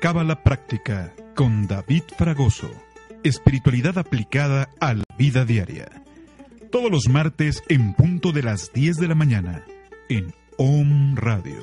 Cábala 0.00 0.42
Práctica 0.42 1.14
con 1.34 1.66
David 1.66 2.04
Fragoso. 2.16 2.70
Espiritualidad 3.22 3.96
aplicada 3.96 4.68
a 4.80 4.94
la 4.94 5.04
vida 5.16 5.44
diaria. 5.44 5.88
Todos 6.70 6.90
los 6.90 7.08
martes 7.08 7.62
en 7.68 7.94
punto 7.94 8.32
de 8.32 8.42
las 8.42 8.72
10 8.72 8.96
de 8.96 9.08
la 9.08 9.14
mañana 9.14 9.64
en 10.08 10.34
Om 10.58 11.16
Radio. 11.16 11.60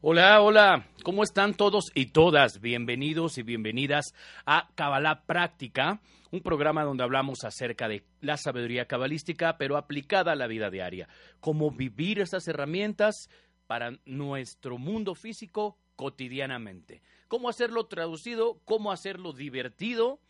Hola, 0.00 0.40
hola, 0.40 0.86
¿cómo 1.02 1.22
están 1.22 1.54
todos 1.54 1.86
y 1.94 2.06
todas? 2.06 2.60
Bienvenidos 2.60 3.38
y 3.38 3.42
bienvenidas 3.42 4.14
a 4.44 4.68
Kabbalah 4.74 5.24
Práctica, 5.26 6.00
un 6.30 6.42
programa 6.42 6.84
donde 6.84 7.02
hablamos 7.02 7.44
acerca 7.44 7.88
de 7.88 8.04
la 8.20 8.36
sabiduría 8.36 8.86
cabalística, 8.86 9.56
pero 9.58 9.76
aplicada 9.76 10.32
a 10.32 10.36
la 10.36 10.46
vida 10.46 10.70
diaria. 10.70 11.08
Cómo 11.40 11.70
vivir 11.70 12.20
esas 12.20 12.46
herramientas 12.46 13.28
para 13.66 13.98
nuestro 14.04 14.78
mundo 14.78 15.14
físico 15.14 15.76
cotidianamente. 15.96 17.02
Cómo 17.28 17.48
hacerlo 17.48 17.86
traducido, 17.86 18.60
cómo 18.64 18.92
hacerlo 18.92 19.32
divertido, 19.32 20.20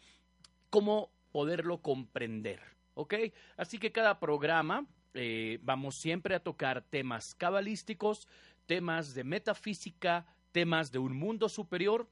cómo 0.70 1.10
poderlo 1.32 1.78
comprender. 1.78 2.60
¿Ok? 2.94 3.14
Así 3.56 3.78
que 3.78 3.92
cada 3.92 4.18
programa 4.18 4.86
eh, 5.12 5.58
vamos 5.62 5.96
siempre 5.96 6.34
a 6.34 6.40
tocar 6.40 6.82
temas 6.82 7.34
cabalísticos, 7.34 8.26
temas 8.66 9.14
de 9.14 9.24
metafísica, 9.24 10.26
temas 10.52 10.92
de 10.92 10.98
un 10.98 11.16
mundo 11.16 11.48
superior, 11.48 12.08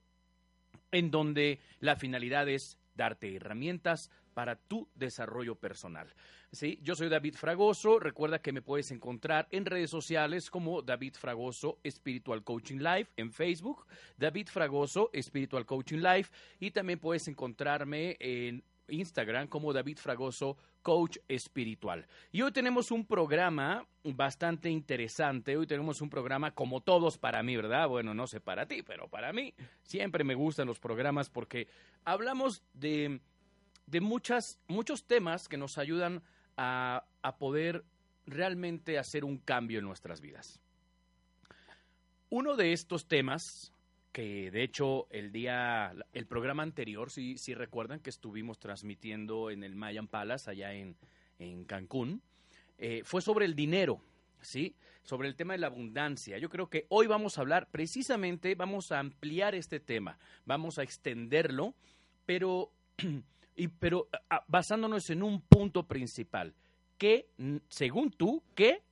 en 0.93 1.11
donde 1.11 1.61
la 1.81 1.97
finalidad 1.97 2.49
es 2.49 2.79
darte 2.95 3.35
herramientas 3.35 4.11
para 4.35 4.57
tu 4.57 4.89
desarrollo 4.95 5.55
personal. 5.55 6.13
¿Sí? 6.53 6.79
Yo 6.83 6.95
soy 6.95 7.09
David 7.09 7.35
Fragoso. 7.37 7.99
Recuerda 7.99 8.41
que 8.41 8.53
me 8.53 8.63
puedes 8.63 8.91
encontrar 8.91 9.49
en 9.51 9.65
redes 9.65 9.91
sociales 9.91 10.51
como 10.51 10.83
David 10.83 11.15
Fragoso 11.15 11.79
Spiritual 11.89 12.45
Coaching 12.45 12.79
Live 12.79 13.09
en 13.17 13.33
Facebook, 13.33 13.87
David 14.17 14.49
Fragoso 14.49 15.11
Spiritual 15.21 15.67
Coaching 15.67 15.99
Live 15.99 16.27
y 16.61 16.71
también 16.71 16.99
puedes 16.99 17.27
encontrarme 17.29 18.17
en 18.21 18.63
Instagram 18.89 19.49
como 19.49 19.73
David 19.73 19.99
Fragoso 19.99 20.57
Coach 20.83 21.19
Espiritual. 21.29 22.07
Y 22.31 22.43
hoy 22.43 22.53
tenemos 22.53 22.91
un 22.91 23.07
programa 23.07 23.87
bastante 24.05 24.69
interesante. 24.69 25.57
Hoy 25.57 25.67
tenemos 25.67 26.01
un 26.01 26.11
programa 26.11 26.51
como 26.51 26.83
todos 26.83 27.17
para 27.17 27.43
mí, 27.43 27.57
¿verdad? 27.57 27.89
Bueno, 27.89 28.15
no 28.15 28.27
sé 28.27 28.41
para 28.41 28.67
ti, 28.67 28.83
pero 28.83 29.09
para 29.09 29.33
mí 29.33 29.55
siempre 29.83 30.25
me 30.25 30.35
gustan 30.35 30.67
los 30.67 30.79
programas 30.79 31.31
porque 31.31 31.69
hablamos 32.05 32.63
de, 32.75 33.21
de 33.87 34.01
muchas, 34.01 34.59
muchos 34.69 35.05
temas 35.05 35.49
que 35.49 35.57
nos 35.57 35.79
ayudan 35.79 36.23
a, 36.57 37.05
a 37.23 37.37
poder 37.39 37.85
realmente 38.27 38.99
hacer 38.99 39.25
un 39.25 39.39
cambio 39.39 39.79
en 39.79 39.85
nuestras 39.85 40.21
vidas. 40.21 40.61
Uno 42.31 42.57
de 42.57 42.73
estos 42.73 43.07
temas 43.07 43.75
que 44.15 44.53
de 44.53 44.63
hecho 44.63 45.09
el 45.11 45.33
día, 45.33 45.93
el 46.13 46.27
programa 46.27 46.63
anterior, 46.63 47.11
si, 47.11 47.37
si 47.37 47.53
recuerdan 47.53 47.99
que 47.99 48.11
estuvimos 48.11 48.61
transmitiendo 48.61 49.51
en 49.51 49.65
el 49.65 49.75
Mayan 49.75 50.07
Palace 50.07 50.49
allá 50.49 50.73
en, 50.73 50.97
en 51.41 51.65
Cancún, 51.65 52.23
eh, 52.79 53.03
fue 53.05 53.21
sobre 53.23 53.45
el 53.45 53.57
dinero, 53.57 54.01
¿sí? 54.41 54.77
Sobre 55.03 55.27
el 55.27 55.35
tema 55.35 55.55
de 55.55 55.59
la 55.59 55.67
abundancia. 55.67 56.39
Yo 56.39 56.49
creo 56.49 56.71
que 56.71 56.87
hoy 56.91 57.09
vamos 57.09 57.37
a 57.37 57.41
hablar 57.41 57.69
precisamente, 57.73 58.55
vamos 58.55 58.93
a 58.93 59.01
ampliar 59.01 59.57
este 59.57 59.81
tema, 59.81 60.17
vamos 60.47 60.79
a 60.79 60.85
extenderlo, 60.85 61.75
pero, 62.25 62.71
y, 63.57 63.69
pero 63.69 64.09
basándonos 64.49 65.11
en 65.11 65.23
un 65.23 65.41
punto 65.41 65.87
principal, 65.87 66.55
que 66.99 67.29
según 67.69 68.11
tú, 68.11 68.43
que 68.55 68.83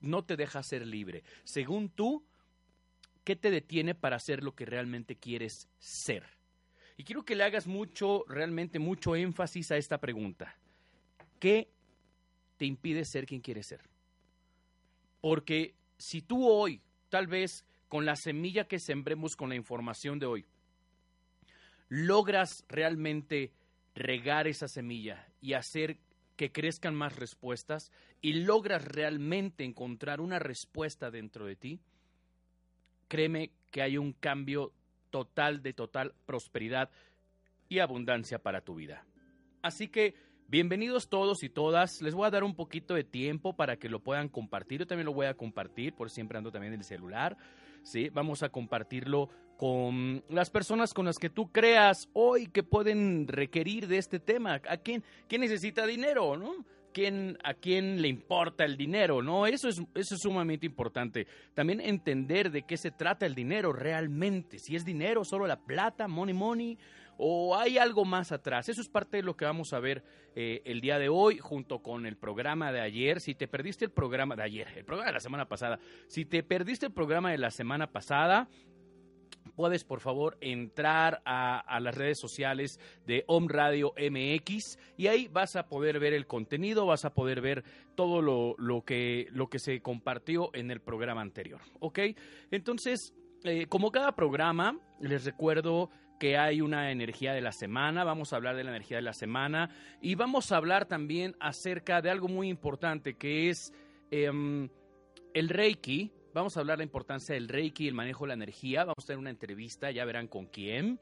no 0.00 0.24
te 0.24 0.36
deja 0.36 0.62
ser 0.62 0.86
libre, 0.86 1.22
según 1.44 1.88
tú, 1.88 2.24
¿Qué 3.24 3.36
te 3.36 3.50
detiene 3.50 3.94
para 3.94 4.18
ser 4.18 4.42
lo 4.42 4.54
que 4.54 4.66
realmente 4.66 5.16
quieres 5.16 5.68
ser? 5.78 6.24
Y 6.96 7.04
quiero 7.04 7.24
que 7.24 7.36
le 7.36 7.44
hagas 7.44 7.66
mucho, 7.66 8.24
realmente 8.28 8.78
mucho 8.78 9.14
énfasis 9.14 9.70
a 9.70 9.76
esta 9.76 9.98
pregunta. 9.98 10.56
¿Qué 11.38 11.68
te 12.56 12.66
impide 12.66 13.04
ser 13.04 13.26
quien 13.26 13.40
quieres 13.40 13.66
ser? 13.66 13.80
Porque 15.20 15.74
si 15.98 16.20
tú 16.20 16.48
hoy, 16.48 16.82
tal 17.08 17.28
vez 17.28 17.64
con 17.88 18.04
la 18.04 18.16
semilla 18.16 18.66
que 18.66 18.80
sembremos 18.80 19.36
con 19.36 19.48
la 19.48 19.54
información 19.54 20.18
de 20.18 20.26
hoy, 20.26 20.46
logras 21.88 22.64
realmente 22.68 23.52
regar 23.94 24.46
esa 24.46 24.68
semilla 24.68 25.28
y 25.40 25.54
hacer 25.54 25.98
que 26.36 26.50
crezcan 26.50 26.94
más 26.94 27.16
respuestas 27.16 27.92
y 28.20 28.32
logras 28.32 28.84
realmente 28.84 29.64
encontrar 29.64 30.20
una 30.20 30.38
respuesta 30.38 31.10
dentro 31.10 31.46
de 31.46 31.56
ti, 31.56 31.80
créeme 33.08 33.50
que 33.70 33.82
hay 33.82 33.98
un 33.98 34.12
cambio 34.12 34.72
total 35.10 35.62
de 35.62 35.74
total 35.74 36.14
prosperidad 36.24 36.90
y 37.68 37.78
abundancia 37.80 38.38
para 38.38 38.62
tu 38.62 38.74
vida. 38.74 39.04
Así 39.62 39.88
que 39.88 40.14
bienvenidos 40.48 41.08
todos 41.08 41.42
y 41.42 41.48
todas. 41.48 42.02
Les 42.02 42.14
voy 42.14 42.26
a 42.26 42.30
dar 42.30 42.44
un 42.44 42.54
poquito 42.54 42.94
de 42.94 43.04
tiempo 43.04 43.54
para 43.54 43.76
que 43.76 43.88
lo 43.88 44.00
puedan 44.00 44.28
compartir. 44.28 44.80
Yo 44.80 44.86
también 44.86 45.06
lo 45.06 45.12
voy 45.12 45.26
a 45.26 45.34
compartir, 45.34 45.94
por 45.94 46.10
siempre 46.10 46.38
ando 46.38 46.50
también 46.50 46.72
en 46.72 46.80
el 46.80 46.84
celular. 46.84 47.36
¿Sí? 47.82 48.08
Vamos 48.10 48.42
a 48.42 48.48
compartirlo 48.48 49.28
con 49.56 50.24
las 50.28 50.50
personas 50.50 50.92
con 50.92 51.06
las 51.06 51.18
que 51.18 51.30
tú 51.30 51.52
creas 51.52 52.08
hoy 52.14 52.46
que 52.46 52.62
pueden 52.62 53.28
requerir 53.28 53.86
de 53.86 53.98
este 53.98 54.18
tema. 54.18 54.60
¿A 54.68 54.76
quién, 54.78 55.04
quién 55.28 55.40
necesita 55.40 55.86
dinero, 55.86 56.36
no? 56.36 56.64
quién, 56.92 57.38
a 57.42 57.54
quién 57.54 58.00
le 58.00 58.08
importa 58.08 58.64
el 58.64 58.76
dinero, 58.76 59.22
¿no? 59.22 59.46
Eso 59.46 59.68
es, 59.68 59.80
eso 59.94 60.14
es 60.14 60.20
sumamente 60.20 60.66
importante. 60.66 61.26
También 61.54 61.80
entender 61.80 62.50
de 62.50 62.62
qué 62.62 62.76
se 62.76 62.90
trata 62.90 63.26
el 63.26 63.34
dinero 63.34 63.72
realmente. 63.72 64.58
Si 64.58 64.76
es 64.76 64.84
dinero, 64.84 65.24
solo 65.24 65.46
la 65.46 65.56
plata, 65.56 66.06
money, 66.06 66.34
money, 66.34 66.78
o 67.16 67.56
hay 67.56 67.78
algo 67.78 68.04
más 68.04 68.32
atrás. 68.32 68.68
Eso 68.68 68.80
es 68.80 68.88
parte 68.88 69.18
de 69.18 69.22
lo 69.22 69.36
que 69.36 69.44
vamos 69.44 69.72
a 69.72 69.80
ver 69.80 70.02
eh, 70.34 70.62
el 70.64 70.80
día 70.80 70.98
de 70.98 71.08
hoy 71.08 71.38
junto 71.38 71.80
con 71.80 72.06
el 72.06 72.16
programa 72.16 72.72
de 72.72 72.80
ayer. 72.80 73.20
Si 73.20 73.34
te 73.34 73.48
perdiste 73.48 73.84
el 73.84 73.90
programa 73.90 74.36
de 74.36 74.42
ayer, 74.42 74.68
el 74.76 74.84
programa 74.84 75.10
de 75.10 75.14
la 75.14 75.20
semana 75.20 75.48
pasada, 75.48 75.78
si 76.08 76.24
te 76.24 76.42
perdiste 76.42 76.86
el 76.86 76.92
programa 76.92 77.30
de 77.30 77.38
la 77.38 77.50
semana 77.50 77.86
pasada, 77.88 78.48
puedes 79.54 79.84
por 79.84 80.00
favor 80.00 80.36
entrar 80.40 81.22
a, 81.24 81.78
las 81.80 81.94
redes 81.94 82.18
sociales 82.18 82.78
de 83.06 83.24
Om 83.26 83.48
Radio 83.48 83.92
MX 83.96 84.78
y 84.96 85.08
ahí 85.08 85.28
vas 85.28 85.56
a 85.56 85.68
poder 85.68 85.98
ver 85.98 86.14
el 86.14 86.26
contenido, 86.26 86.86
vas 86.86 87.04
a 87.04 87.12
poder 87.14 87.40
ver 87.40 87.64
todo 87.94 88.22
lo, 88.22 88.82
que, 88.84 89.28
lo 89.32 89.48
que 89.48 89.58
se 89.58 89.80
compartió 89.80 90.50
en 90.54 90.70
el 90.70 90.80
programa 90.80 91.20
anterior. 91.20 91.60
¿Ok? 91.80 91.98
Entonces, 92.50 93.14
eh, 93.44 93.66
como 93.66 93.90
cada 93.90 94.12
programa, 94.12 94.78
les 95.00 95.24
recuerdo 95.24 95.90
que 96.18 96.38
hay 96.38 96.60
una 96.60 96.92
energía 96.92 97.32
de 97.32 97.40
la 97.40 97.52
semana, 97.52 98.04
vamos 98.04 98.32
a 98.32 98.36
hablar 98.36 98.56
de 98.56 98.64
la 98.64 98.70
energía 98.70 98.98
de 98.98 99.02
la 99.02 99.12
semana 99.12 99.70
y 100.00 100.14
vamos 100.14 100.52
a 100.52 100.56
hablar 100.56 100.86
también 100.86 101.34
acerca 101.40 102.00
de 102.00 102.10
algo 102.10 102.28
muy 102.28 102.48
importante 102.48 103.14
que 103.14 103.50
es 103.50 103.72
em, 104.10 104.68
el 105.34 105.48
Reiki, 105.48 106.12
Vamos 106.34 106.56
a 106.56 106.60
hablar 106.60 106.78
de 106.78 106.84
la 106.84 106.86
importancia 106.86 107.34
del 107.34 107.48
Reiki 107.48 107.84
y 107.84 107.88
el 107.88 107.94
manejo 107.94 108.24
de 108.24 108.28
la 108.28 108.34
energía. 108.34 108.84
Vamos 108.84 109.04
a 109.04 109.06
tener 109.06 109.18
una 109.18 109.30
entrevista, 109.30 109.90
ya 109.90 110.04
verán 110.04 110.28
con 110.28 110.46
quién. 110.46 110.98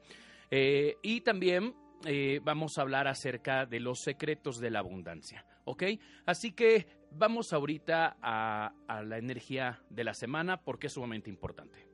Eh, 0.49 0.97
y 1.01 1.21
también 1.21 1.73
eh, 2.05 2.41
vamos 2.43 2.77
a 2.77 2.81
hablar 2.81 3.07
acerca 3.07 3.65
de 3.65 3.79
los 3.79 4.01
secretos 4.01 4.59
de 4.59 4.71
la 4.71 4.79
abundancia. 4.79 5.45
¿Ok? 5.63 5.83
Así 6.25 6.51
que 6.51 6.87
vamos 7.11 7.53
ahorita 7.53 8.17
a, 8.21 8.73
a 8.87 9.03
la 9.03 9.17
energía 9.17 9.81
de 9.89 10.03
la 10.03 10.13
semana 10.13 10.61
porque 10.63 10.87
es 10.87 10.93
sumamente 10.93 11.29
importante. 11.29 11.90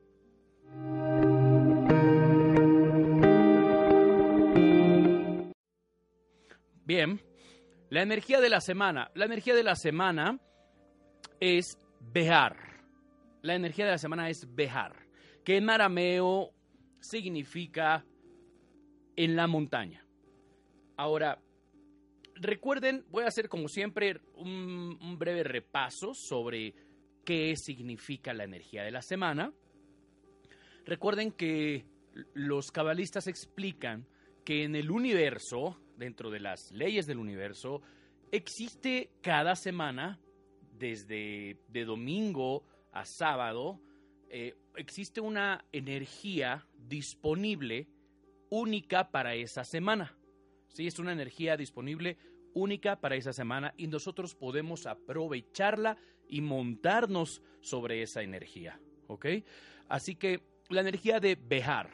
Bien, 6.85 7.21
la 7.89 8.01
energía 8.01 8.39
de 8.39 8.49
la 8.49 8.61
semana. 8.61 9.11
La 9.13 9.25
energía 9.25 9.55
de 9.55 9.63
la 9.63 9.75
semana 9.75 10.39
es 11.39 11.77
Behar 11.99 12.67
la 13.47 13.55
energía 13.55 13.85
de 13.85 13.91
la 13.91 13.97
semana 13.97 14.29
es 14.29 14.53
Behar, 14.53 14.93
que 15.43 15.57
en 15.57 15.69
arameo 15.69 16.53
significa 16.99 18.05
en 19.15 19.35
la 19.35 19.47
montaña. 19.47 20.05
Ahora, 20.97 21.41
recuerden, 22.35 23.05
voy 23.09 23.23
a 23.23 23.27
hacer 23.27 23.47
como 23.47 23.67
siempre 23.67 24.19
un 24.35 25.15
breve 25.17 25.43
repaso 25.43 26.13
sobre 26.13 26.75
qué 27.23 27.55
significa 27.55 28.33
la 28.33 28.43
energía 28.43 28.83
de 28.83 28.91
la 28.91 29.01
semana. 29.01 29.53
Recuerden 30.87 31.33
que 31.33 31.85
los 32.33 32.71
cabalistas 32.71 33.27
explican 33.27 34.07
que 34.45 34.63
en 34.63 34.73
el 34.73 34.89
universo, 34.89 35.77
dentro 35.97 36.31
de 36.31 36.39
las 36.39 36.71
leyes 36.71 37.05
del 37.05 37.19
universo, 37.19 37.81
existe 38.31 39.11
cada 39.21 39.57
semana, 39.57 40.17
desde 40.79 41.59
de 41.67 41.83
domingo 41.83 42.63
a 42.93 43.03
sábado, 43.03 43.81
eh, 44.29 44.55
existe 44.77 45.19
una 45.19 45.65
energía 45.73 46.65
disponible 46.77 47.89
única 48.49 49.11
para 49.11 49.35
esa 49.35 49.65
semana. 49.65 50.17
Sí, 50.69 50.87
es 50.87 50.99
una 50.99 51.11
energía 51.11 51.57
disponible 51.57 52.17
única 52.53 53.01
para 53.01 53.17
esa 53.17 53.33
semana 53.33 53.73
y 53.75 53.87
nosotros 53.87 54.35
podemos 54.35 54.85
aprovecharla 54.85 55.97
y 56.29 56.39
montarnos 56.39 57.41
sobre 57.59 58.03
esa 58.03 58.21
energía. 58.21 58.79
¿ok? 59.07 59.25
Así 59.89 60.15
que 60.15 60.41
la 60.69 60.81
energía 60.81 61.19
de 61.19 61.35
Behar, 61.35 61.89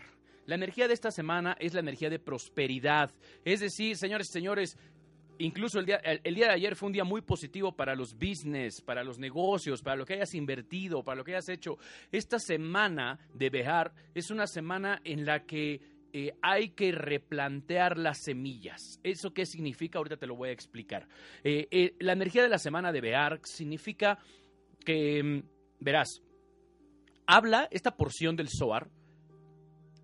la 0.46 0.56
energía 0.56 0.88
de 0.88 0.94
esta 0.94 1.12
semana 1.12 1.56
es 1.60 1.74
la 1.74 1.80
energía 1.80 2.10
de 2.10 2.20
prosperidad. 2.20 3.12
Es 3.46 3.62
decir, 3.62 3.96
señores 3.96 4.30
y 4.30 4.34
señores, 4.34 4.78
incluso 5.38 5.80
el 5.80 5.86
día, 5.86 5.98
el, 5.98 6.36
día, 6.36 6.48
de 6.48 6.54
ayer 6.54 6.76
fue 6.76 6.88
un 6.88 6.94
día 6.94 7.06
muy 7.06 7.22
positivo 7.22 7.76
para 7.76 7.96
los 7.96 8.14
business, 8.16 8.82
para 8.82 9.04
los 9.04 9.20
negocios, 9.20 9.82
para 9.82 9.96
lo 9.96 10.06
que 10.06 10.16
hayas 10.16 10.36
invertido, 10.36 11.04
para 11.04 11.16
lo 11.16 11.24
que 11.24 11.32
hayas 11.32 11.50
hecho. 11.50 11.78
Esta 12.12 12.40
semana 12.40 13.20
de 13.34 13.50
Behar 13.50 13.94
es 14.14 14.32
una 14.32 14.46
semana 14.48 15.00
en 15.06 15.26
la 15.26 15.46
que 15.46 15.80
eh, 16.12 16.34
hay 16.42 16.70
que 16.70 16.92
replantear 16.92 17.98
las 17.98 18.18
semillas. 18.20 19.00
¿Eso 19.02 19.34
qué 19.34 19.46
significa? 19.46 19.98
Ahorita 19.98 20.18
te 20.18 20.28
lo 20.28 20.36
voy 20.36 20.50
a 20.50 20.54
explicar. 20.54 21.08
Eh, 21.44 21.68
eh, 21.72 21.96
la 22.00 22.14
energía 22.14 22.44
de 22.44 22.50
la 22.50 22.60
semana 22.60 22.92
de 22.92 23.02
Behar 23.02 23.40
significa 23.44 24.20
que, 24.86 25.24
mm, 25.24 25.42
verás, 25.80 26.22
habla, 27.26 27.68
esta 27.72 27.96
porción 27.96 28.36
del 28.36 28.50
Zohar, 28.50 28.90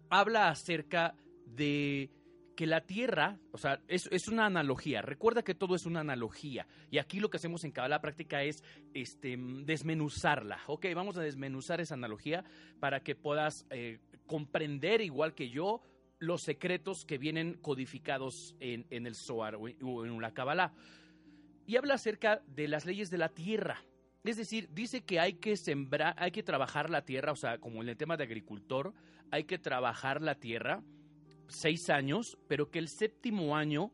habla 0.10 0.50
acerca 0.50 1.16
de 1.46 2.12
que 2.60 2.68
la 2.68 2.82
Tierra, 2.82 3.40
o 3.54 3.58
sea, 3.58 3.82
es, 3.88 4.10
es, 4.12 4.28
una 4.28 4.46
analogía. 4.46 5.02
Recuerda 5.02 5.44
que 5.44 5.56
todo 5.56 5.76
es 5.76 5.86
una 5.86 6.02
analogía. 6.02 6.68
Y 6.92 6.98
aquí 6.98 7.22
lo 7.22 7.30
que 7.30 7.38
hacemos 7.38 7.64
en 7.64 7.72
Kabbalah 7.72 8.02
práctica 8.02 8.44
es 8.44 8.66
este, 8.94 9.38
desmenuzarla. 9.64 10.60
Ok, 10.68 10.88
vamos 10.94 11.18
a 11.18 11.22
desmenuzar 11.22 11.80
esa 11.80 11.94
analogía 11.94 12.44
para 12.82 13.00
que 13.02 13.16
puedas 13.16 13.66
eh, 13.70 14.00
comprender, 14.28 15.00
igual 15.00 15.36
que 15.36 15.50
yo, 15.50 15.82
los 16.18 16.42
secretos 16.42 17.06
que 17.06 17.18
vienen 17.18 17.54
codificados 17.54 18.58
en, 18.60 18.86
en 18.90 19.08
el 19.08 19.16
Zohar 19.16 19.56
o 19.56 20.06
en 20.06 20.22
la 20.22 20.34
Kabbalah. 20.34 20.74
Y 21.66 21.78
habla 21.78 21.94
acerca 21.94 22.42
de 22.46 22.68
las 22.68 22.86
leyes 22.86 23.10
de 23.10 23.20
la 23.20 23.30
Tierra. 23.30 23.82
Es 24.24 24.38
decir, 24.38 24.70
dice 24.72 25.02
que 25.02 25.20
hay 25.20 25.34
que 25.34 25.56
sembrar, 25.56 26.14
hay 26.18 26.32
que 26.32 26.44
trabajar 26.44 26.90
la 26.90 27.06
tierra, 27.06 27.32
o 27.32 27.36
sea, 27.36 27.58
como 27.58 27.82
en 27.82 27.90
el 27.90 27.98
tema 27.98 28.18
de 28.18 28.26
agricultor, 28.26 28.94
hay 29.32 29.46
que 29.46 29.58
trabajar 29.58 30.22
la 30.22 30.36
tierra 30.36 30.84
seis 31.48 31.90
años, 31.90 32.38
pero 32.48 32.70
que 32.70 32.80
el 32.80 32.90
séptimo 32.90 33.56
año 33.56 33.92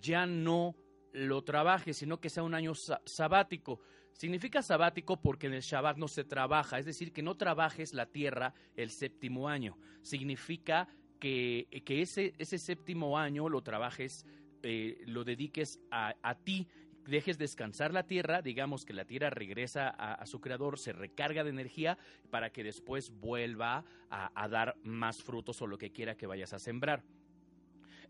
ya 0.00 0.26
no 0.26 0.74
lo 1.12 1.42
trabaje, 1.42 1.92
sino 1.94 2.20
que 2.20 2.30
sea 2.30 2.42
un 2.42 2.54
año 2.54 2.72
sabático. 2.74 3.80
Significa 4.12 4.62
sabático 4.62 5.20
porque 5.20 5.46
en 5.46 5.54
el 5.54 5.62
Shabbat 5.62 5.96
no 5.96 6.08
se 6.08 6.24
trabaja, 6.24 6.78
es 6.78 6.86
decir, 6.86 7.12
que 7.12 7.22
no 7.22 7.36
trabajes 7.36 7.94
la 7.94 8.06
tierra 8.06 8.54
el 8.74 8.90
séptimo 8.90 9.48
año. 9.48 9.78
Significa 10.02 10.88
que, 11.20 11.68
que 11.84 12.02
ese, 12.02 12.34
ese 12.38 12.58
séptimo 12.58 13.18
año 13.18 13.48
lo 13.48 13.62
trabajes, 13.62 14.26
eh, 14.62 14.98
lo 15.06 15.24
dediques 15.24 15.80
a, 15.90 16.14
a 16.22 16.34
ti 16.34 16.68
dejes 17.08 17.38
descansar 17.38 17.92
la 17.92 18.06
tierra, 18.06 18.42
digamos 18.42 18.84
que 18.84 18.92
la 18.92 19.04
tierra 19.04 19.30
regresa 19.30 19.88
a, 19.88 20.24
su 20.26 20.40
creador, 20.40 20.78
se 20.78 20.92
recarga 20.92 21.42
de 21.42 21.50
energía 21.50 21.98
para 22.30 22.50
que 22.50 22.62
después 22.62 23.10
vuelva 23.10 23.84
a, 24.10 24.48
dar 24.48 24.76
más 24.84 25.22
frutos 25.22 25.60
o 25.62 25.66
lo 25.66 25.78
que 25.78 25.90
quiera 25.90 26.16
que 26.16 26.26
vayas 26.26 26.52
a 26.52 26.58
sembrar. 26.58 27.02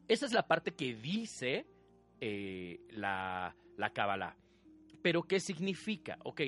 Esa 0.08 0.26
es 0.26 0.32
la 0.32 0.46
parte 0.46 0.74
que 0.74 0.94
dice 0.94 1.66
eh, 2.20 2.80
la, 2.90 3.54
la 3.76 3.90
Kabbalah. 3.90 4.36
Pero, 5.02 5.22
¿qué 5.22 5.38
significa? 5.38 6.18
Ok, 6.24 6.40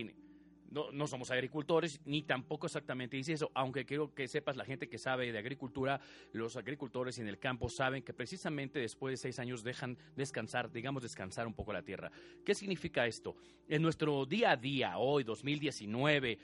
no, 0.70 0.92
no, 0.92 1.06
somos 1.06 1.30
agricultores, 1.30 2.00
ni 2.04 2.22
tampoco 2.22 2.66
exactamente 2.66 3.16
dice 3.16 3.32
eso, 3.32 3.50
aunque 3.54 3.84
quiero 3.84 4.14
que 4.14 4.28
sepas, 4.28 4.56
la 4.56 4.64
gente 4.64 4.88
que 4.88 4.98
sabe 4.98 5.32
de 5.32 5.38
agricultura, 5.38 6.00
los 6.32 6.56
agricultores 6.56 7.18
en 7.18 7.28
el 7.28 7.38
campo 7.38 7.68
saben 7.68 8.02
que 8.02 8.14
precisamente 8.14 8.78
después 8.78 9.12
de 9.12 9.16
seis 9.16 9.38
años 9.38 9.62
dejan 9.62 9.98
descansar, 10.16 10.70
digamos 10.70 11.02
descansar 11.02 11.46
un 11.46 11.54
poco 11.54 11.72
la 11.72 11.82
tierra. 11.82 12.10
¿Qué 12.44 12.54
significa 12.54 13.06
esto? 13.06 13.36
En 13.68 13.82
nuestro 13.82 14.24
día 14.26 14.52
a 14.52 14.56
día, 14.56 14.98
hoy, 14.98 15.24
2019, 15.24 16.38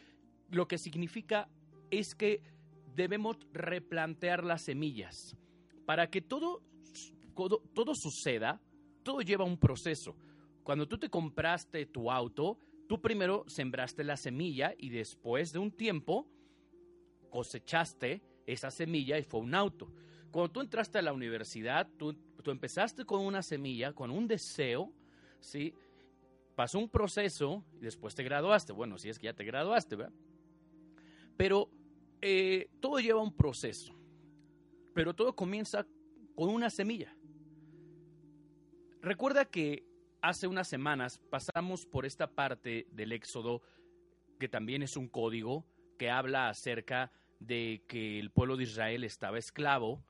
lo 0.50 0.67
que 0.67 0.79
significa 0.79 1.49
es 1.90 2.14
que 2.14 2.43
debemos 2.94 3.37
replantear 3.52 4.43
las 4.44 4.62
semillas. 4.62 5.37
Para 5.84 6.08
que 6.11 6.20
todo, 6.20 6.62
todo 7.34 7.94
suceda, 7.94 8.61
todo 9.02 9.20
lleva 9.20 9.44
un 9.44 9.58
proceso. 9.58 10.17
Cuando 10.64 10.88
tú 10.88 10.99
te 10.99 11.08
compraste 11.08 11.87
tu 11.87 12.11
auto, 12.11 12.58
Tú 12.88 13.00
primero 13.00 13.44
sembraste 13.48 14.04
la 14.04 14.16
semilla 14.16 14.74
y 14.78 14.90
después 14.90 15.52
de 15.52 15.58
un 15.58 15.72
tiempo 15.72 16.26
cosechaste 17.30 18.22
esa 18.46 18.70
semilla 18.70 19.18
y 19.18 19.24
fue 19.24 19.40
un 19.40 19.54
auto. 19.54 19.92
Cuando 20.30 20.52
tú 20.52 20.60
entraste 20.60 20.98
a 20.98 21.02
la 21.02 21.12
universidad, 21.12 21.88
tú, 21.96 22.16
empezaste 22.44 23.04
con 23.04 23.22
una 23.22 23.42
semilla, 23.42 23.92
con 23.92 24.10
un 24.10 24.28
deseo, 24.28 24.92
¿sí? 25.40 25.74
Pasó 26.54 26.78
un 26.78 26.88
proceso 26.88 27.64
y 27.80 27.84
después 27.84 28.14
te 28.14 28.22
graduaste. 28.22 28.72
Bueno, 28.72 28.98
si 28.98 29.08
es 29.08 29.18
que 29.18 29.24
ya 29.24 29.34
te 29.34 29.44
graduaste, 29.44 29.96
¿verdad? 29.96 30.12
Pero 31.36 31.70
eh, 32.20 32.68
todo 32.80 33.00
lleva 33.00 33.20
un 33.20 33.34
proceso. 33.34 33.94
Pero 34.94 35.14
todo 35.14 35.34
comienza 35.34 35.86
con 36.34 36.50
una 36.50 36.70
semilla. 36.70 37.16
Recuerda 39.00 39.44
que 39.44 39.85
hace 40.28 40.49
unas 40.49 40.67
semanas 40.67 41.20
pasamos 41.31 41.87
por 41.87 42.05
esta 42.05 42.26
parte 42.26 42.88
del 42.90 43.12
Éxodo, 43.12 43.62
que 44.40 44.49
también 44.49 44.82
es 44.82 44.96
un 44.96 45.08
código 45.08 45.64
que 45.99 46.11
habla 46.11 46.49
acerca 46.49 47.12
de 47.38 47.84
que 47.87 48.19
el 48.19 48.31
pueblo 48.31 48.56
de 48.56 48.64
Israel 48.64 49.05
estaba 49.05 49.38
esclavo 49.38 50.02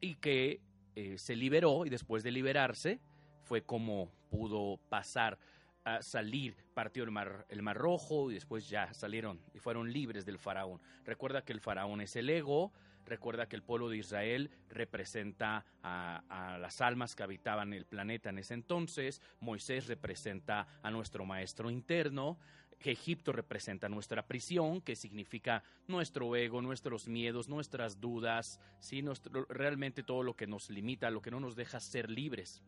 y 0.00 0.16
que 0.16 0.60
eh, 0.96 1.16
se 1.16 1.34
liberó 1.34 1.86
y 1.86 1.88
después 1.88 2.22
de 2.22 2.30
liberarse 2.30 3.00
fue 3.42 3.62
como 3.62 4.12
pudo 4.28 4.78
pasar 4.90 5.38
a 5.84 6.02
salir, 6.02 6.54
partió 6.74 7.02
el 7.04 7.10
mar, 7.10 7.46
el 7.48 7.62
mar 7.62 7.78
rojo 7.78 8.30
y 8.30 8.34
después 8.34 8.68
ya 8.68 8.92
salieron 8.92 9.40
y 9.54 9.60
fueron 9.60 9.90
libres 9.90 10.26
del 10.26 10.38
faraón. 10.38 10.80
Recuerda 11.04 11.42
que 11.42 11.54
el 11.54 11.60
faraón 11.60 12.02
es 12.02 12.16
el 12.16 12.28
ego, 12.28 12.72
Recuerda 13.08 13.48
que 13.48 13.56
el 13.56 13.62
pueblo 13.62 13.88
de 13.88 13.96
Israel 13.96 14.50
representa 14.68 15.64
a, 15.82 16.58
las 16.60 16.82
almas 16.82 17.16
que 17.16 17.22
habitaban 17.22 17.72
el 17.72 17.86
planeta 17.86 18.28
en 18.28 18.38
ese 18.38 18.52
entonces, 18.52 19.22
Moisés 19.40 19.86
representa 19.86 20.66
a 20.82 20.90
nuestro 20.90 21.24
maestro 21.24 21.70
interno, 21.70 22.38
Egipto 22.80 23.32
representa 23.32 23.88
nuestra 23.88 24.26
prisión, 24.26 24.82
que 24.82 24.94
significa 24.94 25.62
nuestro 25.86 26.36
ego, 26.36 26.60
nuestros 26.60 27.08
miedos, 27.08 27.48
nuestras 27.48 27.98
dudas, 27.98 28.60
¿sí? 28.78 29.02
realmente 29.48 30.02
todo 30.02 30.22
lo 30.22 30.36
que 30.36 30.46
nos 30.46 30.68
limita, 30.68 31.10
lo 31.10 31.22
que 31.22 31.30
no 31.30 31.40
nos 31.40 31.56
deja 31.56 31.80
ser 31.80 32.10
libres. 32.10 32.62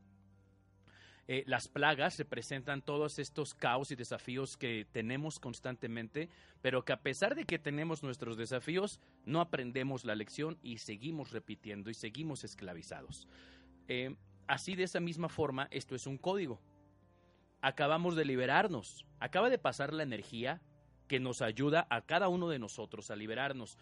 Eh, 1.28 1.44
las 1.46 1.68
plagas 1.68 2.18
representan 2.18 2.82
todos 2.82 3.18
estos 3.18 3.54
caos 3.54 3.90
y 3.90 3.96
desafíos 3.96 4.56
que 4.56 4.86
tenemos 4.90 5.38
constantemente, 5.38 6.28
pero 6.60 6.84
que 6.84 6.92
a 6.92 7.02
pesar 7.02 7.34
de 7.34 7.44
que 7.44 7.58
tenemos 7.58 8.02
nuestros 8.02 8.36
desafíos, 8.36 9.00
no 9.24 9.40
aprendemos 9.40 10.04
la 10.04 10.14
lección 10.14 10.58
y 10.62 10.78
seguimos 10.78 11.30
repitiendo 11.30 11.90
y 11.90 11.94
seguimos 11.94 12.42
esclavizados. 12.44 13.28
Eh, 13.88 14.16
así 14.46 14.74
de 14.74 14.84
esa 14.84 15.00
misma 15.00 15.28
forma, 15.28 15.68
esto 15.70 15.94
es 15.94 16.06
un 16.06 16.18
código. 16.18 16.60
Acabamos 17.62 18.16
de 18.16 18.24
liberarnos, 18.24 19.04
acaba 19.18 19.50
de 19.50 19.58
pasar 19.58 19.92
la 19.92 20.02
energía 20.02 20.60
que 21.06 21.20
nos 21.20 21.42
ayuda 21.42 21.86
a 21.90 22.02
cada 22.02 22.28
uno 22.28 22.48
de 22.48 22.58
nosotros 22.58 23.10
a 23.10 23.16
liberarnos. 23.16 23.78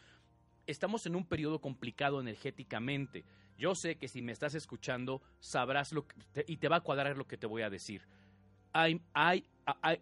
Estamos 0.67 1.07
en 1.07 1.15
un 1.15 1.27
periodo 1.27 1.61
complicado 1.61 2.21
energéticamente. 2.21 3.25
Yo 3.59 3.75
sé 3.75 3.97
que 3.97 4.07
si 4.07 4.23
me 4.23 4.31
estás 4.31 4.55
escuchando, 4.55 5.21
sabrás 5.41 5.93
lo 5.93 6.07
que 6.07 6.15
y 6.47 6.59
te 6.59 6.69
va 6.69 6.77
a 6.77 6.81
cuadrar 6.81 7.17
lo 7.17 7.27
que 7.27 7.37
te 7.37 7.47
voy 7.47 7.63
a 7.63 7.71
decir. 7.71 8.07
Hay, 8.73 9.03
hay, 9.13 9.45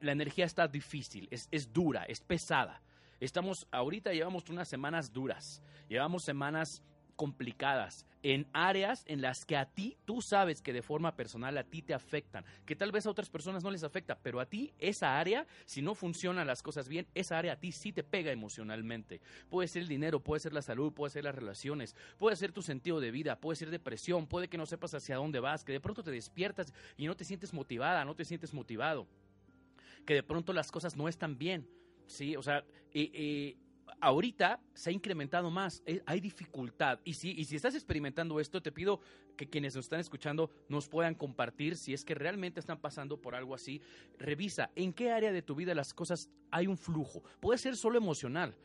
la 0.00 0.12
energía 0.12 0.44
está 0.44 0.68
difícil, 0.68 1.26
es, 1.30 1.48
es 1.50 1.72
dura, 1.72 2.04
es 2.04 2.20
pesada. 2.20 2.82
Estamos, 3.18 3.66
ahorita 3.70 4.12
llevamos 4.12 4.50
unas 4.50 4.68
semanas 4.68 5.10
duras, 5.10 5.62
llevamos 5.88 6.24
semanas 6.24 6.82
complicadas, 7.16 8.06
en 8.22 8.46
áreas 8.52 9.04
en 9.06 9.22
las 9.22 9.44
que 9.44 9.56
a 9.56 9.66
ti 9.66 9.96
tú 10.04 10.20
sabes 10.20 10.60
que 10.60 10.72
de 10.72 10.82
forma 10.82 11.16
personal 11.16 11.56
a 11.58 11.64
ti 11.64 11.82
te 11.82 11.94
afectan, 11.94 12.44
que 12.64 12.76
tal 12.76 12.92
vez 12.92 13.06
a 13.06 13.10
otras 13.10 13.30
personas 13.30 13.64
no 13.64 13.70
les 13.70 13.82
afecta, 13.82 14.18
pero 14.18 14.40
a 14.40 14.46
ti 14.46 14.72
esa 14.78 15.18
área, 15.18 15.46
si 15.64 15.82
no 15.82 15.94
funcionan 15.94 16.46
las 16.46 16.62
cosas 16.62 16.88
bien, 16.88 17.06
esa 17.14 17.38
área 17.38 17.54
a 17.54 17.60
ti 17.60 17.72
sí 17.72 17.92
te 17.92 18.04
pega 18.04 18.32
emocionalmente. 18.32 19.20
Puede 19.48 19.68
ser 19.68 19.82
el 19.82 19.88
dinero, 19.88 20.20
puede 20.20 20.40
ser 20.40 20.52
la 20.52 20.62
salud, 20.62 20.92
puede 20.92 21.10
ser 21.10 21.24
las 21.24 21.34
relaciones, 21.34 21.96
puede 22.18 22.36
ser 22.36 22.52
tu 22.52 22.62
sentido 22.62 23.00
de 23.00 23.10
vida, 23.10 23.40
puede 23.40 23.56
ser 23.56 23.70
depresión, 23.70 24.26
puede 24.26 24.48
que 24.48 24.58
no 24.58 24.66
sepas 24.66 24.94
hacia 24.94 25.16
dónde 25.16 25.40
vas, 25.40 25.64
que 25.64 25.72
de 25.72 25.80
pronto 25.80 26.02
te 26.02 26.10
despiertas 26.10 26.72
y 26.96 27.06
no 27.06 27.16
te 27.16 27.24
sientes 27.24 27.52
motivada, 27.52 28.04
no 28.04 28.14
te 28.14 28.24
sientes 28.24 28.52
motivado, 28.52 29.06
que 30.04 30.14
de 30.14 30.22
pronto 30.22 30.52
las 30.52 30.70
cosas 30.70 30.96
no 30.96 31.08
están 31.08 31.38
bien. 31.38 31.68
Sí, 32.06 32.36
o 32.36 32.42
sea, 32.42 32.64
y 32.92 33.56
ahorita 34.00 34.60
se 34.74 34.90
ha 34.90 34.92
incrementado 34.92 35.50
más, 35.50 35.82
eh, 35.86 36.02
hay 36.06 36.20
dificultad. 36.20 37.00
Y 37.04 37.14
si, 37.14 37.30
y 37.30 37.44
si 37.44 37.56
estás 37.56 37.74
experimentando 37.74 38.40
esto, 38.40 38.62
te 38.62 38.72
pido 38.72 39.00
que 39.36 39.48
quienes 39.48 39.74
nos 39.74 39.86
están 39.86 40.00
escuchando 40.00 40.50
nos 40.68 40.88
puedan 40.88 41.14
compartir 41.14 41.76
si 41.76 41.94
es 41.94 42.04
que 42.04 42.14
realmente 42.14 42.60
están 42.60 42.78
pasando 42.78 43.20
por 43.20 43.34
algo 43.34 43.54
así. 43.54 43.80
Revisa 44.18 44.70
en 44.74 44.92
qué 44.92 45.10
área 45.10 45.32
de 45.32 45.42
tu 45.42 45.54
vida 45.54 45.74
las 45.74 45.94
cosas 45.94 46.30
hay 46.50 46.66
un 46.66 46.76
flujo. 46.76 47.22
Puede 47.40 47.58
ser 47.58 47.76
solo 47.76 47.98
emocional, 47.98 48.56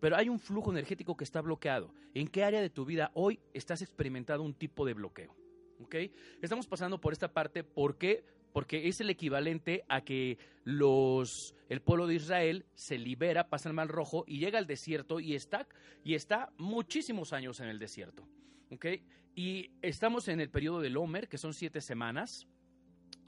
pero 0.00 0.16
hay 0.16 0.28
un 0.28 0.38
flujo 0.38 0.70
energético 0.70 1.16
que 1.16 1.24
está 1.24 1.40
bloqueado. 1.40 1.92
¿En 2.14 2.28
qué 2.28 2.44
área 2.44 2.60
de 2.60 2.70
tu 2.70 2.84
vida 2.84 3.10
hoy 3.14 3.40
estás 3.54 3.82
experimentando 3.82 4.44
un 4.44 4.54
tipo 4.54 4.86
de 4.86 4.94
bloqueo? 4.94 5.34
¿Ok? 5.80 5.94
Estamos 6.40 6.66
pasando 6.66 7.00
por 7.00 7.12
esta 7.12 7.32
parte, 7.32 7.62
¿por 7.62 7.98
qué? 7.98 8.24
Porque 8.56 8.88
es 8.88 9.02
el 9.02 9.10
equivalente 9.10 9.84
a 9.86 10.00
que 10.00 10.38
los 10.64 11.54
el 11.68 11.82
pueblo 11.82 12.06
de 12.06 12.14
Israel 12.14 12.64
se 12.74 12.96
libera, 12.96 13.50
pasa 13.50 13.68
el 13.68 13.74
Mar 13.74 13.86
Rojo 13.86 14.24
y 14.26 14.38
llega 14.38 14.58
al 14.58 14.66
desierto 14.66 15.20
y 15.20 15.34
está 15.34 15.68
y 16.02 16.14
está 16.14 16.50
muchísimos 16.56 17.34
años 17.34 17.60
en 17.60 17.68
el 17.68 17.78
desierto. 17.78 18.26
Y 19.34 19.72
estamos 19.82 20.28
en 20.28 20.40
el 20.40 20.48
periodo 20.48 20.80
del 20.80 20.96
Homer, 20.96 21.28
que 21.28 21.36
son 21.36 21.52
siete 21.52 21.82
semanas. 21.82 22.46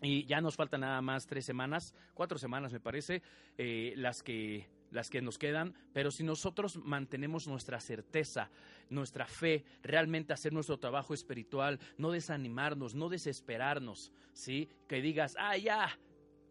Y 0.01 0.25
ya 0.25 0.41
nos 0.41 0.57
faltan 0.57 0.81
nada 0.81 1.03
más 1.03 1.27
tres 1.27 1.45
semanas, 1.45 1.95
cuatro 2.15 2.39
semanas 2.39 2.73
me 2.73 2.81
parece, 2.81 3.21
eh, 3.59 3.93
las 3.97 4.23
que 4.23 4.67
las 4.91 5.11
que 5.11 5.23
nos 5.23 5.39
quedan, 5.39 5.75
pero 5.93 6.11
si 6.11 6.25
nosotros 6.25 6.77
mantenemos 6.77 7.47
nuestra 7.47 7.81
certeza, 7.81 8.51
nuestra 8.91 9.27
fe, 9.27 9.65
realmente 9.83 10.33
hacer 10.33 10.53
nuestro 10.53 10.79
trabajo 10.79 11.15
espiritual, 11.15 11.79
no 11.97 12.11
desanimarnos, 12.11 12.95
no 12.95 13.09
desesperarnos, 13.09 14.13
¿sí? 14.33 14.69
Que 14.89 15.03
digas, 15.03 15.37
ah, 15.39 15.57
ya, 15.57 15.99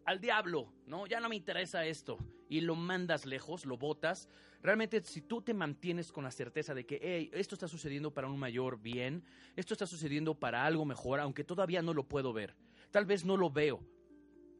al 0.04 0.20
diablo, 0.20 0.72
¿no? 0.86 1.06
Ya 1.06 1.20
no 1.20 1.28
me 1.28 1.36
interesa 1.36 1.84
esto. 1.84 2.18
Y 2.48 2.62
lo 2.62 2.74
mandas 2.74 3.26
lejos, 3.26 3.66
lo 3.66 3.76
botas. 3.76 4.28
Realmente, 4.62 5.02
si 5.02 5.20
tú 5.20 5.42
te 5.42 5.52
mantienes 5.52 6.10
con 6.10 6.24
la 6.24 6.30
certeza 6.30 6.74
de 6.74 6.86
que, 6.86 6.98
hey, 7.02 7.30
esto 7.34 7.54
está 7.54 7.68
sucediendo 7.68 8.12
para 8.12 8.26
un 8.26 8.38
mayor 8.38 8.80
bien, 8.80 9.22
esto 9.54 9.74
está 9.74 9.86
sucediendo 9.86 10.34
para 10.34 10.64
algo 10.64 10.86
mejor, 10.86 11.20
aunque 11.20 11.44
todavía 11.44 11.82
no 11.82 11.92
lo 11.92 12.04
puedo 12.04 12.32
ver. 12.32 12.56
Tal 12.90 13.04
vez 13.04 13.24
no 13.24 13.36
lo 13.36 13.50
veo. 13.50 13.84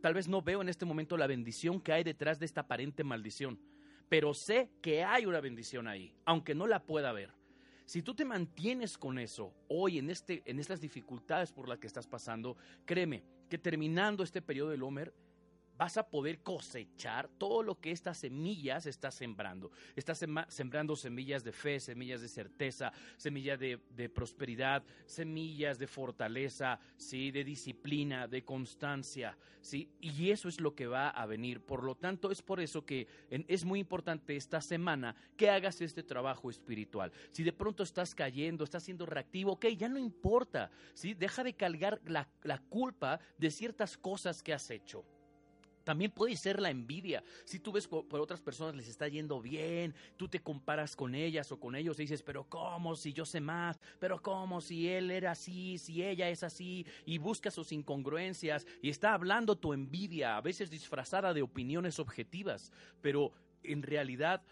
Tal 0.00 0.14
vez 0.14 0.28
no 0.28 0.42
veo 0.42 0.62
en 0.62 0.68
este 0.68 0.84
momento 0.84 1.16
la 1.16 1.26
bendición 1.26 1.80
que 1.80 1.92
hay 1.92 2.04
detrás 2.04 2.38
de 2.38 2.46
esta 2.46 2.62
aparente 2.62 3.02
maldición. 3.04 3.58
Pero 4.08 4.32
sé 4.32 4.70
que 4.80 5.04
hay 5.04 5.26
una 5.26 5.40
bendición 5.40 5.88
ahí, 5.88 6.14
aunque 6.24 6.54
no 6.54 6.66
la 6.66 6.84
pueda 6.84 7.12
ver. 7.12 7.32
Si 7.84 8.02
tú 8.02 8.14
te 8.14 8.24
mantienes 8.24 8.98
con 8.98 9.18
eso 9.18 9.54
hoy 9.68 9.98
en, 9.98 10.10
este, 10.10 10.42
en 10.44 10.60
estas 10.60 10.80
dificultades 10.80 11.52
por 11.52 11.68
las 11.68 11.78
que 11.78 11.86
estás 11.86 12.06
pasando, 12.06 12.56
créeme 12.84 13.24
que 13.48 13.58
terminando 13.58 14.22
este 14.22 14.42
periodo 14.42 14.70
del 14.70 14.82
Homer, 14.82 15.14
vas 15.78 15.96
a 15.96 16.10
poder 16.10 16.40
cosechar 16.40 17.28
todo 17.38 17.62
lo 17.62 17.80
que 17.80 17.92
estas 17.92 18.18
semillas 18.18 18.84
estás 18.86 19.14
sembrando. 19.14 19.70
Estás 19.94 20.24
sembrando 20.48 20.96
semillas 20.96 21.44
de 21.44 21.52
fe, 21.52 21.78
semillas 21.78 22.20
de 22.20 22.28
certeza, 22.28 22.92
semillas 23.16 23.60
de, 23.60 24.10
prosperidad, 24.12 24.82
semillas 25.06 25.78
de 25.78 25.86
fortaleza, 25.86 26.80
¿sí? 26.96 27.30
de 27.30 27.44
disciplina, 27.44 28.26
de 28.26 28.44
constancia. 28.44 29.38
¿sí? 29.60 29.88
Y 30.00 30.30
eso 30.32 30.48
es 30.48 30.60
lo 30.60 30.74
que 30.74 30.88
va 30.88 31.10
a 31.10 31.26
venir. 31.26 31.60
Por 31.60 31.84
lo 31.84 31.94
tanto, 31.94 32.32
es 32.32 32.42
por 32.42 32.58
eso 32.60 32.84
que 32.84 33.06
es 33.30 33.64
muy 33.64 33.78
importante 33.78 34.34
esta 34.34 34.60
semana 34.60 35.14
que 35.36 35.48
hagas 35.48 35.80
este 35.80 36.02
trabajo 36.02 36.50
espiritual. 36.50 37.12
Si 37.30 37.44
de 37.44 37.52
pronto 37.52 37.84
estás 37.84 38.16
cayendo, 38.16 38.64
estás 38.64 38.82
siendo 38.82 39.06
reactivo, 39.06 39.52
ok, 39.52 39.66
ya 39.76 39.88
no 39.88 39.98
importa. 39.98 40.72
¿sí? 40.94 41.14
Deja 41.14 41.44
de 41.44 41.54
cargar 41.54 42.00
la, 42.04 42.28
la 42.42 42.58
culpa 42.58 43.20
de 43.38 43.52
ciertas 43.52 43.96
cosas 43.96 44.42
que 44.42 44.52
has 44.52 44.68
hecho. 44.70 45.04
También 45.88 46.10
puede 46.10 46.36
ser 46.36 46.60
la 46.60 46.68
envidia. 46.68 47.24
Si 47.46 47.60
tú 47.60 47.72
ves 47.72 47.88
por 47.88 48.20
otras 48.20 48.42
personas 48.42 48.74
les 48.74 48.88
está 48.88 49.08
yendo 49.08 49.40
bien, 49.40 49.94
tú 50.18 50.28
te 50.28 50.38
comparas 50.38 50.94
con 50.94 51.14
ellas 51.14 51.50
o 51.50 51.58
con 51.58 51.74
ellos 51.74 51.98
y 51.98 52.02
dices, 52.02 52.22
pero 52.22 52.44
¿cómo 52.44 52.94
si 52.94 53.14
yo 53.14 53.24
sé 53.24 53.40
más? 53.40 53.80
Pero 53.98 54.20
¿cómo 54.20 54.60
si 54.60 54.86
él 54.86 55.10
era 55.10 55.30
así, 55.30 55.78
si 55.78 56.04
ella 56.04 56.28
es 56.28 56.42
así? 56.42 56.84
Y 57.06 57.16
busca 57.16 57.50
sus 57.50 57.72
incongruencias 57.72 58.66
y 58.82 58.90
está 58.90 59.14
hablando 59.14 59.56
tu 59.56 59.72
envidia, 59.72 60.36
a 60.36 60.42
veces 60.42 60.68
disfrazada 60.68 61.32
de 61.32 61.40
opiniones 61.40 61.98
objetivas, 61.98 62.70
pero 63.00 63.32
en 63.62 63.82
realidad 63.82 64.42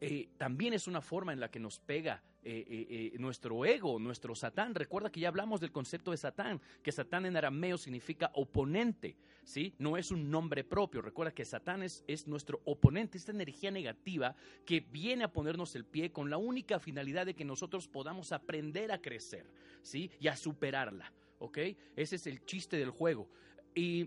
eh, 0.00 0.28
también 0.36 0.74
es 0.74 0.86
una 0.86 1.00
forma 1.00 1.32
en 1.32 1.40
la 1.40 1.50
que 1.50 1.58
nos 1.58 1.80
pega 1.80 2.22
eh, 2.42 3.12
eh, 3.12 3.18
nuestro 3.18 3.64
ego, 3.64 3.98
nuestro 3.98 4.34
Satán. 4.34 4.74
Recuerda 4.74 5.10
que 5.10 5.20
ya 5.20 5.28
hablamos 5.28 5.60
del 5.60 5.72
concepto 5.72 6.12
de 6.12 6.16
Satán, 6.16 6.60
que 6.82 6.92
Satán 6.92 7.26
en 7.26 7.36
arameo 7.36 7.76
significa 7.76 8.30
oponente, 8.34 9.16
¿sí? 9.44 9.74
No 9.78 9.96
es 9.96 10.10
un 10.10 10.30
nombre 10.30 10.62
propio. 10.62 11.02
Recuerda 11.02 11.34
que 11.34 11.44
Satán 11.44 11.82
es, 11.82 12.04
es 12.06 12.28
nuestro 12.28 12.60
oponente, 12.64 13.18
esta 13.18 13.32
energía 13.32 13.70
negativa 13.70 14.36
que 14.64 14.80
viene 14.80 15.24
a 15.24 15.32
ponernos 15.32 15.74
el 15.74 15.84
pie 15.84 16.12
con 16.12 16.30
la 16.30 16.38
única 16.38 16.78
finalidad 16.78 17.26
de 17.26 17.34
que 17.34 17.44
nosotros 17.44 17.88
podamos 17.88 18.32
aprender 18.32 18.92
a 18.92 19.02
crecer, 19.02 19.50
¿sí? 19.82 20.10
Y 20.20 20.28
a 20.28 20.36
superarla, 20.36 21.12
¿ok? 21.40 21.58
Ese 21.96 22.16
es 22.16 22.26
el 22.26 22.44
chiste 22.46 22.76
del 22.76 22.90
juego. 22.90 23.28
Y 23.74 24.06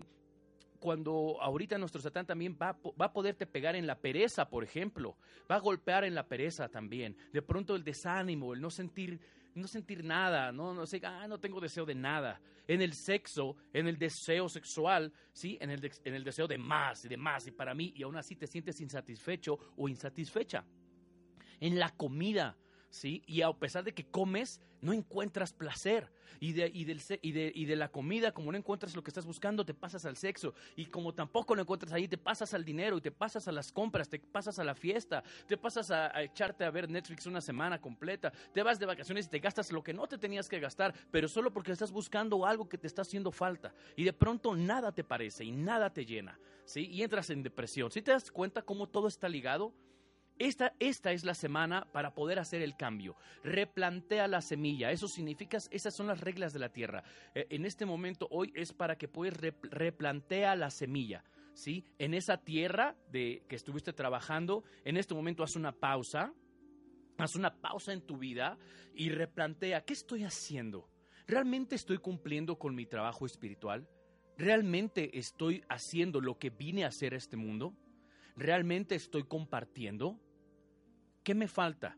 cuando 0.82 1.40
ahorita 1.40 1.78
nuestro 1.78 2.00
Satán 2.00 2.26
también 2.26 2.58
va, 2.60 2.76
va, 3.00 3.06
a 3.06 3.12
poderte 3.12 3.46
pegar 3.46 3.76
en 3.76 3.86
la 3.86 4.00
pereza, 4.00 4.50
por 4.50 4.64
ejemplo, 4.64 5.16
va 5.48 5.54
a 5.54 5.60
golpear 5.60 6.02
en 6.02 6.16
la 6.16 6.26
pereza 6.26 6.68
también. 6.68 7.16
De 7.32 7.40
pronto 7.40 7.76
el 7.76 7.84
desánimo, 7.84 8.52
el 8.52 8.60
no 8.60 8.68
sentir, 8.68 9.20
no 9.54 9.68
sentir 9.68 10.02
nada, 10.02 10.50
no, 10.50 10.74
no 10.74 10.84
sé, 10.84 11.00
ah, 11.04 11.28
no 11.28 11.38
tengo 11.38 11.60
deseo 11.60 11.86
de 11.86 11.94
nada. 11.94 12.40
En 12.66 12.82
el 12.82 12.94
sexo, 12.94 13.54
en 13.72 13.86
el 13.86 13.96
deseo 13.96 14.48
sexual, 14.48 15.12
sí, 15.32 15.56
en 15.60 15.70
el, 15.70 15.88
en 16.04 16.14
el 16.14 16.24
deseo 16.24 16.48
de 16.48 16.58
más 16.58 17.04
y 17.04 17.08
de 17.08 17.16
más 17.16 17.46
y 17.46 17.52
para 17.52 17.74
mí 17.74 17.92
y 17.94 18.02
aún 18.02 18.16
así 18.16 18.34
te 18.34 18.48
sientes 18.48 18.80
insatisfecho 18.80 19.56
o 19.76 19.88
insatisfecha. 19.88 20.64
En 21.60 21.78
la 21.78 21.90
comida, 21.90 22.56
¿sí? 22.90 23.22
Y 23.28 23.42
a 23.42 23.52
pesar 23.52 23.84
de 23.84 23.94
que 23.94 24.10
comes, 24.10 24.60
no 24.82 24.92
encuentras 24.92 25.54
placer. 25.54 26.12
Y 26.40 26.52
de, 26.54 26.70
y, 26.74 26.84
del, 26.84 27.00
y, 27.22 27.32
de, 27.32 27.52
y 27.54 27.66
de 27.66 27.76
la 27.76 27.88
comida, 27.88 28.32
como 28.32 28.50
no 28.50 28.58
encuentras 28.58 28.96
lo 28.96 29.02
que 29.02 29.10
estás 29.10 29.24
buscando, 29.24 29.64
te 29.64 29.74
pasas 29.74 30.04
al 30.04 30.16
sexo. 30.16 30.54
Y 30.74 30.86
como 30.86 31.14
tampoco 31.14 31.54
lo 31.54 31.62
encuentras 31.62 31.92
ahí, 31.92 32.08
te 32.08 32.18
pasas 32.18 32.52
al 32.52 32.64
dinero 32.64 32.98
y 32.98 33.00
te 33.00 33.12
pasas 33.12 33.46
a 33.46 33.52
las 33.52 33.70
compras, 33.70 34.08
te 34.08 34.18
pasas 34.18 34.58
a 34.58 34.64
la 34.64 34.74
fiesta, 34.74 35.22
te 35.46 35.56
pasas 35.56 35.92
a, 35.92 36.20
echarte 36.20 36.64
a 36.64 36.70
ver 36.70 36.90
Netflix 36.90 37.26
una 37.26 37.40
semana 37.40 37.80
completa, 37.80 38.32
te 38.52 38.62
vas 38.62 38.80
de 38.80 38.86
vacaciones 38.86 39.26
y 39.26 39.28
te 39.28 39.38
gastas 39.38 39.70
lo 39.70 39.84
que 39.84 39.94
no 39.94 40.08
te 40.08 40.18
tenías 40.18 40.48
que 40.48 40.58
gastar, 40.58 40.92
pero 41.12 41.28
solo 41.28 41.52
porque 41.52 41.70
estás 41.70 41.92
buscando 41.92 42.44
algo 42.44 42.68
que 42.68 42.78
te 42.78 42.88
está 42.88 43.02
haciendo 43.02 43.30
falta. 43.30 43.72
Y 43.94 44.02
de 44.02 44.12
pronto 44.12 44.56
nada 44.56 44.90
te 44.92 45.04
parece 45.04 45.44
y 45.44 45.52
nada 45.52 45.92
te 45.92 46.04
llena, 46.04 46.40
¿sí? 46.64 46.88
Y 46.90 47.02
entras 47.04 47.30
en 47.30 47.44
depresión. 47.44 47.92
¿Sí 47.92 48.02
te 48.02 48.10
das 48.10 48.32
cuenta 48.32 48.62
cómo 48.62 48.88
todo 48.88 49.06
está 49.06 49.28
ligado? 49.28 49.72
Esta, 50.38 50.74
esta, 50.78 51.12
es 51.12 51.24
la 51.24 51.34
semana 51.34 51.86
para 51.92 52.14
poder 52.14 52.38
hacer 52.38 52.62
el 52.62 52.76
cambio. 52.76 53.16
Replantea 53.44 54.26
la 54.28 54.40
semilla. 54.40 54.90
Eso 54.90 55.08
significa, 55.08 55.58
esas 55.70 55.94
son 55.94 56.06
las 56.06 56.20
reglas 56.20 56.52
de 56.52 56.58
la 56.58 56.70
tierra. 56.70 57.04
Eh, 57.34 57.46
en 57.50 57.64
este 57.64 57.86
momento, 57.86 58.26
hoy 58.30 58.52
es 58.54 58.72
para 58.72 58.96
que 58.96 59.08
puedas 59.08 59.38
replantea 59.62 60.56
la 60.56 60.70
semilla. 60.70 61.22
¿sí? 61.54 61.84
En 61.98 62.14
esa 62.14 62.38
tierra 62.38 62.96
de 63.10 63.44
que 63.48 63.56
estuviste 63.56 63.92
trabajando, 63.92 64.64
en 64.84 64.96
este 64.96 65.14
momento 65.14 65.42
haz 65.42 65.56
una 65.56 65.72
pausa. 65.72 66.32
Haz 67.18 67.36
una 67.36 67.60
pausa 67.60 67.92
en 67.92 68.00
tu 68.00 68.16
vida 68.16 68.58
y 68.94 69.10
replantea, 69.10 69.82
¿qué 69.82 69.92
estoy 69.92 70.24
haciendo? 70.24 70.88
¿Realmente 71.26 71.76
estoy 71.76 71.98
cumpliendo 71.98 72.58
con 72.58 72.74
mi 72.74 72.86
trabajo 72.86 73.26
espiritual? 73.26 73.86
¿Realmente 74.36 75.18
estoy 75.18 75.62
haciendo 75.68 76.20
lo 76.20 76.38
que 76.38 76.50
vine 76.50 76.84
a 76.84 76.88
hacer 76.88 77.14
a 77.14 77.18
este 77.18 77.36
mundo? 77.36 77.74
¿Realmente 78.36 78.94
estoy 78.94 79.24
compartiendo? 79.24 80.18
¿Qué 81.22 81.34
me 81.34 81.48
falta? 81.48 81.96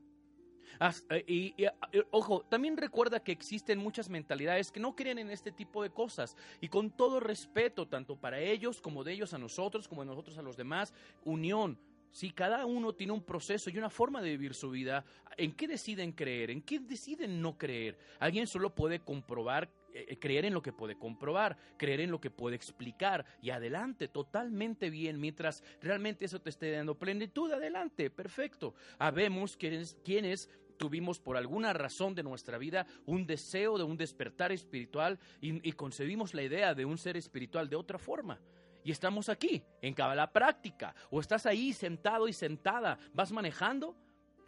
Eh, 1.11 1.25
y, 1.27 1.55
eh, 1.63 1.71
ojo, 2.11 2.43
también 2.43 2.77
recuerda 2.77 3.23
que 3.23 3.33
existen 3.33 3.79
muchas 3.79 4.09
mentalidades 4.09 4.73
que 4.73 4.81
no 4.81 4.95
creen 4.95 5.19
en 5.19 5.31
este 5.31 5.53
tipo 5.53 5.83
de 5.83 5.91
cosas. 5.91 6.37
Y 6.61 6.69
con 6.69 6.91
todo 6.91 7.21
respeto, 7.21 7.87
tanto 7.87 8.17
para 8.17 8.41
ellos 8.41 8.81
como 8.81 9.05
de 9.05 9.13
ellos 9.13 9.35
a 9.35 9.39
nosotros, 9.39 9.89
como 9.89 10.03
de 10.03 10.07
nosotros 10.07 10.39
a 10.39 10.43
los 10.43 10.57
demás, 10.57 10.93
unión. 11.25 11.79
Si 12.11 12.31
cada 12.31 12.65
uno 12.65 12.93
tiene 12.93 13.13
un 13.13 13.23
proceso 13.23 13.71
y 13.71 13.79
una 13.79 13.91
forma 13.91 14.23
de 14.23 14.31
vivir 14.31 14.55
su 14.55 14.71
vida, 14.71 15.05
¿en 15.37 15.53
qué 15.53 15.67
deciden 15.67 16.13
creer? 16.13 16.51
¿En 16.51 16.63
qué 16.63 16.79
deciden 16.79 17.43
no 17.43 17.59
creer? 17.59 17.99
Alguien 18.21 18.47
solo 18.47 18.75
puede 18.75 19.01
comprobar 19.01 19.69
eh, 19.95 20.07
eh, 20.09 20.19
creer 20.19 20.45
en 20.45 20.55
lo 20.55 20.61
que 20.61 20.73
puede 20.73 20.99
comprobar, 20.99 21.57
creer 21.77 22.01
en 22.01 22.11
lo 22.11 22.21
que 22.21 22.29
puede 22.29 22.57
explicar. 22.57 23.25
Y 23.41 23.51
adelante, 23.51 24.09
totalmente 24.09 24.91
bien, 24.91 25.21
mientras 25.21 25.63
realmente 25.81 26.25
eso 26.25 26.41
te 26.41 26.51
esté 26.51 26.73
dando 26.73 26.99
plenitud, 26.99 27.53
adelante, 27.53 28.11
perfecto. 28.11 28.75
Habemos 28.99 29.57
quienes, 29.57 30.51
tuvimos 30.77 31.21
por 31.21 31.37
alguna 31.37 31.73
razón 31.73 32.17
de 32.17 32.25
nuestra 32.25 32.59
vida 32.59 32.89
un 33.07 33.25
deseo 33.25 33.79
de 33.79 33.85
un 33.85 33.97
despertar 33.97 34.51
espiritual 34.51 35.21
y, 35.41 35.71
concebimos 35.73 36.35
la 36.35 36.43
idea 36.43 36.75
de 36.75 36.85
un 36.85 36.99
ser 36.99 37.17
espiritual 37.17 37.69
de 37.69 37.77
otra 37.77 37.99
forma. 37.99 38.41
Y 38.83 38.91
estamos 38.91 39.29
aquí, 39.29 39.63
en 39.81 39.95
la 39.97 40.33
práctica, 40.33 40.93
o 41.09 41.21
estás 41.21 41.47
ahí 41.47 41.73
sentado 41.73 42.27
y 42.27 42.33
sentada, 42.33 42.99
vas 43.13 43.31
manejando 43.31 43.97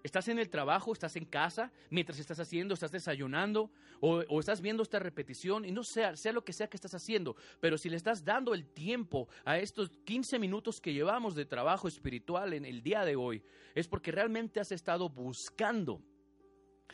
Estás 0.07 0.29
en 0.29 0.39
el 0.39 0.49
trabajo, 0.49 0.93
estás 0.93 1.17
en 1.17 1.25
casa, 1.25 1.73
mientras 1.91 2.21
estás 2.21 2.39
haciendo, 2.39 2.75
estás 2.75 2.93
desayunando 2.93 3.73
o, 3.99 4.39
estás 4.39 4.61
viendo 4.61 4.85
esta 4.85 5.01
repetición 5.01 5.65
y 5.65 5.73
no 5.73 5.83
sea, 5.83 6.15
sea 6.15 6.31
lo 6.31 6.45
que 6.45 6.53
sea 6.53 6.69
que 6.69 6.77
estás 6.77 6.95
haciendo, 6.95 7.35
pero 7.59 7.77
si 7.77 7.91
le 7.91 7.97
estás 7.97 8.25
dando 8.25 8.55
el 8.55 8.69
tiempo 8.69 9.29
a 9.45 9.59
estos 9.59 9.91
15 10.05 10.39
minutos 10.39 10.81
que 10.81 10.93
llevamos 10.93 11.35
de 11.35 11.45
trabajo 11.45 11.89
espiritual 11.89 12.53
en 12.53 12.65
el 12.65 12.85
día 12.85 13.05
de 13.05 13.17
hoy, 13.17 13.43
es 13.75 13.89
porque 13.89 14.13
realmente 14.13 14.61
has 14.61 14.71
estado 14.71 15.09
buscando, 15.09 16.01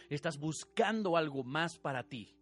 estás 0.08 0.38
buscando 0.38 1.14
algo 1.14 1.44
más 1.44 1.78
para 1.78 2.02
ti. 2.04 2.34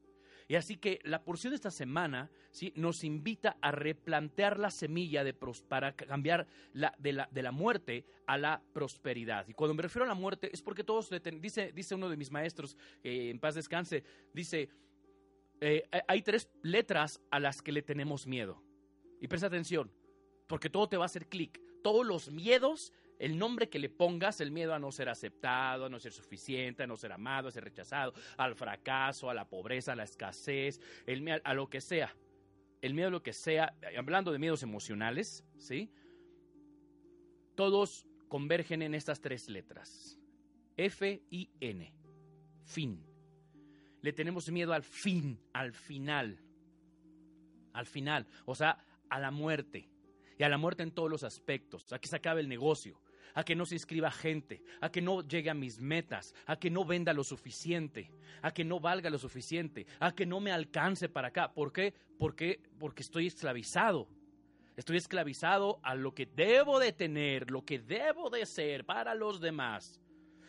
Y 0.50 0.56
así 0.56 0.78
que 0.78 0.98
la 1.04 1.22
porción 1.22 1.52
de 1.52 1.54
esta 1.54 1.70
semana 1.70 2.28
¿sí? 2.50 2.72
nos 2.74 3.04
invita 3.04 3.56
a 3.60 3.70
replantear 3.70 4.58
la 4.58 4.72
semilla 4.72 5.22
de 5.22 5.32
para 5.68 5.94
cambiar 5.94 6.48
la, 6.72 6.92
de, 6.98 7.12
la, 7.12 7.28
de, 7.30 7.44
la, 7.44 7.52
muerte 7.52 8.04
a 8.26 8.36
la 8.36 8.60
prosperidad. 8.72 9.46
Y 9.46 9.54
cuando 9.54 9.74
me 9.74 9.82
refiero 9.82 10.06
a 10.06 10.08
la 10.08 10.14
muerte 10.14 10.50
es 10.52 10.60
porque 10.60 10.82
todos, 10.82 11.08
dice, 11.40 11.70
dice 11.70 11.94
uno 11.94 12.08
de 12.08 12.16
mis 12.16 12.32
maestros, 12.32 12.76
eh, 13.04 13.30
en 13.30 13.38
paz 13.38 13.54
descanse, 13.54 14.02
dice, 14.34 14.68
eh, 15.60 15.88
hay 16.08 16.20
tres 16.22 16.50
letras 16.64 17.20
a 17.30 17.38
las 17.38 17.62
que 17.62 17.70
le 17.70 17.82
tenemos 17.82 18.26
miedo. 18.26 18.60
Y 19.20 19.28
presta 19.28 19.46
atención, 19.46 19.88
porque 20.48 20.68
todo 20.68 20.88
te 20.88 20.96
va 20.96 21.04
a 21.04 21.06
hacer 21.06 21.28
clic. 21.28 21.60
Todos 21.84 22.04
los 22.04 22.28
miedos, 22.32 22.92
el 23.20 23.36
nombre 23.36 23.68
que 23.68 23.78
le 23.78 23.90
pongas, 23.90 24.40
el 24.40 24.50
miedo 24.50 24.72
a 24.72 24.78
no 24.78 24.90
ser 24.90 25.10
aceptado, 25.10 25.84
a 25.84 25.88
no 25.90 26.00
ser 26.00 26.12
suficiente, 26.12 26.82
a 26.82 26.86
no 26.86 26.96
ser 26.96 27.12
amado, 27.12 27.48
a 27.48 27.50
ser 27.52 27.64
rechazado, 27.64 28.14
al 28.38 28.54
fracaso, 28.56 29.28
a 29.28 29.34
la 29.34 29.46
pobreza, 29.46 29.92
a 29.92 29.96
la 29.96 30.04
escasez, 30.04 30.80
el 31.06 31.40
a 31.44 31.54
lo 31.54 31.68
que 31.68 31.82
sea. 31.82 32.16
El 32.80 32.94
miedo 32.94 33.08
a 33.08 33.10
lo 33.10 33.22
que 33.22 33.34
sea, 33.34 33.76
hablando 33.96 34.32
de 34.32 34.38
miedos 34.38 34.62
emocionales, 34.62 35.44
¿sí? 35.58 35.92
Todos 37.54 38.06
convergen 38.28 38.80
en 38.80 38.94
estas 38.94 39.20
tres 39.20 39.50
letras. 39.50 40.18
F 40.78 41.22
I 41.30 41.50
N. 41.60 41.92
Fin. 42.64 43.04
Le 44.00 44.14
tenemos 44.14 44.50
miedo 44.50 44.72
al 44.72 44.82
fin, 44.82 45.38
al 45.52 45.74
final. 45.74 46.40
Al 47.74 47.84
final, 47.84 48.26
o 48.46 48.54
sea, 48.54 48.82
a 49.10 49.20
la 49.20 49.30
muerte. 49.30 49.90
Y 50.38 50.42
a 50.42 50.48
la 50.48 50.56
muerte 50.56 50.82
en 50.82 50.92
todos 50.92 51.10
los 51.10 51.22
aspectos, 51.22 51.92
a 51.92 51.98
que 51.98 52.08
se 52.08 52.16
acabe 52.16 52.40
el 52.40 52.48
negocio, 52.48 52.98
a 53.34 53.44
que 53.44 53.54
no 53.54 53.66
se 53.66 53.74
inscriba 53.74 54.10
gente, 54.10 54.62
a 54.80 54.90
que 54.90 55.02
no 55.02 55.26
llegue 55.26 55.50
a 55.50 55.54
mis 55.54 55.80
metas, 55.80 56.34
a 56.46 56.56
que 56.56 56.70
no 56.70 56.84
venda 56.84 57.12
lo 57.12 57.24
suficiente, 57.24 58.10
a 58.42 58.52
que 58.52 58.64
no 58.64 58.80
valga 58.80 59.10
lo 59.10 59.18
suficiente, 59.18 59.86
a 59.98 60.14
que 60.14 60.26
no 60.26 60.40
me 60.40 60.52
alcance 60.52 61.08
para 61.08 61.28
acá. 61.28 61.52
¿Por 61.52 61.72
qué? 61.72 61.94
Porque, 62.18 62.60
porque 62.78 63.02
estoy 63.02 63.26
esclavizado. 63.26 64.08
Estoy 64.76 64.96
esclavizado 64.96 65.78
a 65.82 65.94
lo 65.94 66.14
que 66.14 66.26
debo 66.26 66.78
de 66.78 66.92
tener, 66.92 67.50
lo 67.50 67.64
que 67.64 67.78
debo 67.78 68.30
de 68.30 68.46
ser 68.46 68.84
para 68.84 69.14
los 69.14 69.40
demás. 69.40 70.00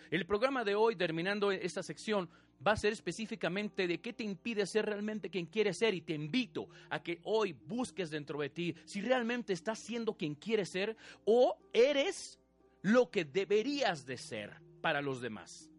El 0.09 0.25
programa 0.25 0.63
de 0.63 0.75
hoy, 0.75 0.95
terminando 0.95 1.51
esta 1.51 1.83
sección, 1.83 2.29
va 2.65 2.73
a 2.73 2.77
ser 2.77 2.93
específicamente 2.93 3.87
de 3.87 3.99
qué 3.99 4.13
te 4.13 4.23
impide 4.23 4.65
ser 4.65 4.85
realmente 4.85 5.29
quien 5.29 5.45
quieres 5.45 5.77
ser 5.77 5.93
y 5.93 6.01
te 6.01 6.13
invito 6.13 6.69
a 6.89 7.01
que 7.01 7.19
hoy 7.23 7.53
busques 7.53 8.09
dentro 8.09 8.39
de 8.39 8.49
ti 8.49 8.75
si 8.85 9.01
realmente 9.01 9.53
estás 9.53 9.79
siendo 9.79 10.13
quien 10.13 10.35
quieres 10.35 10.69
ser 10.69 10.95
o 11.25 11.57
eres 11.73 12.39
lo 12.81 13.09
que 13.09 13.25
deberías 13.25 14.05
de 14.05 14.17
ser 14.17 14.57
para 14.81 15.01
los 15.01 15.21
demás. 15.21 15.71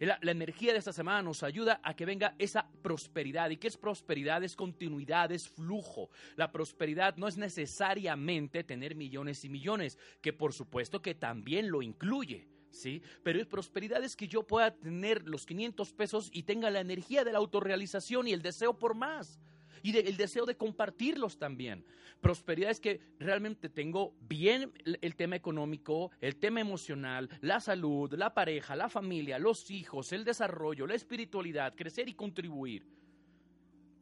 La, 0.00 0.18
energía 0.22 0.72
de 0.72 0.78
esta 0.78 0.92
semana 0.92 1.22
nos 1.22 1.42
ayuda 1.42 1.80
a 1.82 1.94
que 1.94 2.04
venga 2.04 2.34
esa 2.38 2.68
prosperidad. 2.82 3.50
¿Y 3.50 3.56
qué 3.56 3.68
es 3.68 3.76
prosperidad? 3.76 4.42
Es 4.42 4.56
continuidad, 4.56 5.30
es 5.32 5.48
flujo. 5.48 6.10
La 6.36 6.50
prosperidad 6.50 7.16
no 7.16 7.28
es 7.28 7.36
necesariamente 7.36 8.64
tener 8.64 8.96
millones 8.96 9.44
y 9.44 9.48
millones, 9.48 9.98
que 10.20 10.32
por 10.32 10.52
supuesto 10.52 11.00
que 11.00 11.14
también 11.14 11.70
lo 11.70 11.80
incluye. 11.80 12.48
¿sí? 12.70 13.02
Pero 13.22 13.48
prosperidad 13.48 14.02
es 14.02 14.16
que 14.16 14.28
yo 14.28 14.46
pueda 14.46 14.74
tener 14.74 15.26
los 15.28 15.46
500 15.46 15.92
pesos 15.92 16.28
y 16.32 16.42
tenga 16.42 16.70
la 16.70 16.80
energía 16.80 17.24
de 17.24 17.32
la 17.32 17.38
autorrealización 17.38 18.28
y 18.28 18.32
el 18.32 18.42
deseo 18.42 18.78
por 18.78 18.94
más. 18.94 19.38
Y 19.84 19.94
el 19.98 20.16
deseo 20.16 20.46
de 20.46 20.56
compartirlos 20.56 21.36
también. 21.36 21.84
Prosperidad 22.22 22.70
es 22.70 22.80
que 22.80 23.02
realmente 23.18 23.68
tengo 23.68 24.14
bien 24.18 24.72
el, 24.82 25.14
tema 25.14 25.36
económico, 25.36 26.10
el 26.22 26.36
tema 26.36 26.62
emocional, 26.62 27.28
la 27.42 27.60
salud, 27.60 28.10
la 28.14 28.32
pareja, 28.32 28.76
la 28.76 28.88
familia, 28.88 29.38
los 29.38 29.70
hijos, 29.70 30.10
el 30.14 30.24
desarrollo, 30.24 30.86
la 30.86 30.94
espiritualidad, 30.94 31.74
crecer 31.76 32.08
y 32.08 32.14
contribuir. 32.14 32.86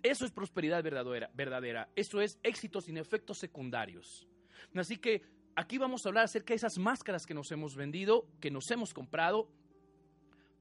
Eso 0.05 0.25
es 0.25 0.31
prosperidad 0.31 0.85
verdadera, 0.85 1.33
verdadera. 1.35 1.89
Eso 1.97 2.21
es 2.21 2.39
éxito 2.45 2.81
sin 2.81 2.97
efectos 2.97 3.39
secundarios. 3.39 4.29
Así 4.77 4.99
que 4.99 5.23
aquí 5.57 5.79
vamos 5.79 6.07
a 6.07 6.11
hablar 6.11 6.27
acerca 6.27 6.53
de 6.53 6.59
esas 6.59 6.79
máscaras 6.79 7.27
que 7.27 7.35
nos 7.35 7.51
hemos 7.51 7.75
vendido, 7.75 8.29
que 8.41 8.53
nos 8.53 8.71
hemos 8.71 8.95
comprado, 8.95 9.51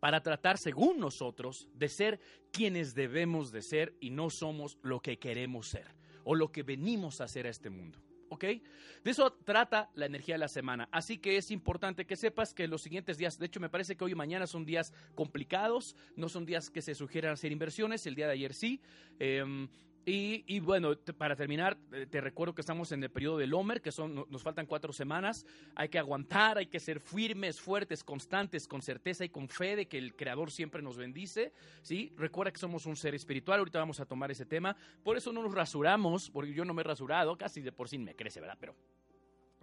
para 0.01 0.24
tratar, 0.24 0.58
según 0.58 1.00
nosotros, 1.00 1.70
de 1.75 1.88
ser 1.88 2.20
quienes 2.51 2.96
debemos 2.96 3.51
de 3.51 3.62
ser 3.62 3.96
y 4.00 4.10
no 4.10 4.31
somos 4.31 4.79
lo 4.81 5.00
que 5.00 5.20
queremos 5.20 5.70
ser 5.70 5.86
o 6.24 6.34
lo 6.34 6.51
que 6.51 6.63
venimos 6.63 7.22
a 7.22 7.25
hacer 7.25 7.46
a 7.46 7.51
este 7.51 7.70
mundo. 7.70 8.00
¿Ok? 8.29 8.43
De 8.43 9.12
eso 9.12 9.31
trata 9.31 9.91
la 9.93 10.08
energía 10.08 10.36
de 10.36 10.39
la 10.39 10.48
semana. 10.48 10.89
Así 10.91 11.20
que 11.20 11.38
es 11.38 11.51
importante 11.51 12.05
que 12.05 12.16
sepas 12.16 12.53
que 12.55 12.68
los 12.68 12.81
siguientes 12.81 13.20
días, 13.20 13.37
de 13.37 13.46
hecho 13.46 13.59
me 13.59 13.70
parece 13.70 13.96
que 13.96 14.03
hoy 14.03 14.14
y 14.14 14.16
mañana 14.16 14.48
son 14.48 14.66
días 14.66 14.92
complicados, 15.14 15.96
no 16.16 16.29
son 16.29 16.46
días 16.46 16.72
que 16.72 16.81
se 16.81 16.96
sugieran 16.96 17.33
hacer 17.33 17.51
inversiones, 17.51 18.07
el 18.07 18.16
día 18.16 18.25
de 18.25 18.33
ayer 18.33 18.55
sí. 18.55 18.81
Eh, 19.20 19.68
y, 20.05 20.44
y, 20.48 20.59
bueno, 20.59 20.96
para 21.18 21.35
terminar, 21.35 21.77
te 22.09 22.22
recuerdo 22.22 22.55
que 22.55 22.61
estamos 22.61 22.92
en 22.92 23.03
el 23.03 23.11
periodo 23.11 23.37
del 23.37 23.53
Homer, 23.53 23.81
que 23.81 23.92
son, 23.92 24.25
nos 24.29 24.42
faltan 24.42 24.66
cuatro 24.66 24.94
semanas. 24.94 25.46
Hay 25.75 25.90
que 25.90 26.00
aguantar, 26.00 26.57
hay 26.57 26.68
que 26.68 26.79
ser 26.79 27.00
firmes, 27.00 27.61
fuertes, 27.61 28.03
constantes, 28.03 28.68
con 28.68 28.81
certeza 28.81 29.24
y 29.25 29.29
con 29.29 29.48
fe 29.48 29.75
de 29.75 29.87
que 29.87 29.98
el 29.98 30.16
Creador 30.16 30.51
siempre 30.51 30.81
nos 30.81 30.98
bendice. 30.98 31.53
¿sí? 31.81 32.11
Recuerda 32.18 32.51
que 32.51 32.59
somos 32.59 32.85
un 32.85 32.96
ser 32.96 33.14
espiritual, 33.14 33.59
ahorita 33.59 33.79
vamos 33.79 34.00
a 34.00 34.05
tomar 34.05 34.31
ese 34.31 34.46
tema. 34.46 34.75
Por 35.03 35.18
eso 35.18 35.31
no 35.31 35.44
nos 35.44 35.53
rasuramos, 35.53 36.29
porque 36.29 36.53
yo 36.53 36.66
no 36.66 36.74
me 36.74 36.81
he 36.81 36.85
rasurado, 36.85 37.37
casi 37.37 37.61
de 37.61 37.72
por 37.72 37.87
sí 37.87 37.98
me 37.98 38.16
crece, 38.16 38.40
¿verdad? 38.40 38.57
Pero 38.59 38.75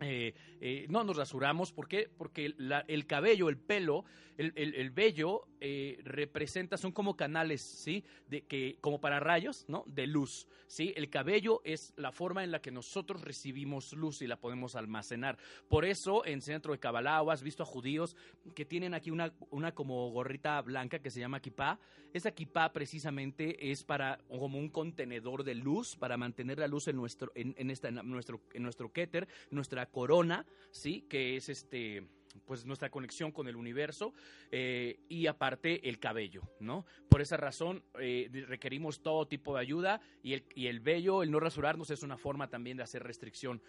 eh, 0.00 0.34
eh, 0.60 0.86
no 0.88 1.02
nos 1.02 1.16
rasuramos, 1.16 1.72
¿por 1.72 1.88
qué? 1.88 2.08
Porque 2.16 2.54
el 2.86 3.06
cabello, 3.06 3.48
el 3.48 3.58
pelo, 3.58 4.04
el, 4.36 4.52
el, 4.54 4.74
el 4.76 4.90
vello 4.90 5.48
eh, 5.60 5.98
representa, 6.04 6.76
son 6.76 6.92
como 6.92 7.16
canales, 7.16 7.60
¿sí? 7.62 8.04
De 8.28 8.42
que, 8.42 8.78
como 8.80 9.00
para 9.00 9.18
rayos, 9.18 9.64
¿no? 9.66 9.82
De 9.88 10.06
luz, 10.06 10.46
¿sí? 10.68 10.92
El 10.94 11.10
cabello 11.10 11.60
es 11.64 11.92
la 11.96 12.12
forma 12.12 12.44
en 12.44 12.52
la 12.52 12.60
que 12.60 12.70
nosotros 12.70 13.22
recibimos 13.22 13.92
luz 13.92 14.22
y 14.22 14.28
la 14.28 14.36
podemos 14.38 14.76
almacenar. 14.76 15.36
Por 15.68 15.84
eso, 15.84 16.24
en 16.24 16.42
centro 16.42 16.72
de 16.72 16.78
Kabbalah, 16.78 17.24
has 17.32 17.42
visto 17.42 17.64
a 17.64 17.66
judíos 17.66 18.14
que 18.54 18.64
tienen 18.64 18.94
aquí 18.94 19.10
una, 19.10 19.32
una 19.50 19.74
como 19.74 20.10
gorrita 20.10 20.60
blanca 20.62 21.00
que 21.00 21.10
se 21.10 21.18
llama 21.18 21.40
kipá. 21.40 21.80
Esa 22.12 22.30
kipá 22.32 22.72
precisamente 22.72 23.70
es 23.70 23.84
para, 23.84 24.18
como 24.28 24.58
un 24.58 24.70
contenedor 24.70 25.44
de 25.44 25.54
luz, 25.54 25.96
para 25.96 26.16
mantener 26.16 26.58
la 26.58 26.66
luz 26.66 26.88
en 26.88 26.96
nuestro, 26.96 27.32
en, 27.34 27.70
esta, 27.70 27.88
en 27.88 28.10
nuestro, 28.10 28.40
en 28.54 28.62
nuestro 28.62 28.92
keter, 28.92 29.28
nuestra 29.50 29.86
corona, 29.86 30.46
¿sí? 30.70 31.04
Que 31.08 31.36
es 31.36 31.48
este 31.48 32.06
pues 32.46 32.64
nuestra 32.64 32.90
conexión 32.90 33.32
con 33.32 33.48
el 33.48 33.56
universo 33.56 34.14
eh, 34.50 35.00
y 35.08 35.26
aparte 35.26 35.88
el 35.88 35.98
cabello, 35.98 36.42
¿no? 36.60 36.86
Por 37.08 37.20
esa 37.20 37.36
razón 37.36 37.82
eh, 37.98 38.28
requerimos 38.46 39.00
todo 39.02 39.26
tipo 39.26 39.54
de 39.54 39.60
ayuda 39.60 40.00
y 40.22 40.34
el, 40.34 40.44
y 40.54 40.66
el 40.66 40.80
vello, 40.80 41.22
el 41.22 41.30
no 41.30 41.40
rasurarnos 41.40 41.90
es 41.90 42.02
una 42.02 42.16
forma 42.16 42.48
también 42.48 42.76
de 42.76 42.82
hacer 42.82 43.02
restricción. 43.02 43.60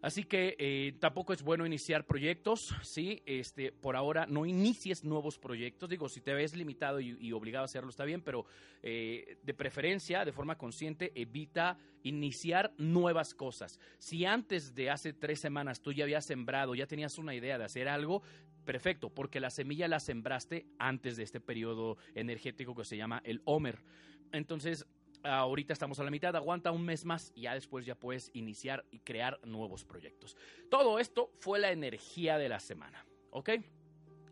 Así 0.00 0.22
que 0.22 0.54
eh, 0.60 0.94
tampoco 1.00 1.32
es 1.32 1.42
bueno 1.42 1.66
iniciar 1.66 2.06
proyectos, 2.06 2.72
¿sí? 2.82 3.20
Este, 3.26 3.72
por 3.72 3.96
ahora 3.96 4.26
no 4.26 4.46
inicies 4.46 5.02
nuevos 5.02 5.38
proyectos. 5.38 5.88
Digo, 5.88 6.08
si 6.08 6.20
te 6.20 6.34
ves 6.34 6.54
limitado 6.54 7.00
y, 7.00 7.32
obligado 7.32 7.62
a 7.62 7.66
hacerlo 7.66 7.90
está 7.90 8.04
bien, 8.04 8.22
pero 8.22 8.46
eh, 8.82 9.38
de 9.42 9.54
preferencia, 9.54 10.24
de 10.24 10.32
forma 10.32 10.56
consciente, 10.56 11.10
evita 11.20 11.78
iniciar 12.04 12.72
nuevas 12.78 13.34
cosas. 13.34 13.80
Si 13.98 14.24
antes 14.24 14.74
de 14.74 14.90
hace 14.90 15.12
tres 15.12 15.40
semanas 15.40 15.80
tú 15.82 15.92
ya 15.92 16.04
habías 16.04 16.24
sembrado, 16.24 16.76
ya 16.76 16.86
tenías 16.86 17.18
una 17.18 17.34
idea 17.34 17.58
de 17.58 17.64
hacer 17.64 17.88
algo, 17.88 18.22
perfecto, 18.64 19.10
porque 19.10 19.40
la 19.40 19.50
semilla 19.50 19.88
la 19.88 19.98
sembraste 19.98 20.66
antes 20.78 21.16
de 21.16 21.24
este 21.24 21.40
periodo 21.40 21.96
energético 22.14 22.76
que 22.76 22.84
se 22.84 22.96
llama 22.96 23.20
el 23.24 23.42
Homer. 23.46 23.82
Entonces, 24.30 24.86
ahorita 25.22 25.72
estamos 25.72 25.98
a 26.00 26.04
la 26.04 26.10
mitad, 26.10 26.34
aguanta 26.36 26.70
un 26.70 26.84
mes 26.84 27.04
más 27.04 27.32
y 27.34 27.42
ya 27.42 27.54
después 27.54 27.86
ya 27.86 27.94
puedes 27.94 28.30
iniciar 28.34 28.84
y 28.90 29.00
crear 29.00 29.38
nuevos 29.44 29.84
proyectos. 29.84 30.36
Todo 30.70 30.98
esto 30.98 31.30
fue 31.38 31.58
la 31.58 31.70
energía 31.70 32.38
de 32.38 32.48
la 32.48 32.60
semana, 32.60 33.04
¿ok? 33.30 33.50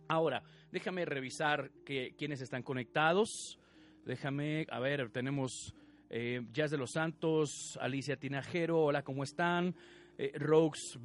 Ahora, 0.09 0.42
déjame 0.70 1.05
revisar 1.05 1.70
que, 1.85 2.14
quiénes 2.16 2.40
están 2.40 2.62
conectados. 2.62 3.59
Déjame, 4.05 4.66
a 4.70 4.79
ver, 4.79 5.11
tenemos 5.11 5.75
eh, 6.11 6.42
Jazz 6.53 6.70
de 6.70 6.79
los 6.79 6.92
Santos, 6.92 7.77
Alicia 7.81 8.16
Tinajero, 8.16 8.85
hola, 8.85 9.03
¿cómo 9.03 9.25
están? 9.25 9.75
Eh, 10.18 10.33
Rox 10.37 10.99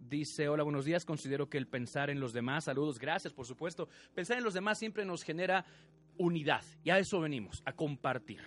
dice, 0.00 0.48
hola, 0.48 0.62
buenos 0.62 0.84
días, 0.84 1.04
considero 1.04 1.48
que 1.48 1.58
el 1.58 1.66
pensar 1.66 2.08
en 2.08 2.20
los 2.20 2.32
demás, 2.32 2.64
saludos, 2.64 2.98
gracias, 2.98 3.34
por 3.34 3.44
supuesto, 3.46 3.88
pensar 4.14 4.38
en 4.38 4.44
los 4.44 4.54
demás 4.54 4.78
siempre 4.78 5.04
nos 5.04 5.24
genera 5.24 5.66
unidad 6.16 6.62
y 6.82 6.90
a 6.90 6.98
eso 6.98 7.20
venimos, 7.20 7.62
a 7.66 7.72
compartir. 7.72 8.40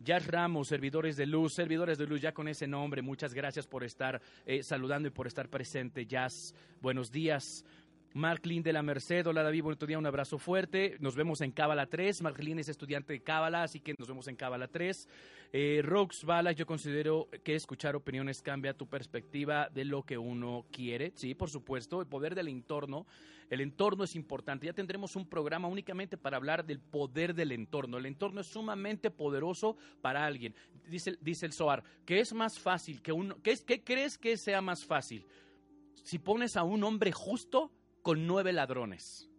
Jazz 0.00 0.26
Ramos, 0.28 0.68
servidores 0.68 1.16
de 1.16 1.26
luz, 1.26 1.54
servidores 1.54 1.98
de 1.98 2.06
luz, 2.06 2.20
ya 2.20 2.32
con 2.32 2.46
ese 2.46 2.66
nombre, 2.66 3.02
muchas 3.02 3.34
gracias 3.34 3.66
por 3.66 3.82
estar 3.82 4.22
eh, 4.46 4.62
saludando 4.62 5.08
y 5.08 5.10
por 5.10 5.26
estar 5.26 5.48
presente. 5.48 6.06
Jazz, 6.06 6.54
buenos 6.80 7.10
días. 7.10 7.64
Marklin 8.14 8.62
de 8.62 8.72
la 8.72 8.82
Merced, 8.82 9.26
hola 9.26 9.42
David, 9.42 9.62
buen 9.62 9.78
día, 9.78 9.98
un 9.98 10.06
abrazo 10.06 10.38
fuerte. 10.38 10.96
Nos 10.98 11.14
vemos 11.14 11.42
en 11.42 11.52
Cábala 11.52 11.86
3. 11.86 12.22
Marklin 12.22 12.58
es 12.58 12.68
estudiante 12.68 13.12
de 13.12 13.20
Cábala, 13.20 13.62
así 13.62 13.80
que 13.80 13.94
nos 13.98 14.08
vemos 14.08 14.26
en 14.28 14.36
Cábala 14.36 14.66
3. 14.66 15.08
Eh, 15.52 15.82
Rox 15.84 16.24
Bala, 16.24 16.52
yo 16.52 16.64
considero 16.64 17.28
que 17.44 17.54
escuchar 17.54 17.96
opiniones 17.96 18.40
cambia 18.40 18.72
tu 18.72 18.86
perspectiva 18.86 19.68
de 19.68 19.84
lo 19.84 20.04
que 20.04 20.16
uno 20.16 20.64
quiere. 20.72 21.12
Sí, 21.16 21.34
por 21.34 21.50
supuesto, 21.50 22.00
el 22.00 22.06
poder 22.06 22.34
del 22.34 22.48
entorno. 22.48 23.06
El 23.50 23.60
entorno 23.60 24.04
es 24.04 24.16
importante. 24.16 24.66
Ya 24.66 24.72
tendremos 24.72 25.14
un 25.14 25.26
programa 25.26 25.68
únicamente 25.68 26.16
para 26.16 26.38
hablar 26.38 26.64
del 26.64 26.80
poder 26.80 27.34
del 27.34 27.52
entorno. 27.52 27.98
El 27.98 28.06
entorno 28.06 28.40
es 28.40 28.46
sumamente 28.46 29.10
poderoso 29.10 29.76
para 30.00 30.24
alguien. 30.24 30.54
Dice, 30.88 31.18
dice 31.20 31.44
el 31.44 31.52
Soar, 31.52 31.84
que 32.06 32.20
es 32.20 32.32
más 32.32 32.58
fácil 32.58 33.02
que 33.02 33.12
uno. 33.12 33.36
¿qué, 33.42 33.54
¿Qué 33.66 33.84
crees 33.84 34.16
que 34.16 34.38
sea 34.38 34.62
más 34.62 34.84
fácil? 34.84 35.26
Si 36.02 36.18
pones 36.18 36.56
a 36.56 36.62
un 36.62 36.84
hombre 36.84 37.12
justo 37.12 37.70
con 38.02 38.26
nueve 38.26 38.52
ladrones. 38.52 39.30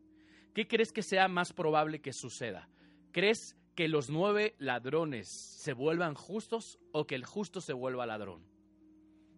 ¿Qué 0.54 0.68
crees 0.68 0.92
que 0.92 1.04
sea 1.04 1.28
más 1.28 1.54
probable 1.54 2.02
que 2.02 2.14
suceda? 2.14 2.70
¿Crees 3.12 3.56
que 3.76 3.88
los 3.88 4.10
nueve 4.10 4.56
ladrones 4.60 5.28
se 5.28 5.74
vuelvan 5.74 6.16
justos 6.16 6.80
o 6.92 7.08
que 7.08 7.16
el 7.16 7.26
justo 7.26 7.62
se 7.62 7.74
vuelva 7.74 8.06
ladrón? 8.06 8.50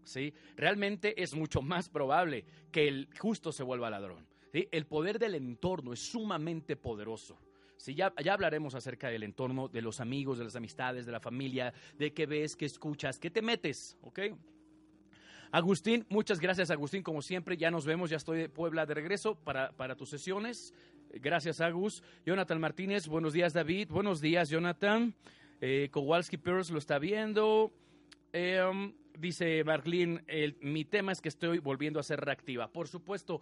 ¿sí? 0.03 0.33
Realmente 0.55 1.21
es 1.21 1.33
mucho 1.35 1.61
más 1.61 1.89
probable 1.89 2.45
que 2.71 2.87
el 2.87 3.09
justo 3.19 3.51
se 3.51 3.63
vuelva 3.63 3.89
ladrón. 3.89 4.27
El 4.53 4.85
poder 4.85 5.17
del 5.17 5.35
entorno 5.35 5.93
es 5.93 5.99
sumamente 5.99 6.75
poderoso. 6.75 7.39
Sí, 7.77 7.95
ya, 7.95 8.13
ya 8.23 8.33
hablaremos 8.33 8.75
acerca 8.75 9.09
del 9.09 9.23
entorno, 9.23 9.67
de 9.67 9.81
los 9.81 9.99
amigos, 10.01 10.37
de 10.37 10.43
las 10.43 10.55
amistades, 10.55 11.05
de 11.05 11.11
la 11.11 11.19
familia, 11.19 11.73
de 11.97 12.13
qué 12.13 12.25
ves, 12.25 12.55
qué 12.55 12.65
escuchas, 12.65 13.17
qué 13.17 13.31
te 13.31 13.41
metes, 13.41 13.97
¿ok? 14.01 14.19
Agustín, 15.53 16.05
muchas 16.07 16.39
gracias 16.39 16.71
Agustín, 16.71 17.03
como 17.03 17.21
siempre, 17.21 17.57
ya 17.57 17.69
nos 17.71 17.85
vemos, 17.85 18.09
ya 18.09 18.15
estoy 18.15 18.39
de 18.39 18.49
Puebla 18.49 18.85
de 18.85 18.93
regreso 18.93 19.35
para, 19.35 19.73
para 19.73 19.95
tus 19.97 20.09
sesiones. 20.09 20.73
Gracias 21.09 21.59
Agus. 21.59 22.03
Jonathan 22.25 22.61
Martínez, 22.61 23.07
buenos 23.07 23.33
días 23.33 23.51
David, 23.51 23.89
buenos 23.89 24.21
días 24.21 24.49
Jonathan. 24.49 25.13
Eh, 25.59 25.89
Kowalski 25.91 26.37
Pierce 26.37 26.71
lo 26.71 26.79
está 26.79 26.99
viendo. 26.99 27.73
Em, 28.31 28.93
dice 29.19 29.65
Marlene, 29.65 30.23
mi 30.61 30.85
tema 30.85 31.11
es 31.11 31.19
que 31.19 31.27
estoy 31.27 31.59
volviendo 31.59 31.99
a 31.99 32.03
ser 32.03 32.21
reactiva. 32.21 32.71
Por 32.71 32.87
supuesto, 32.87 33.41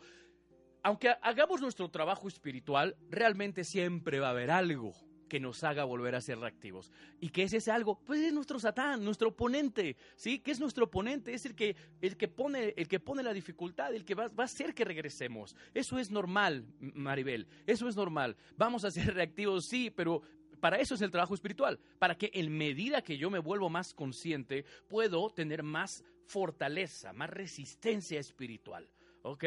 aunque 0.82 1.10
hagamos 1.22 1.62
nuestro 1.62 1.90
trabajo 1.90 2.28
espiritual, 2.28 2.98
realmente 3.12 3.64
siempre 3.64 4.20
va 4.20 4.30
a 4.30 4.32
haber 4.32 4.50
algo 4.50 4.96
que 5.30 5.40
nos 5.40 5.64
haga 5.64 5.86
volver 5.86 6.16
a 6.16 6.22
ser 6.22 6.40
reactivos. 6.40 6.92
¿Y 7.22 7.30
qué 7.30 7.44
es 7.44 7.54
ese 7.54 7.72
algo? 7.72 8.00
Pues 8.04 8.20
es 8.22 8.34
nuestro 8.34 8.60
Satán, 8.60 9.04
nuestro 9.06 9.30
oponente, 9.30 9.96
¿sí? 10.16 10.40
¿Qué 10.40 10.52
es 10.52 10.60
nuestro 10.60 10.86
oponente? 10.86 11.34
Es 11.34 11.46
el 11.46 11.56
que, 11.56 11.76
el 12.02 12.18
que, 12.18 12.28
pone, 12.28 12.74
el 12.76 12.88
que 12.88 13.00
pone 13.00 13.24
la 13.24 13.34
dificultad, 13.34 13.94
el 13.94 14.04
que 14.04 14.16
va, 14.16 14.28
va 14.28 14.44
a 14.44 14.46
hacer 14.46 14.74
que 14.74 14.84
regresemos. 14.84 15.56
Eso 15.74 15.98
es 15.98 16.12
normal, 16.12 16.66
Maribel, 16.80 17.48
eso 17.66 17.88
es 17.88 17.96
normal. 17.96 18.36
Vamos 18.58 18.84
a 18.84 18.92
ser 18.92 19.14
reactivos, 19.14 19.68
sí, 19.68 19.90
pero 19.90 20.22
para 20.60 20.78
eso 20.78 20.96
es 20.96 21.02
el 21.02 21.12
trabajo 21.12 21.34
espiritual, 21.34 21.80
para 21.98 22.16
que 22.16 22.32
en 22.34 22.56
medida 22.56 23.02
que 23.02 23.18
yo 23.18 23.30
me 23.30 23.40
vuelvo 23.40 23.70
más 23.70 23.94
consciente, 23.94 24.66
puedo 24.88 25.30
tener 25.30 25.64
más 25.64 26.04
fortaleza, 26.26 27.14
más 27.14 27.30
resistencia 27.30 28.20
espiritual. 28.20 28.90
¿Ok? 29.22 29.44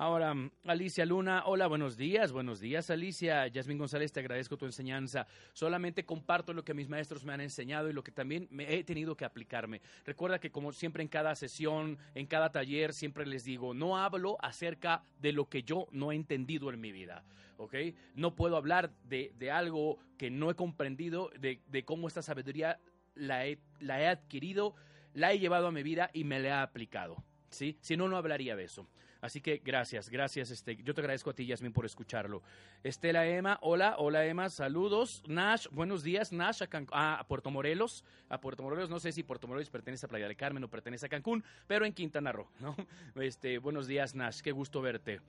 Ahora, 0.00 0.32
Alicia 0.64 1.04
Luna, 1.04 1.42
hola, 1.44 1.66
buenos 1.66 1.96
días, 1.96 2.30
buenos 2.30 2.60
días, 2.60 2.88
Alicia. 2.88 3.48
Yasmín 3.48 3.78
González, 3.78 4.12
te 4.12 4.20
agradezco 4.20 4.56
tu 4.56 4.64
enseñanza. 4.64 5.26
Solamente 5.52 6.06
comparto 6.06 6.52
lo 6.52 6.64
que 6.64 6.72
mis 6.72 6.88
maestros 6.88 7.24
me 7.24 7.32
han 7.32 7.40
enseñado 7.40 7.90
y 7.90 7.92
lo 7.92 8.04
que 8.04 8.12
también 8.12 8.46
me 8.48 8.72
he 8.72 8.84
tenido 8.84 9.16
que 9.16 9.24
aplicarme. 9.24 9.80
Recuerda 10.04 10.38
que 10.38 10.52
como 10.52 10.72
siempre 10.72 11.02
en 11.02 11.08
cada 11.08 11.34
sesión, 11.34 11.98
en 12.14 12.26
cada 12.26 12.52
taller, 12.52 12.92
siempre 12.92 13.26
les 13.26 13.42
digo, 13.42 13.74
no 13.74 13.98
hablo 13.98 14.36
acerca 14.40 15.02
de 15.20 15.32
lo 15.32 15.48
que 15.48 15.64
yo 15.64 15.88
no 15.90 16.12
he 16.12 16.14
entendido 16.14 16.70
en 16.70 16.80
mi 16.80 16.92
vida, 16.92 17.24
¿ok? 17.56 17.74
No 18.14 18.36
puedo 18.36 18.56
hablar 18.56 18.92
de, 19.02 19.50
algo 19.50 19.98
que 20.16 20.30
no 20.30 20.48
he 20.48 20.54
comprendido, 20.54 21.32
de, 21.40 21.84
cómo 21.84 22.06
esta 22.06 22.22
sabiduría 22.22 22.78
la 23.16 23.48
he, 23.48 23.58
la 23.80 24.00
he 24.00 24.06
adquirido, 24.06 24.76
la 25.12 25.32
he 25.32 25.40
llevado 25.40 25.66
a 25.66 25.72
mi 25.72 25.82
vida 25.82 26.08
y 26.12 26.22
me 26.22 26.38
la 26.38 26.48
he 26.48 26.52
aplicado. 26.52 27.24
¿Sí? 27.50 27.78
Si 27.80 27.96
no, 27.96 28.08
no 28.08 28.16
hablaría 28.16 28.54
de 28.54 28.64
eso. 28.64 28.86
Así 29.20 29.40
que 29.40 29.60
gracias, 29.64 30.08
gracias. 30.08 30.50
Este, 30.50 30.76
yo 30.76 30.94
te 30.94 31.00
agradezco 31.00 31.30
a 31.30 31.34
ti, 31.34 31.46
Yasmin, 31.46 31.72
por 31.72 31.84
escucharlo. 31.84 32.42
Estela 32.84 33.26
Emma, 33.26 33.58
hola, 33.62 33.96
hola 33.98 34.24
Emma, 34.24 34.48
saludos. 34.48 35.22
Nash, 35.26 35.66
buenos 35.70 36.02
días, 36.02 36.32
Nash, 36.32 36.62
a, 36.62 36.68
ah, 36.92 37.18
a 37.20 37.26
Puerto 37.26 37.50
Morelos. 37.50 38.04
A 38.28 38.40
Puerto 38.40 38.62
Morelos, 38.62 38.90
no 38.90 39.00
sé 39.00 39.12
si 39.12 39.22
Puerto 39.22 39.48
Morelos 39.48 39.70
pertenece 39.70 40.06
a 40.06 40.08
Playa 40.08 40.26
del 40.26 40.36
Carmen 40.36 40.62
o 40.64 40.68
pertenece 40.68 41.06
a 41.06 41.08
Cancún, 41.08 41.42
pero 41.66 41.84
en 41.84 41.92
Quintana 41.92 42.32
Roo, 42.32 42.48
¿no? 42.60 42.76
Este, 43.16 43.58
buenos 43.58 43.86
días, 43.86 44.14
Nash, 44.14 44.40
qué 44.40 44.52
gusto 44.52 44.80
verte. 44.80 45.20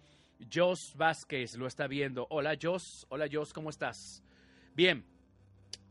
Jos 0.53 0.95
Vázquez 0.95 1.55
lo 1.57 1.67
está 1.67 1.87
viendo. 1.87 2.27
Hola, 2.29 2.57
Jos, 2.61 3.05
hola, 3.09 3.27
Jos, 3.31 3.53
¿cómo 3.53 3.69
estás? 3.69 4.23
Bien, 4.75 5.03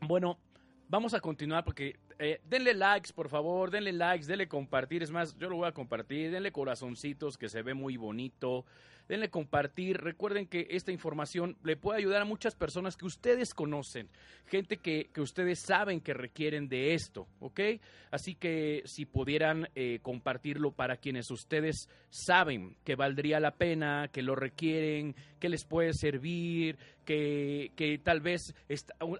bueno, 0.01 0.39
vamos 0.87 1.13
a 1.13 1.19
continuar 1.19 1.63
porque 1.63 1.99
eh, 2.19 2.41
denle 2.43 2.73
likes, 2.73 3.13
por 3.13 3.29
favor, 3.29 3.71
denle 3.71 3.93
likes, 3.93 4.27
denle 4.27 4.47
compartir. 4.47 5.01
Es 5.01 5.09
más, 5.09 5.37
yo 5.37 5.49
lo 5.49 5.55
voy 5.55 5.67
a 5.67 5.71
compartir. 5.71 6.31
Denle 6.31 6.51
corazoncitos, 6.51 7.37
que 7.37 7.49
se 7.49 7.61
ve 7.61 7.73
muy 7.73 7.97
bonito. 7.97 8.65
Denle 9.09 9.31
compartir. 9.31 9.97
Recuerden 9.97 10.45
que 10.45 10.67
esta 10.69 10.91
información 10.91 11.57
le 11.63 11.75
puede 11.75 11.97
ayudar 11.97 12.21
a 12.21 12.25
muchas 12.25 12.53
personas 12.53 12.95
que 12.95 13.07
ustedes 13.07 13.55
conocen. 13.55 14.07
Gente 14.45 14.77
que, 14.77 15.09
que 15.11 15.21
ustedes 15.21 15.59
saben 15.59 15.99
que 15.99 16.13
requieren 16.13 16.69
de 16.69 16.93
esto, 16.93 17.27
¿ok? 17.39 17.59
Así 18.11 18.35
que 18.35 18.83
si 18.85 19.07
pudieran 19.07 19.67
eh, 19.73 19.97
compartirlo 20.03 20.71
para 20.71 20.97
quienes 20.97 21.31
ustedes 21.31 21.89
saben 22.11 22.77
que 22.83 22.95
valdría 22.95 23.39
la 23.39 23.55
pena, 23.55 24.09
que 24.13 24.21
lo 24.21 24.35
requieren, 24.35 25.15
que 25.39 25.49
les 25.49 25.65
puede 25.65 25.93
servir, 25.93 26.77
que, 27.03 27.71
que 27.75 27.97
tal 27.97 28.21
vez 28.21 28.53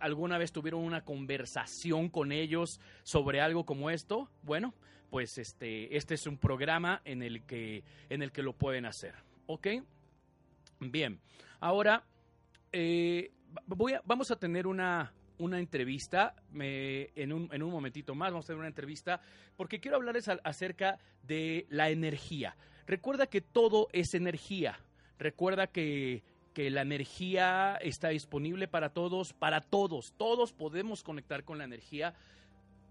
alguna 0.02 0.38
vez 0.38 0.52
tuvieron 0.52 0.84
una 0.84 1.04
conversación 1.04 2.10
con 2.10 2.32
ellos 2.32 2.80
sobre 3.02 3.41
algo 3.41 3.65
como 3.65 3.89
esto, 3.89 4.30
bueno, 4.43 4.75
pues 5.10 5.39
este, 5.39 5.97
este 5.97 6.13
es 6.13 6.28
un 6.28 6.38
programa 6.38 7.02
en 7.06 7.23
el 7.23 7.43
que, 7.43 7.84
en 8.10 8.21
el 8.21 8.32
que 8.32 8.43
lo 8.43 8.54
pueden 8.54 8.86
hacer. 8.86 9.15
¿Ok? 9.52 9.68
Bien, 10.80 11.20
ahora 11.60 12.04
eh, 12.72 13.32
voy 13.66 13.96
vamos 14.06 14.30
a 14.30 14.36
tener 14.36 14.68
una, 14.68 15.12
una 15.40 15.58
entrevista 15.58 16.36
en, 16.54 17.34
un, 17.34 17.50
en, 17.52 17.64
un, 17.64 17.72
momentito 17.72 18.14
más, 18.14 18.30
vamos 18.32 18.46
a 18.46 18.50
tener 18.50 18.60
una 18.60 18.68
entrevista 18.68 19.22
porque 19.58 19.80
quiero 19.80 19.98
hablarles 19.98 20.30
acerca 20.44 21.00
de 21.24 21.66
la 21.70 21.90
energía. 21.90 22.56
Recuerda 22.86 23.26
que 23.26 23.42
todo 23.42 23.88
es 23.92 24.14
energía. 24.14 24.80
Recuerda 25.18 25.66
que, 25.66 26.22
que 26.54 26.70
la 26.70 26.84
energía 26.84 27.76
está 27.82 28.10
disponible 28.10 28.68
para 28.68 28.90
todos, 28.90 29.34
para 29.34 29.62
todos. 29.62 30.14
Todos 30.16 30.54
podemos 30.54 31.02
conectar 31.02 31.44
con 31.44 31.58
la 31.58 31.64
energía 31.64 32.14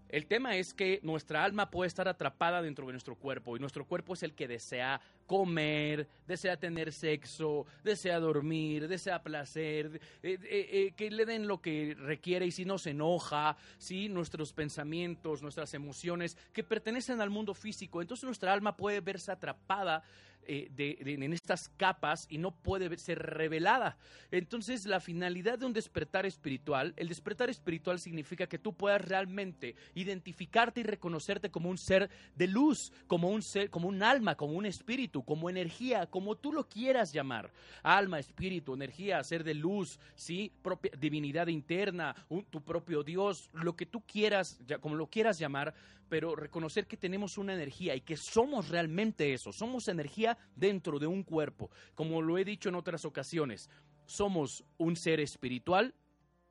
el 0.09 0.25
tema 0.25 0.55
es 0.55 0.73
que 0.73 0.99
nuestra 1.03 1.43
alma 1.43 1.69
puede 1.69 1.87
estar 1.87 2.07
atrapada 2.07 2.61
dentro 2.61 2.85
de 2.87 2.93
nuestro 2.93 3.15
cuerpo 3.15 3.55
y 3.55 3.59
nuestro 3.59 3.85
cuerpo 3.85 4.13
es 4.13 4.23
el 4.23 4.33
que 4.33 4.47
desea 4.47 4.99
comer, 5.27 6.07
desea 6.27 6.57
tener 6.57 6.91
sexo, 6.91 7.67
desea 7.83 8.19
dormir, 8.19 8.87
desea 8.87 9.21
placer, 9.21 10.01
eh, 10.23 10.37
eh, 10.43 10.69
eh, 10.71 10.93
que 10.95 11.11
le 11.11 11.25
den 11.25 11.47
lo 11.47 11.61
que 11.61 11.95
requiere 11.99 12.47
y 12.47 12.51
si 12.51 12.65
no 12.65 12.79
se 12.79 12.91
enoja, 12.91 13.55
si 13.77 14.09
nuestros 14.09 14.53
pensamientos, 14.53 15.43
nuestras 15.43 15.73
emociones 15.75 16.37
que 16.53 16.63
pertenecen 16.63 17.21
al 17.21 17.29
mundo 17.29 17.53
físico, 17.53 18.01
entonces 18.01 18.25
nuestra 18.25 18.51
alma 18.51 18.75
puede 18.75 19.01
verse 19.01 19.31
atrapada 19.31 20.03
en 20.47 21.33
estas 21.33 21.69
capas 21.69 22.25
y 22.29 22.37
no 22.37 22.51
puede 22.51 22.97
ser 22.97 23.19
revelada. 23.19 23.97
Entonces 24.31 24.85
la 24.85 24.99
finalidad 24.99 25.59
de 25.59 25.65
un 25.65 25.73
despertar 25.73 26.25
espiritual, 26.25 26.93
el 26.97 27.07
despertar 27.07 27.49
espiritual 27.49 27.99
significa 27.99 28.47
que 28.47 28.57
tú 28.57 28.73
puedas 28.73 29.01
realmente 29.01 29.75
identificarte 29.93 30.81
y 30.81 30.83
reconocerte 30.83 31.51
como 31.51 31.69
un 31.69 31.77
ser 31.77 32.09
de 32.35 32.47
luz, 32.47 32.91
como 33.07 33.29
un 33.29 33.41
ser, 33.41 33.69
como 33.69 33.87
un 33.87 34.01
alma, 34.01 34.35
como 34.35 34.53
un 34.53 34.65
espíritu, 34.65 35.23
como 35.23 35.49
energía, 35.49 36.07
como 36.07 36.35
tú 36.35 36.51
lo 36.51 36.67
quieras 36.67 37.13
llamar. 37.13 37.51
Alma, 37.83 38.19
espíritu, 38.19 38.73
energía, 38.73 39.23
ser 39.23 39.43
de 39.43 39.53
luz, 39.53 39.99
sí, 40.15 40.51
propia 40.61 40.91
divinidad 40.97 41.47
interna, 41.47 42.15
tu 42.49 42.61
propio 42.63 43.03
Dios, 43.03 43.49
lo 43.53 43.75
que 43.75 43.85
tú 43.85 44.01
quieras, 44.01 44.59
como 44.81 44.95
lo 44.95 45.07
quieras 45.07 45.37
llamar, 45.37 45.73
pero 46.09 46.35
reconocer 46.35 46.87
que 46.87 46.97
tenemos 46.97 47.37
una 47.37 47.53
energía 47.53 47.95
y 47.95 48.01
que 48.01 48.17
somos 48.17 48.69
realmente 48.69 49.33
eso, 49.33 49.53
somos 49.53 49.87
energía 49.87 50.37
dentro 50.55 50.99
de 50.99 51.07
un 51.07 51.23
cuerpo. 51.23 51.69
Como 51.95 52.21
lo 52.21 52.37
he 52.37 52.45
dicho 52.45 52.69
en 52.69 52.75
otras 52.75 53.05
ocasiones, 53.05 53.69
somos 54.05 54.63
un 54.77 54.95
ser 54.95 55.19
espiritual 55.19 55.93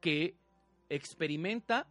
que 0.01 0.37
experimenta 0.88 1.88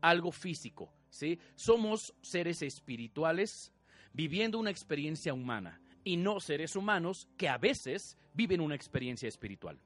algo 0.00 0.30
físico, 0.32 0.92
¿sí? 1.10 1.38
Somos 1.54 2.14
seres 2.22 2.62
espirituales 2.62 3.72
viviendo 4.12 4.58
una 4.58 4.70
experiencia 4.70 5.34
humana 5.34 5.80
y 6.04 6.16
no 6.16 6.40
seres 6.40 6.76
humanos 6.76 7.28
que 7.36 7.48
a 7.48 7.58
veces 7.58 8.16
viven 8.32 8.60
una 8.60 8.74
experiencia 8.74 9.28
espiritual. 9.28 9.78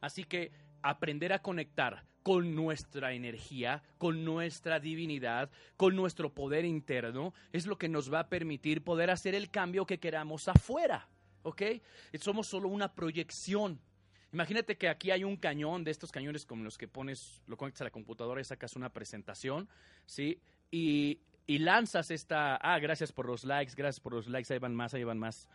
Así 0.00 0.24
que 0.24 0.52
aprender 0.82 1.32
a 1.32 1.40
conectar 1.40 2.04
con 2.22 2.54
nuestra 2.54 3.12
energía, 3.12 3.82
con 3.96 4.24
nuestra 4.24 4.80
divinidad, 4.80 5.50
con 5.76 5.96
nuestro 5.96 6.34
poder 6.34 6.64
interno, 6.64 7.32
es 7.52 7.66
lo 7.66 7.78
que 7.78 7.88
nos 7.88 8.12
va 8.12 8.20
a 8.20 8.28
permitir 8.28 8.84
poder 8.84 9.10
hacer 9.10 9.34
el 9.34 9.50
cambio 9.50 9.86
que 9.86 9.98
queramos 9.98 10.48
afuera. 10.48 11.08
¿Ok? 11.42 11.62
Somos 12.18 12.48
solo 12.48 12.68
una 12.68 12.94
proyección 12.94 13.80
Imagínate 14.32 14.76
que 14.76 14.88
aquí 14.88 15.10
hay 15.10 15.24
un 15.24 15.36
cañón 15.36 15.84
de 15.84 15.90
estos 15.90 16.12
cañones 16.12 16.44
como 16.44 16.62
los 16.62 16.76
que 16.76 16.86
pones, 16.86 17.42
lo 17.46 17.56
conectas 17.56 17.82
a 17.82 17.84
la 17.84 17.90
computadora 17.90 18.40
y 18.40 18.44
sacas 18.44 18.76
una 18.76 18.92
presentación, 18.92 19.68
¿sí? 20.04 20.40
Y, 20.70 21.20
lanzas 21.46 22.10
esta, 22.10 22.56
ah, 22.56 22.78
gracias 22.78 23.10
por 23.10 23.26
los 23.26 23.44
likes, 23.44 23.72
gracias 23.74 24.00
por 24.00 24.12
los 24.12 24.26
likes, 24.28 24.52
ahí 24.52 24.58
van 24.58 24.74
más, 24.74 24.92
ahí 24.92 25.02
van 25.02 25.18
más. 25.18 25.48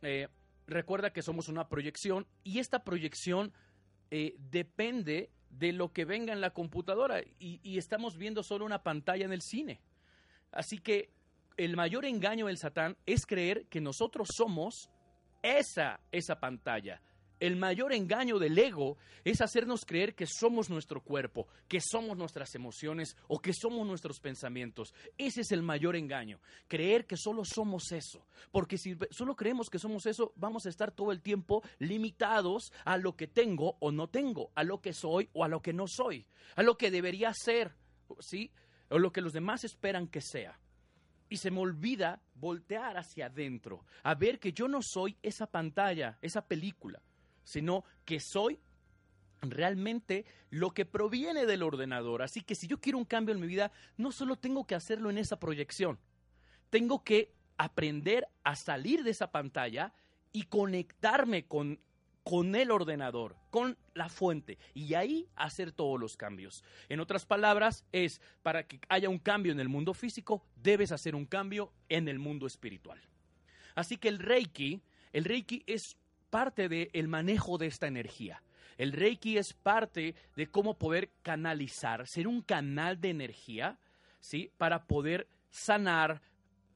Eh, 0.00 0.28
recuerda 0.66 1.12
que 1.12 1.20
somos 1.20 1.48
una 1.48 1.68
proyección 1.68 2.26
y 2.42 2.58
esta 2.58 2.84
proyección 2.84 3.52
eh, 4.10 4.34
depende 4.50 5.30
de 5.50 5.72
lo 5.72 5.92
que 5.92 6.04
venga 6.04 6.32
en 6.32 6.40
la 6.40 6.50
computadora 6.50 7.22
y, 7.38 7.60
y 7.62 7.78
estamos 7.78 8.16
viendo 8.16 8.42
solo 8.42 8.64
una 8.64 8.82
pantalla 8.82 9.24
en 9.24 9.32
el 9.32 9.42
cine. 9.42 9.80
Así 10.52 10.78
que 10.78 11.10
el 11.56 11.76
mayor 11.76 12.04
engaño 12.04 12.46
del 12.46 12.58
Satán 12.58 12.96
es 13.06 13.26
creer 13.26 13.66
que 13.66 13.80
nosotros 13.80 14.28
somos 14.32 14.90
esa, 15.42 16.00
esa 16.12 16.38
pantalla 16.38 17.00
El 17.38 17.56
mayor 17.56 17.92
engaño 17.92 18.38
del 18.38 18.58
ego 18.58 18.96
es 19.22 19.42
hacernos 19.42 19.84
creer 19.84 20.14
que 20.14 20.26
somos 20.26 20.70
nuestro 20.70 21.02
cuerpo, 21.02 21.46
que 21.68 21.80
somos 21.82 22.16
nuestras 22.16 22.54
emociones 22.54 23.14
o 23.28 23.40
que 23.40 23.52
somos 23.52 23.86
nuestros 23.86 24.20
pensamientos. 24.20 24.94
Ese 25.18 25.42
es 25.42 25.52
el 25.52 25.62
mayor 25.62 25.96
engaño, 25.96 26.40
creer 26.66 27.06
que 27.06 27.18
solo 27.18 27.44
somos 27.44 27.92
eso. 27.92 28.26
Porque 28.50 28.78
si 28.78 28.96
solo 29.10 29.36
creemos 29.36 29.68
que 29.68 29.78
somos 29.78 30.06
eso, 30.06 30.32
vamos 30.36 30.64
a 30.64 30.70
estar 30.70 30.92
todo 30.92 31.12
el 31.12 31.20
tiempo 31.20 31.62
limitados 31.78 32.72
a 32.86 32.96
lo 32.96 33.16
que 33.16 33.26
tengo 33.26 33.76
o 33.80 33.92
no 33.92 34.08
tengo, 34.08 34.50
a 34.54 34.64
lo 34.64 34.80
que 34.80 34.94
soy 34.94 35.28
o 35.34 35.44
a 35.44 35.48
lo 35.48 35.60
que 35.60 35.74
no 35.74 35.86
soy, 35.86 36.26
a 36.54 36.62
lo 36.62 36.78
que 36.78 36.90
debería 36.90 37.34
ser, 37.34 37.74
¿sí? 38.18 38.50
O 38.88 38.98
lo 38.98 39.12
que 39.12 39.20
los 39.20 39.34
demás 39.34 39.64
esperan 39.64 40.08
que 40.08 40.22
sea 40.22 40.58
y 41.28 41.38
se 41.38 41.50
me 41.50 41.60
olvida 41.60 42.22
voltear 42.34 42.96
hacia 42.96 43.26
adentro, 43.26 43.84
a 44.02 44.14
ver 44.14 44.38
que 44.38 44.52
yo 44.52 44.68
no 44.68 44.80
soy 44.80 45.16
esa 45.22 45.46
pantalla, 45.46 46.18
esa 46.22 46.46
película, 46.46 47.02
sino 47.46 47.84
que 48.04 48.20
soy 48.20 48.58
realmente 49.40 50.26
lo 50.50 50.72
que 50.72 50.84
proviene 50.84 51.46
del 51.46 51.62
ordenador. 51.62 52.20
Así 52.20 52.42
que 52.42 52.54
si 52.54 52.66
yo 52.66 52.78
quiero 52.78 52.98
un 52.98 53.04
cambio 53.06 53.34
en 53.34 53.40
mi 53.40 53.46
vida, 53.46 53.72
no 53.96 54.12
solo 54.12 54.36
tengo 54.36 54.66
que 54.66 54.74
hacerlo 54.74 55.08
en 55.08 55.16
esa 55.16 55.38
proyección, 55.38 55.98
tengo 56.68 57.04
que 57.04 57.32
aprender 57.56 58.26
a 58.44 58.56
salir 58.56 59.02
de 59.02 59.12
esa 59.12 59.30
pantalla 59.30 59.94
y 60.32 60.42
conectarme 60.42 61.46
con 61.46 61.78
con 62.26 62.56
el 62.56 62.72
ordenador, 62.72 63.36
con 63.50 63.78
la 63.94 64.08
fuente, 64.08 64.58
y 64.74 64.94
ahí 64.94 65.28
hacer 65.36 65.70
todos 65.70 66.00
los 66.00 66.16
cambios. 66.16 66.64
En 66.88 66.98
otras 66.98 67.24
palabras, 67.24 67.84
es 67.92 68.20
para 68.42 68.66
que 68.66 68.80
haya 68.88 69.08
un 69.08 69.20
cambio 69.20 69.52
en 69.52 69.60
el 69.60 69.68
mundo 69.68 69.94
físico, 69.94 70.44
debes 70.56 70.90
hacer 70.90 71.14
un 71.14 71.24
cambio 71.24 71.72
en 71.88 72.08
el 72.08 72.18
mundo 72.18 72.48
espiritual. 72.48 73.00
Así 73.76 73.96
que 73.96 74.08
el 74.08 74.18
Reiki, 74.18 74.82
el 75.12 75.24
Reiki 75.24 75.62
es 75.68 75.96
parte 76.30 76.68
del 76.68 77.08
manejo 77.08 77.58
de 77.58 77.66
esta 77.66 77.86
energía. 77.86 78.42
El 78.76 78.92
Reiki 78.92 79.38
es 79.38 79.54
parte 79.54 80.14
de 80.34 80.46
cómo 80.48 80.76
poder 80.78 81.10
canalizar, 81.22 82.06
ser 82.06 82.28
un 82.28 82.42
canal 82.42 83.00
de 83.00 83.10
energía, 83.10 83.78
¿sí? 84.20 84.50
Para 84.58 84.84
poder 84.84 85.28
sanar, 85.50 86.20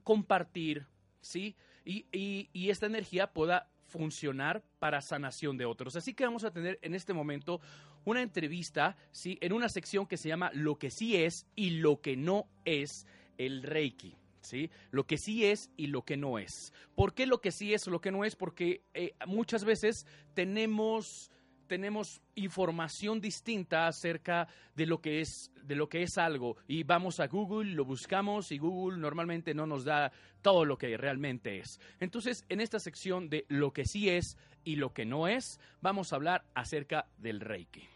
compartir, 0.03 0.87
¿sí? 1.21 1.57
Y, 1.85 2.07
y 2.53 2.71
esta 2.71 2.87
energía 2.87 3.33
pueda 3.33 3.69
funcionar 3.87 4.63
para 4.79 5.01
sanación 5.03 5.59
de 5.59 5.67
otros. 5.67 5.97
Así 5.97 6.15
que 6.15 6.25
vamos 6.25 6.45
a 6.45 6.53
tener 6.53 6.79
en 6.81 6.95
este 6.95 7.13
momento 7.13 7.61
una 8.05 8.23
entrevista, 8.23 8.97
¿sí? 9.11 9.37
En 9.41 9.53
una 9.53 9.69
sección 9.69 10.07
que 10.07 10.17
se 10.17 10.29
llama 10.29 10.51
Lo 10.55 10.79
que 10.79 10.91
sí 10.91 11.17
es 11.17 11.47
y 11.55 11.71
lo 11.71 12.01
que 12.01 12.17
no 12.17 12.49
es 12.65 13.07
el 13.37 13.63
Reiki. 13.63 14.19
¿Sí? 14.40 14.70
Lo 14.90 15.05
que 15.05 15.18
sí 15.18 15.44
es 15.44 15.70
y 15.76 15.88
lo 15.88 16.03
que 16.03 16.16
no 16.16 16.38
es. 16.38 16.72
¿Por 16.94 17.14
qué 17.14 17.26
lo 17.26 17.40
que 17.40 17.53
sí 17.53 17.74
es 17.74 17.87
o 17.87 17.90
lo 17.90 18.00
que 18.00 18.11
no 18.11 18.24
es? 18.24 18.37
Porque 18.37 18.83
eh, 18.94 19.14
muchas 19.26 19.64
veces 19.64 20.07
tenemos 20.35 21.31
tenemos 21.70 22.20
información 22.35 23.20
distinta 23.20 23.87
acerca 23.87 24.48
de 24.74 24.87
lo 24.87 25.00
que 25.00 25.20
es 25.20 25.53
de 25.62 25.76
lo 25.76 25.88
que 25.88 26.03
es 26.03 26.18
algo 26.18 26.57
y 26.66 26.83
vamos 26.83 27.20
a 27.20 27.29
Google, 27.29 27.74
lo 27.74 27.85
buscamos 27.85 28.50
y 28.50 28.59
Google 28.59 28.98
normalmente 28.98 29.55
no 29.55 29.66
nos 29.66 29.85
da 29.85 30.11
todo 30.42 30.64
lo 30.64 30.76
que 30.76 30.96
realmente 30.96 31.59
es. 31.59 31.79
Entonces, 32.00 32.44
en 32.48 32.61
esta 32.61 32.81
sección 32.81 33.29
de 33.29 33.46
lo 33.48 33.72
que 33.72 33.85
sí 33.85 34.09
es 34.09 34.37
y 34.64 34.76
lo 34.76 34.92
que 34.92 35.05
no 35.05 35.29
es, 35.29 35.61
vamos 35.81 36.12
a 36.12 36.16
hablar 36.16 36.44
acerca 36.55 37.07
del 37.18 37.38
Reiki. 37.38 37.88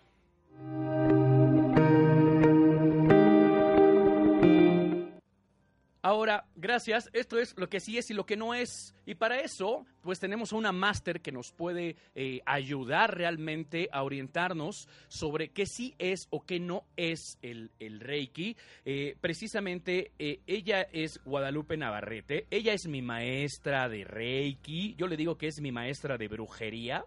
Ahora, 6.05 6.45
gracias. 6.55 7.09
Esto 7.15 7.39
es 7.39 7.55
lo 7.57 7.71
que 7.71 7.81
sí 7.81 7.97
es 7.97 8.11
y 8.11 8.13
lo 8.13 8.27
que 8.27 8.37
no 8.37 8.53
es. 8.53 8.95
Y 9.07 9.15
para 9.15 9.41
eso, 9.41 9.87
pues 10.03 10.21
tenemos 10.21 10.53
una 10.53 10.71
máster 10.71 11.23
que 11.23 11.33
nos 11.33 11.51
puede 11.51 11.97
eh, 12.15 12.43
ayudar 12.45 13.17
realmente 13.17 13.89
a 13.91 14.03
orientarnos 14.03 14.87
sobre 15.09 15.49
qué 15.49 15.65
sí 15.65 15.95
es 15.99 16.27
o 16.29 16.45
qué 16.45 16.61
no 16.61 16.85
es 16.99 17.39
el, 17.41 17.71
Reiki. 17.81 18.55
Eh, 18.85 19.17
precisamente, 19.19 20.13
eh, 20.19 20.41
ella 20.47 20.83
es 20.93 21.25
Guadalupe 21.25 21.79
Navarrete. 21.79 22.49
Ella 22.51 22.75
es 22.75 22.87
mi 22.87 23.01
maestra 23.01 23.89
de 23.89 24.05
Reiki. 24.05 24.97
Yo 24.99 25.07
le 25.07 25.17
digo 25.17 25.39
que 25.39 25.47
es 25.47 25.63
mi 25.63 25.73
maestra 25.73 26.19
de 26.19 26.29
brujería. 26.29 27.07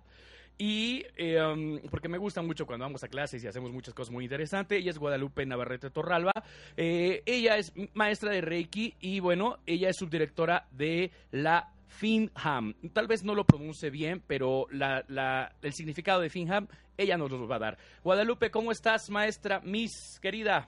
Y 0.57 1.05
eh, 1.15 1.41
um, 1.41 1.79
porque 1.89 2.09
me 2.09 2.17
gusta 2.17 2.41
mucho 2.41 2.65
cuando 2.65 2.85
vamos 2.85 3.03
a 3.03 3.07
clases 3.07 3.43
y 3.43 3.47
hacemos 3.47 3.71
muchas 3.71 3.93
cosas 3.93 4.11
muy 4.11 4.23
interesantes. 4.23 4.79
Ella 4.79 4.91
es 4.91 4.97
Guadalupe 4.97 5.45
Navarrete 5.45 5.89
Torralba. 5.91 6.33
Eh, 6.75 7.21
ella 7.25 7.57
es 7.57 7.71
maestra 7.93 8.31
de 8.31 8.41
Reiki 8.41 8.95
y 8.99 9.19
bueno, 9.19 9.59
ella 9.65 9.89
es 9.89 9.97
subdirectora 9.97 10.67
de 10.71 11.11
la 11.31 11.71
Finham. 11.87 12.73
Tal 12.93 13.07
vez 13.07 13.23
no 13.23 13.35
lo 13.35 13.45
pronuncie 13.45 13.89
bien, 13.89 14.23
pero 14.25 14.67
el 14.69 15.73
significado 15.73 16.21
de 16.21 16.29
Finham 16.29 16.67
ella 16.97 17.17
nos 17.17 17.29
lo 17.31 17.47
va 17.47 17.57
a 17.57 17.59
dar. 17.59 17.77
Guadalupe, 18.03 18.49
¿cómo 18.49 18.71
estás, 18.71 19.09
maestra 19.09 19.61
Miss, 19.63 20.19
querida? 20.19 20.67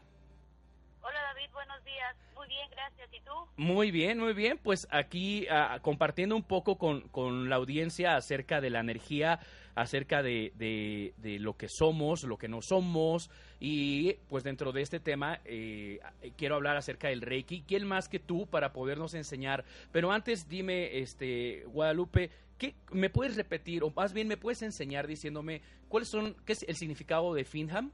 Hola 1.02 1.21
David, 1.34 1.52
buenos 1.52 1.84
días. 1.84 2.15
Muy 2.36 2.47
bien, 2.47 2.69
gracias. 2.69 3.10
¿Y 3.12 3.21
tú? 3.21 3.32
Muy 3.58 3.89
bien, 3.89 4.19
muy 4.19 4.34
bien. 4.34 4.60
Pues 4.62 4.88
aquí 4.91 5.47
ah, 5.49 5.80
compartiendo 5.82 6.36
un 6.36 6.43
poco 6.43 6.78
con, 6.78 7.02
con, 7.10 7.49
la 7.49 7.56
audiencia 7.56 8.15
acerca 8.15 8.62
de 8.62 8.69
la 8.69 8.80
energía 8.80 9.39
acerca 9.82 10.22
de, 10.22 10.52
de, 10.56 11.39
lo 11.39 11.56
que 11.56 11.68
somos, 11.70 12.24
lo 12.24 12.38
que 12.38 12.48
no 12.48 12.62
somos, 12.62 13.30
y 13.60 14.13
pues 14.28 14.44
dentro 14.44 14.72
de 14.72 14.82
este 14.82 15.00
tema 15.00 15.39
eh, 15.46 16.00
quiero 16.38 16.56
hablar 16.56 16.76
acerca 16.76 17.08
del 17.08 17.22
Reiki. 17.22 17.63
¿Quién 17.63 17.88
más 17.88 18.10
que 18.10 18.20
tú 18.20 18.46
para 18.48 18.74
podernos 18.74 19.13
enseñar? 19.13 19.63
Pero 19.92 20.12
antes 20.12 20.50
dime, 20.50 21.00
este, 21.00 21.63
Guadalupe, 21.68 22.30
¿qué, 22.58 22.76
¿me 22.92 23.10
puedes 23.10 23.38
repetir, 23.38 23.84
o 23.84 23.92
más 23.92 24.12
bien 24.12 24.28
me 24.28 24.38
puedes 24.38 24.62
enseñar 24.62 25.08
diciéndome 25.08 25.62
cuáles 25.88 26.10
son, 26.10 26.36
qué 26.46 26.54
es 26.54 26.63
el 26.63 26.76
significado 26.76 27.34
de 27.34 27.46
FINHAM? 27.46 27.92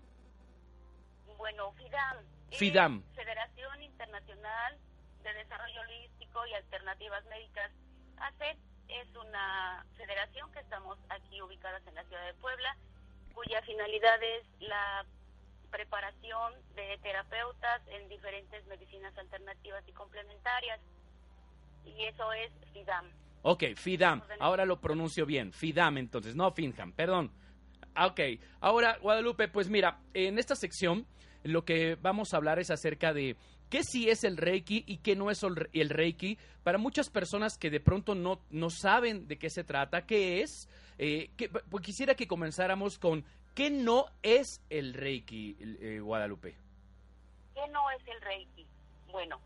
Bueno, 1.38 1.72
FIDAM. 1.74 2.18
FIDAM. 2.52 3.04
Federación 3.14 3.84
Internacional 3.84 4.78
de 5.24 5.34
Desarrollo 5.34 5.82
Holístico 5.82 6.46
y 6.48 6.54
Alternativas 6.56 7.24
Médicas. 7.26 7.72
hace 8.18 8.58
es 8.90 9.08
una 9.16 9.86
federación 9.98 10.52
que 10.52 10.60
estamos 10.60 10.98
aquí 11.10 11.42
ubicadas 11.42 11.86
en 11.88 11.96
la 11.96 12.04
ciudad 12.06 12.26
de 12.26 12.34
Puebla, 12.36 12.76
cuya 13.34 13.62
finalidad 13.64 14.22
es 14.24 14.44
la 14.60 15.06
preparación 15.72 16.54
de 16.76 16.98
terapeutas 17.04 17.82
en 17.88 18.08
diferentes 18.08 18.66
medicinas 18.68 19.18
alternativas 19.18 19.84
y 19.88 19.92
complementarias. 19.92 20.80
Y 21.86 22.06
eso 22.06 22.32
es 22.34 22.52
FIDAM. 22.74 23.12
Ok, 23.42 23.64
FIDAM. 23.76 24.24
Ahora 24.40 24.66
lo 24.66 24.80
pronuncio 24.80 25.26
bien. 25.26 25.52
FIDAM 25.52 25.98
entonces, 25.98 26.36
no 26.36 26.52
FINHAM, 26.52 26.94
perdón. 26.94 27.32
Ok, 27.98 28.20
ahora 28.60 28.98
Guadalupe, 29.02 29.48
pues 29.48 29.70
mira, 29.70 30.00
en 30.14 30.40
esta 30.40 30.56
sección 30.56 31.06
lo 31.44 31.64
que 31.64 31.96
vamos 31.96 32.34
a 32.34 32.38
hablar 32.38 32.60
es 32.60 32.72
acerca 32.72 33.14
de 33.14 33.38
qué 33.70 33.84
sí 33.84 34.10
es 34.10 34.24
el 34.24 34.38
Reiki 34.38 34.84
y 34.88 34.98
qué 34.98 35.16
no 35.16 35.30
es 35.32 35.44
el 35.44 35.90
Reiki. 35.90 36.38
Para 36.64 36.78
muchas 36.78 37.10
personas 37.10 37.58
que 37.58 37.70
de 37.70 37.80
pronto 37.80 38.16
no, 38.16 38.40
no 38.50 38.70
saben 38.70 39.28
de 39.28 39.38
qué 39.38 39.50
se 39.50 39.64
trata, 39.64 40.06
qué 40.06 40.42
es, 40.42 40.70
eh, 40.98 41.30
pues 41.70 41.84
quisiera 41.84 42.16
que 42.16 42.28
comenzáramos 42.28 42.98
con 42.98 43.24
qué 43.54 43.70
no 43.70 44.08
es 44.24 44.62
el 44.70 44.94
Reiki, 44.94 45.58
eh, 45.60 46.00
Guadalupe. 46.00 46.56
¿Qué 47.54 47.68
no 47.70 47.90
es 47.92 48.08
el 48.08 48.22
Reiki? 48.22 48.66
Bueno, 49.12 49.40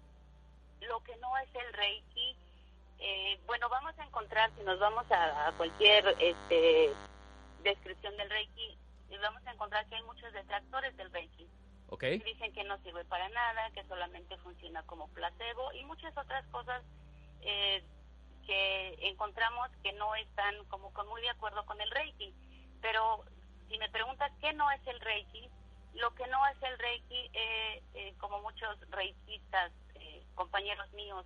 lo 0.81 1.03
que 1.03 1.15
no 1.17 1.37
es 1.37 1.49
el 1.53 1.73
Reiki, 1.73 2.35
eh, 2.99 3.39
bueno, 3.45 3.69
vamos 3.69 3.97
a 3.99 4.05
encontrar, 4.05 4.51
si 4.57 4.63
nos 4.63 4.79
vamos 4.79 5.05
a, 5.11 5.53
cualquier 5.57 6.05
este, 6.19 6.89
descripción 7.63 8.15
del 8.17 8.29
Reiki, 8.29 8.77
vamos 9.21 9.45
a 9.45 9.51
encontrar 9.51 9.85
que 9.87 9.95
hay 9.95 10.03
muchos 10.03 10.31
detractores 10.31 10.95
del 10.95 11.11
Reiki 11.11 11.47
Dicen 12.19 12.53
que 12.53 12.63
no 12.63 12.77
sirve 12.83 13.03
para 13.05 13.27
nada, 13.29 13.71
que 13.71 13.83
solamente 13.85 14.37
funciona 14.37 14.83
como 14.83 15.07
placebo 15.09 15.73
y 15.73 15.83
muchas 15.85 16.15
otras 16.17 16.45
cosas 16.47 16.83
eh, 17.41 17.83
que 18.45 18.95
encontramos 19.09 19.69
que 19.83 19.93
no 19.93 20.15
están 20.15 20.63
como 20.65 20.93
con 20.93 21.07
muy 21.07 21.21
de 21.21 21.29
acuerdo 21.29 21.65
con 21.65 21.81
el 21.81 21.89
Reiki. 21.91 22.33
Pero 22.81 23.23
si 23.67 23.77
me 23.77 23.89
preguntas 23.89 24.31
qué 24.39 24.53
no 24.53 24.69
es 24.71 24.85
el 24.87 24.99
Reiki, 24.99 25.49
lo 25.95 26.13
que 26.15 26.27
no 26.27 26.45
es 26.47 26.61
el 26.61 26.77
Reiki, 26.77 27.31
eh, 27.33 27.83
eh, 27.95 28.13
como 28.19 28.41
muchos 28.41 28.79
reikistas, 28.89 29.71
compañeros 30.35 30.89
míos, 30.93 31.25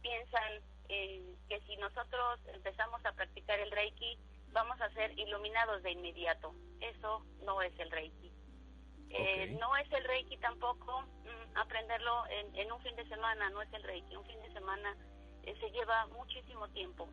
piensan 0.00 0.62
que 0.86 1.60
si 1.66 1.76
nosotros 1.78 2.38
empezamos 2.54 3.04
a 3.04 3.12
practicar 3.12 3.58
el 3.58 3.72
Reiki, 3.72 4.16
vamos 4.52 4.80
a 4.80 4.88
ser 4.90 5.18
iluminados 5.18 5.82
de 5.82 5.90
inmediato. 5.90 6.54
Eso 6.80 7.24
no 7.42 7.60
es 7.62 7.76
el 7.80 7.90
Reiki. 7.90 8.37
Eh, 9.10 9.56
no 9.58 9.74
es 9.76 9.90
el 9.92 10.04
Reiki 10.04 10.36
tampoco 10.38 11.02
mm, 11.02 11.56
aprenderlo 11.56 12.24
en, 12.28 12.70
un 12.70 12.80
fin 12.82 12.94
de 12.96 13.08
semana, 13.08 13.48
no 13.50 13.62
es 13.62 13.72
el 13.72 13.82
Reiki. 13.82 14.16
Un 14.16 14.26
fin 14.26 14.40
de 14.40 14.52
semana 14.52 14.96
eh, 15.44 15.54
se 15.60 15.70
lleva 15.70 16.06
muchísimo 16.08 16.68
tiempo. 16.68 17.08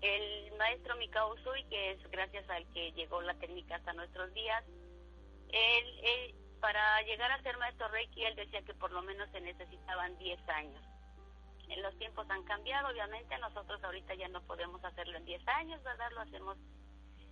El 0.00 0.52
maestro 0.56 0.96
Mikao 0.96 1.34
Usui, 1.34 1.64
que 1.64 1.92
es 1.92 2.10
gracias 2.10 2.48
al 2.48 2.66
que 2.72 2.92
llegó 2.92 3.20
la 3.20 3.34
técnica 3.34 3.76
hasta 3.76 3.92
nuestros 3.92 4.32
días, 4.32 4.64
él, 5.50 6.34
para 6.60 7.02
llegar 7.02 7.30
a 7.32 7.42
ser 7.42 7.56
maestro 7.58 7.88
Reiki, 7.88 8.24
él 8.24 8.36
decía 8.36 8.62
que 8.62 8.74
por 8.74 8.92
lo 8.92 9.02
menos 9.02 9.28
se 9.30 9.40
necesitaban 9.40 10.16
10 10.18 10.48
años. 10.48 10.82
En 11.68 11.82
los 11.82 11.96
tiempos 11.98 12.28
han 12.30 12.44
cambiado, 12.44 12.88
obviamente, 12.88 13.36
nosotros 13.38 13.82
ahorita 13.82 14.14
ya 14.14 14.28
no 14.28 14.40
podemos 14.42 14.82
hacerlo 14.84 15.18
en 15.18 15.24
10 15.24 15.46
años, 15.48 15.82
¿verdad? 15.82 16.10
Lo 16.12 16.20
hacemos 16.20 16.56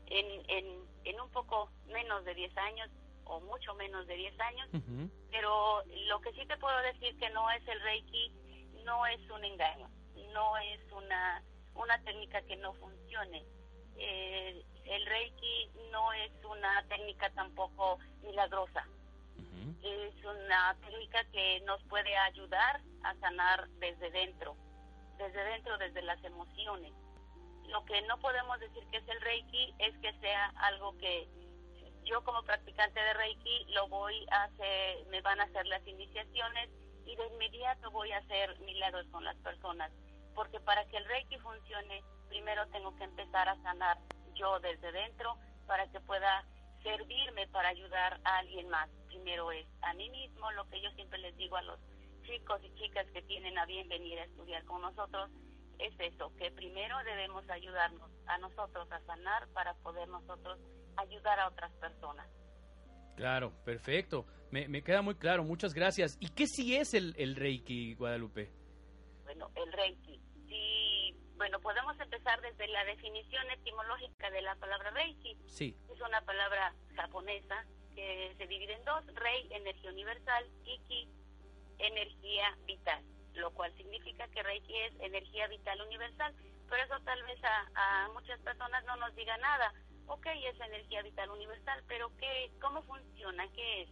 en, 0.07 0.51
en, 0.51 0.85
en 1.05 1.21
un 1.21 1.31
poco 1.31 1.71
menos 1.87 2.25
de 2.25 2.35
10 2.35 2.57
años 2.59 2.91
o 3.27 3.41
mucho 3.41 3.75
menos 3.75 4.07
de 4.07 4.15
10 4.15 4.41
años, 4.41 4.69
pero 5.31 5.83
lo 6.09 6.21
que 6.21 6.33
sí 6.33 6.47
te 6.47 6.57
puedo 6.57 6.79
decir 6.83 7.17
que 7.19 7.31
no 7.31 7.51
es 7.51 7.67
el 7.69 7.81
Reiki, 7.81 8.33
no 8.85 9.07
es 9.07 9.21
un 9.31 9.45
engaño, 9.45 9.91
no 10.33 10.57
es 10.59 10.81
una, 10.93 11.43
una 11.75 12.03
técnica 12.05 12.41
que 12.43 12.57
no 12.57 12.73
funcione. 12.75 13.45
Eh, 13.99 14.65
el 14.85 15.07
Reiki 15.07 15.71
no 15.91 16.13
es 16.13 16.33
una 16.45 16.85
técnica 16.89 17.31
tampoco 17.31 17.99
milagrosa. 18.23 18.87
Es 19.83 20.25
una 20.25 20.77
técnica 20.81 21.25
que 21.33 21.61
nos 21.61 21.83
puede 21.85 22.17
ayudar 22.17 22.81
a 23.03 23.15
sanar 23.17 23.69
desde 23.79 24.11
dentro, 24.11 24.57
desde 25.19 25.45
dentro, 25.45 25.79
desde 25.79 26.03
las 26.03 26.23
emociones. 26.25 26.93
Lo 27.69 27.85
que 27.85 28.03
no 28.03 28.19
podemos 28.19 28.59
decir 28.61 28.85
que 28.91 28.99
es 28.99 29.09
el 29.09 29.21
Reiki 29.21 29.75
es 29.79 29.97
que 29.99 30.13
sea 30.21 30.53
algo 30.57 30.97
que 30.99 31.29
yo 32.07 32.23
como 32.23 32.43
practicante 32.45 33.01
de 33.01 33.15
Reiki 33.15 33.67
lo 33.75 33.89
voy 33.89 34.27
a 34.31 34.45
hacer, 34.45 35.07
me 35.09 35.21
van 35.21 35.41
a 35.41 35.45
hacer 35.45 35.67
las 35.67 35.87
iniciaciones 35.87 36.71
y 37.05 37.17
de 37.17 37.27
inmediato 37.27 37.91
voy 37.91 38.13
a 38.13 38.19
hacer 38.19 38.59
milagros 38.61 39.07
con 39.11 39.25
las 39.25 39.37
personas. 39.39 39.91
Porque 40.35 40.61
para 40.61 40.85
que 40.87 40.97
el 40.97 41.05
Reiki 41.05 41.37
funcione, 41.39 42.03
primero 42.29 42.67
tengo 42.69 42.97
que 42.97 43.05
empezar 43.05 43.49
a 43.49 43.61
sanar 43.63 43.99
yo 44.35 44.61
desde 44.61 44.93
dentro 44.93 45.37
para 45.67 45.91
que 45.91 46.01
pueda 46.01 46.45
servirme 46.83 47.49
para 47.49 47.71
ayudar 47.71 48.21
a 48.25 48.39
alguien 48.39 48.69
más. 48.69 48.89
Primero 49.09 49.51
es 49.51 49.67
a 49.83 49.93
mí 49.95 50.09
mismo, 50.11 50.51
lo 50.53 50.69
que 50.69 50.81
yo 50.81 50.91
siempre 50.93 51.19
les 51.19 51.37
digo 51.37 51.57
a 51.57 51.63
los 51.63 51.81
chicos 52.23 52.61
y 52.63 52.73
chicas 52.75 53.07
que 53.13 53.23
tienen 53.23 53.59
a 53.59 53.67
bien 53.67 53.89
venir 53.89 54.19
a 54.21 54.25
estudiar 54.25 54.65
con 54.65 54.81
nosotros, 54.81 55.31
es 55.79 55.93
eso, 55.99 56.33
que 56.37 56.51
primero 56.53 56.97
debemos 57.05 57.49
ayudarnos 57.51 58.11
a 58.27 58.39
nosotros 58.39 58.91
a 58.93 59.01
sanar 59.01 59.49
para 59.49 59.75
poder 59.75 60.09
nosotros 60.09 60.59
ayudar 60.97 61.39
a 61.41 61.49
otras 61.49 61.73
personas. 61.75 62.27
Claro, 63.17 63.53
perfecto. 63.65 64.27
Me, 64.51 64.69
me 64.69 64.83
queda 64.83 65.03
muy 65.03 65.15
claro. 65.15 65.43
Muchas 65.43 65.75
gracias. 65.75 66.17
¿Y 66.21 66.29
qué 66.29 66.47
sí 66.47 66.77
es 66.77 66.95
el, 66.95 67.15
el 67.19 67.35
Reiki, 67.35 67.95
Guadalupe? 67.95 68.51
Bueno, 69.25 69.51
el 69.55 69.73
Reiki. 69.73 70.21
Sí, 70.49 71.17
bueno, 71.37 71.59
podemos 71.61 71.99
empezar 71.99 72.41
desde 72.43 72.69
la 72.69 72.85
definición 72.85 73.51
etimológica 73.51 74.31
de 74.31 74.43
la 74.43 74.55
palabra 74.57 74.91
Reiki. 74.91 75.37
Sí. 75.47 75.77
Es 75.93 76.01
una 76.01 76.21
palabra 76.23 76.75
japonesa 76.95 77.65
que 77.95 78.35
se 78.37 78.47
divide 78.47 78.75
en 78.75 78.85
dos. 78.85 79.05
Rei, 79.15 79.49
energía 79.51 79.91
universal, 79.91 80.45
y 80.65 80.79
Ki, 80.81 81.09
energía 81.79 82.57
vital. 82.67 83.03
Lo 83.35 83.51
cual 83.53 83.75
significa 83.77 84.29
que 84.29 84.43
Reiki 84.43 84.77
es 84.77 84.95
energía 85.01 85.49
vital 85.49 85.81
universal. 85.83 86.35
Pero 86.69 86.83
eso 86.83 87.01
tal 87.05 87.23
vez 87.25 87.39
a, 87.45 88.05
a 88.05 88.09
muchas 88.13 88.41
personas 88.41 88.85
no 88.85 88.97
nos 88.97 89.15
diga 89.15 89.37
nada 89.39 89.73
ok, 90.07 90.27
es 90.27 90.61
energía 90.61 91.03
vital 91.03 91.31
universal, 91.31 91.83
pero 91.89 92.15
¿qué, 92.17 92.53
¿cómo 92.61 92.83
funciona? 92.83 93.49
¿Qué 93.53 93.83
es? 93.83 93.91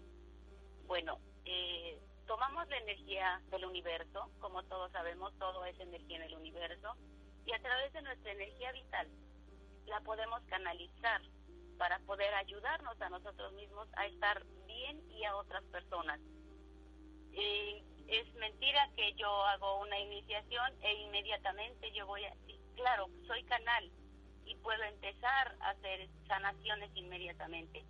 Bueno, 0.86 1.18
eh, 1.44 1.98
tomamos 2.26 2.68
la 2.68 2.78
energía 2.78 3.42
del 3.50 3.64
universo, 3.64 4.30
como 4.40 4.62
todos 4.64 4.92
sabemos, 4.92 5.36
todo 5.38 5.64
es 5.64 5.78
energía 5.80 6.16
en 6.16 6.22
el 6.24 6.36
universo, 6.36 6.96
y 7.46 7.52
a 7.52 7.60
través 7.60 7.92
de 7.92 8.02
nuestra 8.02 8.32
energía 8.32 8.72
vital 8.72 9.08
la 9.86 10.00
podemos 10.00 10.42
canalizar 10.46 11.20
para 11.78 11.98
poder 12.00 12.32
ayudarnos 12.34 13.00
a 13.00 13.10
nosotros 13.10 13.52
mismos 13.54 13.88
a 13.96 14.06
estar 14.06 14.44
bien 14.66 15.02
y 15.10 15.24
a 15.24 15.36
otras 15.36 15.62
personas. 15.64 16.20
Eh, 17.32 17.82
es 18.06 18.32
mentira 18.34 18.88
que 18.96 19.12
yo 19.14 19.28
hago 19.46 19.80
una 19.80 19.98
iniciación 19.98 20.72
e 20.82 20.94
inmediatamente 21.02 21.90
yo 21.92 22.06
voy 22.06 22.24
a... 22.24 22.32
Claro, 22.76 23.08
soy 23.26 23.42
canal, 23.44 23.90
y 24.46 24.56
puedo 24.56 24.82
empezar 24.84 25.56
a 25.60 25.70
hacer 25.70 26.08
sanaciones 26.26 26.90
inmediatamente. 26.94 27.84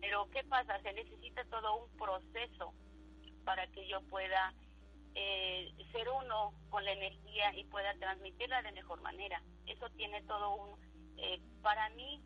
Pero 0.00 0.28
¿qué 0.30 0.42
pasa? 0.44 0.80
Se 0.80 0.92
necesita 0.92 1.44
todo 1.44 1.84
un 1.84 1.96
proceso 1.96 2.72
para 3.44 3.66
que 3.68 3.86
yo 3.88 4.00
pueda 4.02 4.54
eh, 5.14 5.72
ser 5.92 6.08
uno 6.08 6.54
con 6.70 6.84
la 6.84 6.92
energía 6.92 7.54
y 7.56 7.64
pueda 7.64 7.94
transmitirla 7.94 8.62
de 8.62 8.72
mejor 8.72 9.00
manera. 9.02 9.42
Eso 9.66 9.88
tiene 9.90 10.22
todo 10.22 10.54
un, 10.54 10.78
eh, 11.16 11.40
para 11.62 11.88
mí, 11.90 12.22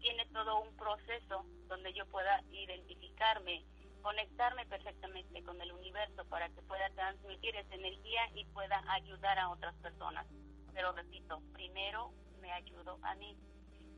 tiene 0.00 0.26
todo 0.26 0.60
un 0.60 0.76
proceso 0.76 1.44
donde 1.68 1.92
yo 1.92 2.06
pueda 2.06 2.42
identificarme, 2.52 3.64
conectarme 4.02 4.66
perfectamente 4.66 5.42
con 5.42 5.60
el 5.60 5.72
universo 5.72 6.24
para 6.26 6.48
que 6.50 6.62
pueda 6.62 6.88
transmitir 6.90 7.56
esa 7.56 7.74
energía 7.74 8.20
y 8.34 8.44
pueda 8.46 8.82
ayudar 8.88 9.38
a 9.38 9.48
otras 9.48 9.74
personas. 9.76 10.26
Pero 10.72 10.92
repito, 10.92 11.40
primero 11.54 12.12
me 12.46 12.52
ayudo 12.52 12.98
a 13.02 13.14
mí. 13.16 13.36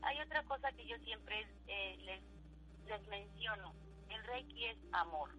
Hay 0.01 0.19
otra 0.21 0.43
cosa 0.43 0.71
que 0.71 0.85
yo 0.87 0.97
siempre 0.99 1.47
eh, 1.67 1.97
les, 1.99 2.23
les 2.87 3.07
menciono. 3.07 3.75
El 4.09 4.23
Reiki 4.23 4.65
es 4.65 4.77
amor. 4.91 5.29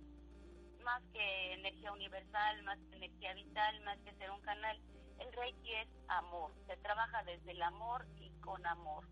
Más 0.85 1.03
que 1.12 1.55
energía 1.55 1.92
universal, 1.92 2.62
más 2.62 2.79
que 2.88 2.96
energía 2.96 3.35
vital, 3.35 3.81
más 3.81 3.99
que 3.99 4.14
ser 4.14 4.31
un 4.31 4.40
canal. 4.42 4.81
El 5.18 5.33
Reiki 5.33 5.75
es 5.75 5.88
amor. 6.09 6.53
Se 6.68 6.77
trabaja 6.77 7.23
desde 7.25 7.51
el 7.51 7.62
amor 7.62 8.07
y 8.20 8.31
con 8.40 8.64
amor. 8.64 9.05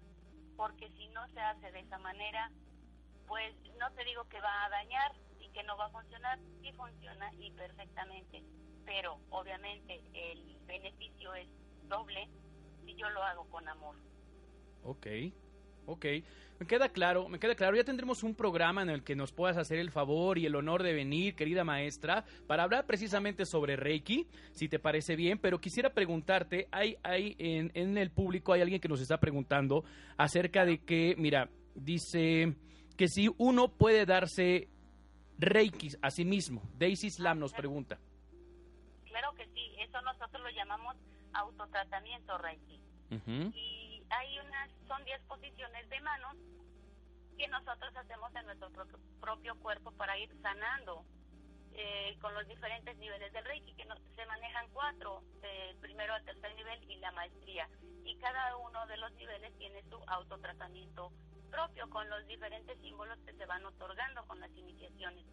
Porque 0.56 0.88
si 0.90 1.08
no 1.08 1.26
se 1.30 1.40
hace 1.40 1.72
de 1.72 1.80
esa 1.80 1.98
manera, 1.98 2.52
pues 3.26 3.54
no 3.78 3.90
te 3.92 4.04
digo 4.04 4.28
que 4.28 4.40
va 4.40 4.64
a 4.64 4.70
dañar 4.70 5.12
y 5.40 5.48
que 5.50 5.64
no 5.64 5.76
va 5.76 5.86
a 5.86 5.90
funcionar. 5.90 6.38
Sí 6.62 6.72
funciona 6.72 7.32
y 7.34 7.50
perfectamente. 7.50 8.44
Pero 8.84 9.18
obviamente 9.30 10.00
el 10.14 10.56
beneficio 10.66 11.34
es 11.34 11.48
doble 11.88 12.28
yo 12.98 13.08
lo 13.10 13.22
hago 13.22 13.48
con 13.48 13.66
amor. 13.68 13.96
Ok. 14.82 15.06
Ok, 15.90 16.04
me 16.60 16.66
queda 16.66 16.90
claro, 16.90 17.30
me 17.30 17.38
queda 17.38 17.54
claro. 17.54 17.74
Ya 17.74 17.82
tendremos 17.82 18.22
un 18.22 18.34
programa 18.34 18.82
en 18.82 18.90
el 18.90 19.02
que 19.04 19.16
nos 19.16 19.32
puedas 19.32 19.56
hacer 19.56 19.78
el 19.78 19.90
favor 19.90 20.36
y 20.36 20.44
el 20.44 20.54
honor 20.54 20.82
de 20.82 20.92
venir, 20.92 21.34
querida 21.34 21.64
maestra, 21.64 22.26
para 22.46 22.64
hablar 22.64 22.84
precisamente 22.84 23.46
sobre 23.46 23.74
Reiki, 23.74 24.26
si 24.52 24.68
te 24.68 24.78
parece 24.78 25.16
bien. 25.16 25.38
Pero 25.38 25.60
quisiera 25.60 25.94
preguntarte, 25.94 26.68
hay, 26.70 26.98
hay 27.02 27.36
en, 27.38 27.70
en 27.72 27.96
el 27.96 28.10
público 28.10 28.52
hay 28.52 28.60
alguien 28.60 28.82
que 28.82 28.88
nos 28.88 29.00
está 29.00 29.16
preguntando 29.16 29.82
acerca 30.18 30.66
de 30.66 30.84
que, 30.84 31.14
mira, 31.16 31.48
dice 31.74 32.54
que 32.98 33.08
si 33.08 33.30
uno 33.38 33.68
puede 33.68 34.04
darse 34.04 34.68
Reiki 35.38 35.88
a 36.02 36.10
sí 36.10 36.26
mismo. 36.26 36.62
Daisy 36.76 37.08
Slam 37.08 37.38
nos 37.38 37.54
pregunta. 37.54 37.98
Claro 39.06 39.32
que 39.34 39.46
sí, 39.54 39.72
eso 39.78 40.02
nosotros 40.02 40.42
lo 40.42 40.50
llamamos 40.50 40.96
autotratamiento 41.32 42.36
Reiki. 42.36 42.87
Y 43.10 44.02
hay 44.10 44.38
unas, 44.38 44.70
son 44.86 45.04
10 45.04 45.20
posiciones 45.22 45.88
de 45.88 46.00
manos 46.00 46.36
que 47.38 47.48
nosotros 47.48 47.94
hacemos 47.96 48.34
en 48.34 48.46
nuestro 48.46 48.70
propio, 49.20 49.56
cuerpo 49.60 49.92
para 49.92 50.18
ir 50.18 50.30
sanando 50.42 51.04
eh, 51.72 52.16
con 52.20 52.34
los 52.34 52.46
diferentes 52.48 52.96
niveles 52.98 53.32
del 53.32 53.44
Reiki, 53.44 53.74
que 53.74 53.84
se 54.16 54.26
manejan 54.26 54.66
cuatro, 54.72 55.22
del 55.40 55.76
primero 55.76 56.14
al 56.14 56.24
tercer 56.24 56.54
nivel 56.56 56.90
y 56.90 56.96
la 56.96 57.12
maestría. 57.12 57.68
Y 58.04 58.16
cada 58.16 58.56
uno 58.56 58.86
de 58.86 58.96
los 58.96 59.12
niveles 59.12 59.56
tiene 59.58 59.82
su 59.84 59.96
autotratamiento 60.08 61.12
propio 61.50 61.88
con 61.90 62.08
los 62.10 62.26
diferentes 62.26 62.78
símbolos 62.80 63.18
que 63.24 63.32
se 63.34 63.46
van 63.46 63.64
otorgando 63.64 64.26
con 64.26 64.40
las 64.40 64.50
iniciaciones. 64.56 65.24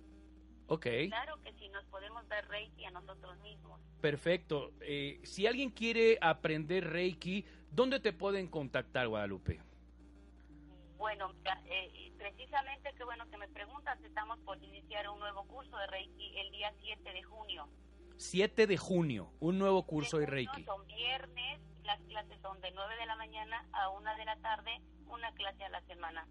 Ok. 0.68 0.88
Claro 1.08 1.42
que 1.44 1.54
sí, 1.54 1.70
nos 1.70 1.86
podemos 1.86 2.28
dar 2.28 2.48
Reiki 2.48 2.86
a 2.86 2.92
nosotros 2.92 3.38
mismos. 3.40 3.80
Perfecto. 4.02 4.72
Eh, 4.82 5.20
si 5.24 5.48
alguien 5.48 5.70
quiere 5.70 6.18
aprender 6.22 6.90
Reiki, 6.90 7.46
¿dónde 7.76 8.00
te 8.00 8.14
pueden 8.14 8.48
contactar, 8.48 9.08
Guadalupe? 9.08 9.60
Bueno, 10.98 11.32
eh, 11.66 12.12
precisamente 12.18 12.94
qué 12.98 13.04
bueno 13.04 13.30
que 13.30 13.38
me 13.38 13.48
preguntas, 13.50 14.00
estamos 14.04 14.40
por 14.40 14.62
iniciar 14.64 15.10
un 15.10 15.20
nuevo 15.20 15.44
curso 15.44 15.78
de 15.78 15.88
Reiki 15.88 16.40
el 16.40 16.52
día 16.52 16.74
7 16.82 17.12
de 17.12 17.24
junio. 17.24 17.68
7 18.18 18.66
de 18.66 18.78
junio, 18.78 19.30
un 19.42 19.60
nuevo 19.60 19.84
curso 19.84 20.18
de, 20.18 20.26
Reiki. 20.26 20.64
Son 20.64 20.88
viernes, 20.88 21.60
las 21.84 22.00
clases 22.04 22.40
son 22.42 22.60
de 22.62 22.72
9 22.72 22.96
de 22.96 23.06
la 23.06 23.16
mañana 23.18 23.66
a 23.74 23.90
1 23.90 24.16
de 24.16 24.26
la 24.26 24.38
tarde, 24.38 24.82
una 25.08 25.32
clase 25.34 25.66
a 25.66 25.70
la 25.70 25.82
semana. 25.82 26.26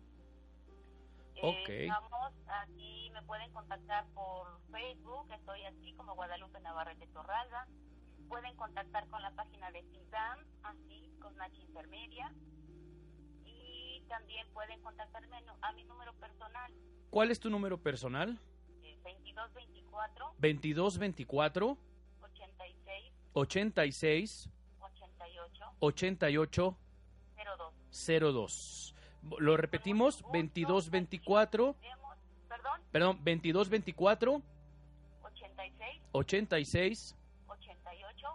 Ok. 1.43 1.69
Eh, 1.69 1.89
vamos 1.89 2.33
aquí, 2.47 3.11
me 3.13 3.23
pueden 3.23 3.53
contactar 3.53 4.07
por 4.15 4.61
Facebook, 4.73 5.31
estoy 5.31 5.63
así 5.67 5.93
como 5.93 6.15
Guadalupe 6.15 6.59
Navarrete 6.61 7.07
Torralba. 7.09 7.67
Pueden 8.29 8.57
contactar 8.57 9.07
con 9.09 9.23
la 9.23 9.31
página 9.33 9.71
de 9.71 9.83
CIDAM, 9.83 10.39
así, 10.63 11.11
con 11.21 11.37
Nachi 11.37 11.63
Intermedia. 11.63 12.33
Y 13.45 14.03
también 14.09 14.47
pueden 14.53 14.81
contactarme 14.83 15.43
a 15.61 15.73
mi 15.73 15.85
número 15.85 16.13
personal. 16.15 16.73
¿Cuál 17.11 17.31
es 17.31 17.39
tu 17.41 17.51
número 17.51 17.79
personal? 17.79 18.39
2224. 19.05 20.35
2224. 20.39 21.79
86. 22.23 23.13
86. 23.33 24.51
88. 24.81 25.65
88. 25.81 26.77
02. 27.91 28.35
02. 28.35 28.95
Lo 29.39 29.57
repetimos, 29.57 30.23
2224. 30.33 31.77
Perdón. 32.49 32.81
Perdón, 32.93 33.17
2224. 33.25 34.43
86. 35.23 36.03
86. 36.13 37.17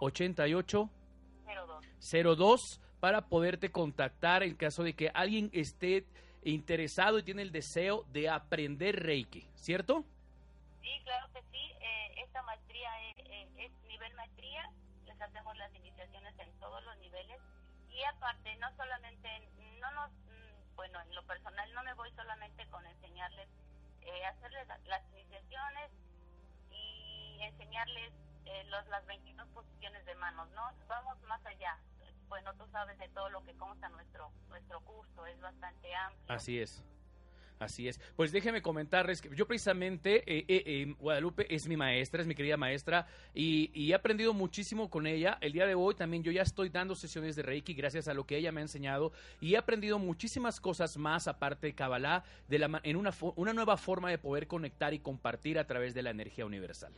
88. 0.00 0.90
02. 2.00 2.36
02 2.36 2.80
para 3.00 3.28
poderte 3.28 3.72
contactar 3.72 4.42
en 4.42 4.54
caso 4.54 4.82
de 4.82 4.94
que 4.94 5.10
alguien 5.14 5.50
esté 5.52 6.06
interesado 6.42 7.18
y 7.18 7.22
tiene 7.22 7.42
el 7.42 7.50
deseo 7.50 8.04
de 8.12 8.28
aprender 8.28 9.02
Reiki, 9.02 9.48
¿cierto? 9.54 10.04
Sí, 10.82 11.00
claro 11.04 11.26
que 11.32 11.42
sí. 11.50 11.72
Eh, 11.80 12.22
esta 12.24 12.42
maestría 12.42 12.90
es, 13.10 13.48
es, 13.56 13.72
nivel 13.88 14.14
maestría. 14.14 14.70
Les 15.06 15.20
hacemos 15.20 15.56
las 15.56 15.74
iniciaciones 15.74 16.38
en 16.38 16.52
todos 16.60 16.84
los 16.84 16.96
niveles. 16.98 17.40
Y 17.90 18.02
aparte, 18.04 18.54
no 18.56 18.68
solamente, 18.76 19.28
no 19.80 19.90
nos, 19.92 20.10
mm, 20.10 20.76
bueno, 20.76 21.00
en 21.00 21.14
lo 21.14 21.22
personal 21.24 21.72
no 21.74 21.82
me 21.82 21.94
voy 21.94 22.10
solamente 22.12 22.66
con 22.66 22.86
enseñarles, 22.86 23.48
eh, 24.02 24.24
hacerles 24.26 24.68
las 24.86 25.02
iniciaciones 25.12 25.90
y 26.70 27.38
enseñarles 27.42 28.12
eh, 28.46 28.64
los, 28.68 28.86
las 28.88 29.04
22 29.06 29.48
posiciones 29.48 30.04
de 30.06 30.14
manos, 30.16 30.48
¿no? 30.50 30.62
Vamos 30.88 31.20
más 31.22 31.44
allá. 31.46 31.78
Bueno, 32.28 32.54
tú 32.54 32.64
sabes 32.70 32.96
de 32.98 33.08
todo 33.08 33.28
lo 33.30 33.42
que 33.44 33.54
consta 33.54 33.88
nuestro, 33.88 34.30
nuestro 34.48 34.80
curso, 34.82 35.26
es 35.26 35.40
bastante 35.40 35.94
amplio. 35.94 36.24
Así 36.28 36.60
es. 36.60 36.84
Así 37.60 37.88
es. 37.88 38.00
Pues 38.16 38.32
déjeme 38.32 38.62
comentarles 38.62 39.20
que 39.20 39.28
yo 39.36 39.46
precisamente, 39.46 40.22
eh, 40.26 40.44
eh, 40.48 40.94
Guadalupe 40.98 41.46
es 41.54 41.68
mi 41.68 41.76
maestra, 41.76 42.22
es 42.22 42.26
mi 42.26 42.34
querida 42.34 42.56
maestra, 42.56 43.06
y, 43.34 43.90
he 43.90 43.94
aprendido 43.94 44.32
muchísimo 44.32 44.88
con 44.88 45.06
ella. 45.06 45.36
El 45.42 45.52
día 45.52 45.66
de 45.66 45.74
hoy 45.74 45.94
también 45.94 46.22
yo 46.22 46.32
ya 46.32 46.40
estoy 46.40 46.70
dando 46.70 46.94
sesiones 46.94 47.36
de 47.36 47.42
Reiki 47.42 47.74
gracias 47.74 48.08
a 48.08 48.14
lo 48.14 48.24
que 48.24 48.38
ella 48.38 48.50
me 48.50 48.60
ha 48.60 48.62
enseñado, 48.62 49.12
y 49.42 49.54
he 49.54 49.56
aprendido 49.58 49.98
muchísimas 49.98 50.58
cosas 50.58 50.96
más 50.96 51.28
aparte 51.28 51.66
de 51.66 51.74
Kabbalah, 51.74 52.24
de 52.48 52.58
la, 52.58 52.80
en 52.82 52.96
una, 52.96 53.10
una 53.36 53.52
nueva 53.52 53.76
forma 53.76 54.08
de 54.08 54.16
poder 54.16 54.46
conectar 54.46 54.94
y 54.94 55.00
compartir 55.00 55.58
a 55.58 55.66
través 55.66 55.92
de 55.92 56.02
la 56.02 56.10
energía 56.10 56.46
universal. 56.46 56.94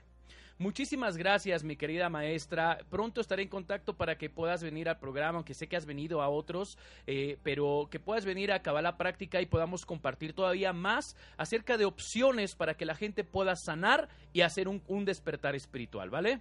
Muchísimas 0.63 1.17
gracias, 1.17 1.65
mi 1.65 1.75
querida 1.75 2.09
maestra. 2.09 2.79
Pronto 2.89 3.21
estaré 3.21 3.43
en 3.43 3.49
contacto 3.49 3.97
para 3.97 4.17
que 4.17 4.31
puedas 4.31 4.63
venir 4.63 4.89
al 4.89 5.01
programa, 5.01 5.39
aunque 5.39 5.55
sé 5.55 5.67
que 5.67 5.75
has 5.75 5.87
venido 5.87 6.23
a 6.23 6.29
otros, 6.29 6.79
eh, 7.09 7.37
pero 7.43 7.89
que 7.91 7.99
puedas 7.99 8.25
venir 8.25 8.53
a 8.53 8.63
la 8.81 8.97
Práctica 8.97 9.41
y 9.41 9.47
podamos 9.47 9.85
compartir 9.85 10.35
todavía 10.35 10.73
más 10.73 11.17
acerca 11.37 11.77
de 11.79 11.85
opciones 11.85 12.55
para 12.55 12.75
que 12.75 12.85
la 12.85 12.95
gente 12.95 13.25
pueda 13.25 13.57
sanar 13.57 14.09
y 14.33 14.43
hacer 14.43 14.69
un, 14.69 14.85
un 14.87 15.05
despertar 15.05 15.57
espiritual, 15.57 16.11
¿vale? 16.11 16.39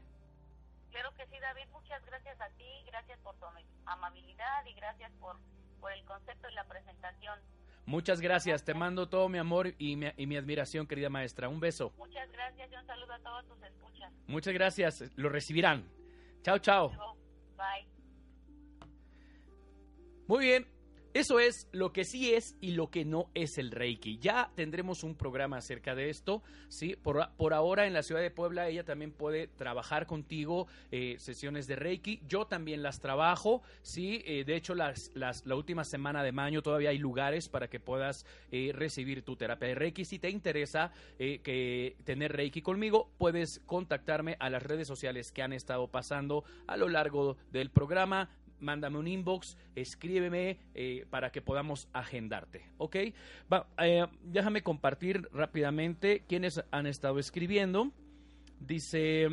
Claro 0.91 1.11
que 1.17 1.25
sí, 1.25 1.39
David. 1.39 1.67
Muchas 1.71 2.05
gracias 2.05 2.39
a 2.41 2.49
ti, 2.49 2.69
gracias 2.85 3.17
por 3.23 3.33
tu 3.37 3.47
amabilidad 3.87 4.65
y 4.67 4.73
gracias 4.75 5.11
por, 5.19 5.35
por 5.79 5.91
el 5.93 6.03
concepto 6.05 6.47
y 6.47 6.53
la 6.53 6.65
presentación. 6.65 7.39
Muchas 7.85 8.21
gracias, 8.21 8.63
te 8.63 8.73
mando 8.73 9.09
todo 9.09 9.27
mi 9.27 9.37
amor 9.37 9.73
y 9.77 9.95
mi, 9.95 10.07
y 10.15 10.27
mi, 10.27 10.37
admiración, 10.37 10.87
querida 10.87 11.09
maestra. 11.09 11.49
Un 11.49 11.59
beso. 11.59 11.93
Muchas 11.97 12.31
gracias 12.31 12.71
y 12.71 12.75
un 12.75 12.85
saludo 12.85 13.13
a 13.13 13.19
todos 13.19 13.45
tus 13.47 13.63
escuchas. 13.63 14.11
Muchas 14.27 14.53
gracias, 14.53 15.11
lo 15.15 15.29
recibirán. 15.29 15.89
Chao, 16.43 16.59
chao. 16.59 16.89
Bye. 17.57 17.87
Muy 20.27 20.45
bien, 20.45 20.67
eso 21.13 21.39
es 21.39 21.67
lo 21.73 21.91
que 21.91 22.05
sí 22.05 22.33
es 22.33 22.55
y 22.61 22.71
lo 22.71 22.89
que 22.89 23.03
no 23.03 23.29
es 23.33 23.57
el 23.57 23.71
Reiki. 23.71 24.17
Ya 24.19 24.49
tendremos 24.55 25.03
un 25.03 25.15
programa 25.15 25.57
acerca 25.57 25.93
de 25.93 26.09
esto, 26.09 26.41
¿sí? 26.69 26.95
Por, 26.95 27.29
por 27.35 27.53
ahora 27.53 27.85
en 27.85 27.93
la 27.93 28.01
ciudad 28.01 28.21
de 28.21 28.31
Puebla 28.31 28.69
ella 28.69 28.85
también 28.85 29.11
puede 29.11 29.47
trabajar 29.47 30.07
contigo 30.07 30.67
eh, 30.91 31.17
sesiones 31.19 31.67
de 31.67 31.75
Reiki. 31.75 32.21
Yo 32.27 32.45
también 32.47 32.81
las 32.81 33.01
trabajo, 33.01 33.61
¿sí? 33.81 34.23
Eh, 34.25 34.45
de 34.45 34.55
hecho, 34.55 34.73
las, 34.73 35.11
las, 35.13 35.45
la 35.45 35.55
última 35.55 35.83
semana 35.83 36.23
de 36.23 36.31
mayo 36.31 36.61
todavía 36.61 36.91
hay 36.91 36.97
lugares 36.97 37.49
para 37.49 37.69
que 37.69 37.81
puedas 37.81 38.25
eh, 38.51 38.71
recibir 38.73 39.23
tu 39.23 39.35
terapia 39.35 39.67
de 39.67 39.75
Reiki. 39.75 40.05
Si 40.05 40.17
te 40.17 40.29
interesa 40.29 40.91
que 41.17 41.97
tener 42.03 42.33
Reiki 42.33 42.61
conmigo, 42.61 43.11
puedes 43.17 43.59
contactarme 43.65 44.37
a 44.39 44.49
las 44.49 44.63
redes 44.63 44.87
sociales 44.87 45.31
que 45.31 45.41
han 45.41 45.53
estado 45.53 45.87
pasando 45.87 46.43
a 46.67 46.77
lo 46.77 46.89
largo 46.89 47.37
del 47.51 47.69
programa 47.69 48.29
mándame 48.61 48.97
un 48.97 49.07
inbox, 49.07 49.57
escríbeme 49.75 50.57
eh, 50.73 51.05
para 51.09 51.31
que 51.31 51.41
podamos 51.41 51.87
agendarte, 51.93 52.63
¿ok? 52.77 52.95
Eh, 52.95 53.13
déjame 54.23 54.63
compartir 54.63 55.27
rápidamente 55.33 56.23
quiénes 56.27 56.63
han 56.71 56.87
estado 56.87 57.19
escribiendo. 57.19 57.91
Dice 58.59 59.27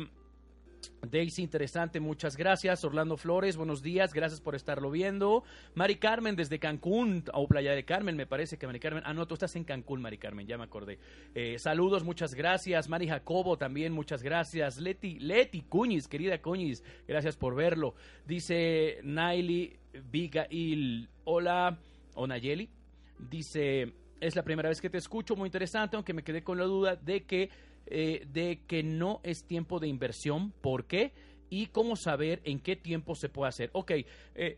Daisy, 1.01 1.41
interesante, 1.41 1.99
muchas 1.99 2.35
gracias. 2.37 2.83
Orlando 2.83 3.17
Flores, 3.17 3.57
buenos 3.57 3.81
días, 3.81 4.13
gracias 4.13 4.41
por 4.41 4.55
estarlo 4.55 4.91
viendo. 4.91 5.43
Mari 5.73 5.95
Carmen 5.95 6.35
desde 6.35 6.59
Cancún, 6.59 7.23
o 7.33 7.47
Playa 7.47 7.73
de 7.73 7.85
Carmen, 7.85 8.15
me 8.15 8.25
parece 8.25 8.57
que 8.57 8.67
Mari 8.67 8.79
Carmen. 8.79 9.03
Ah, 9.05 9.13
no, 9.13 9.27
tú 9.27 9.33
estás 9.33 9.55
en 9.55 9.63
Cancún, 9.63 10.01
Mari 10.01 10.17
Carmen, 10.17 10.45
ya 10.45 10.57
me 10.57 10.65
acordé. 10.65 10.99
Eh, 11.35 11.57
saludos, 11.57 12.03
muchas 12.03 12.33
gracias. 12.33 12.89
Mari 12.89 13.07
Jacobo 13.07 13.57
también, 13.57 13.93
muchas 13.93 14.21
gracias. 14.21 14.77
Leti, 14.77 15.19
Leti 15.19 15.61
Cuñiz, 15.61 16.07
querida 16.07 16.41
Cuñiz, 16.41 16.83
gracias 17.07 17.35
por 17.37 17.55
verlo. 17.55 17.95
Dice 18.27 18.99
Naili 19.03 19.79
Vigail, 20.11 21.09
hola, 21.23 21.79
Onayeli. 22.15 22.69
Dice, 23.17 23.93
es 24.19 24.35
la 24.35 24.43
primera 24.43 24.69
vez 24.69 24.81
que 24.81 24.89
te 24.89 24.97
escucho, 24.97 25.35
muy 25.35 25.47
interesante, 25.47 25.95
aunque 25.95 26.13
me 26.13 26.23
quedé 26.23 26.43
con 26.43 26.57
la 26.57 26.65
duda 26.65 26.95
de 26.95 27.23
que 27.23 27.49
eh, 27.89 28.25
de 28.31 28.61
que 28.67 28.83
no 28.83 29.19
es 29.23 29.45
tiempo 29.45 29.79
de 29.79 29.87
inversión. 29.87 30.51
¿Por 30.61 30.85
qué? 30.85 31.13
y 31.49 31.67
cómo 31.67 31.95
saber 31.95 32.41
en 32.43 32.59
qué 32.59 32.75
tiempo 32.75 33.15
se 33.15 33.29
puede 33.29 33.49
hacer. 33.49 33.69
Ok, 33.73 33.91
eh, 33.91 34.05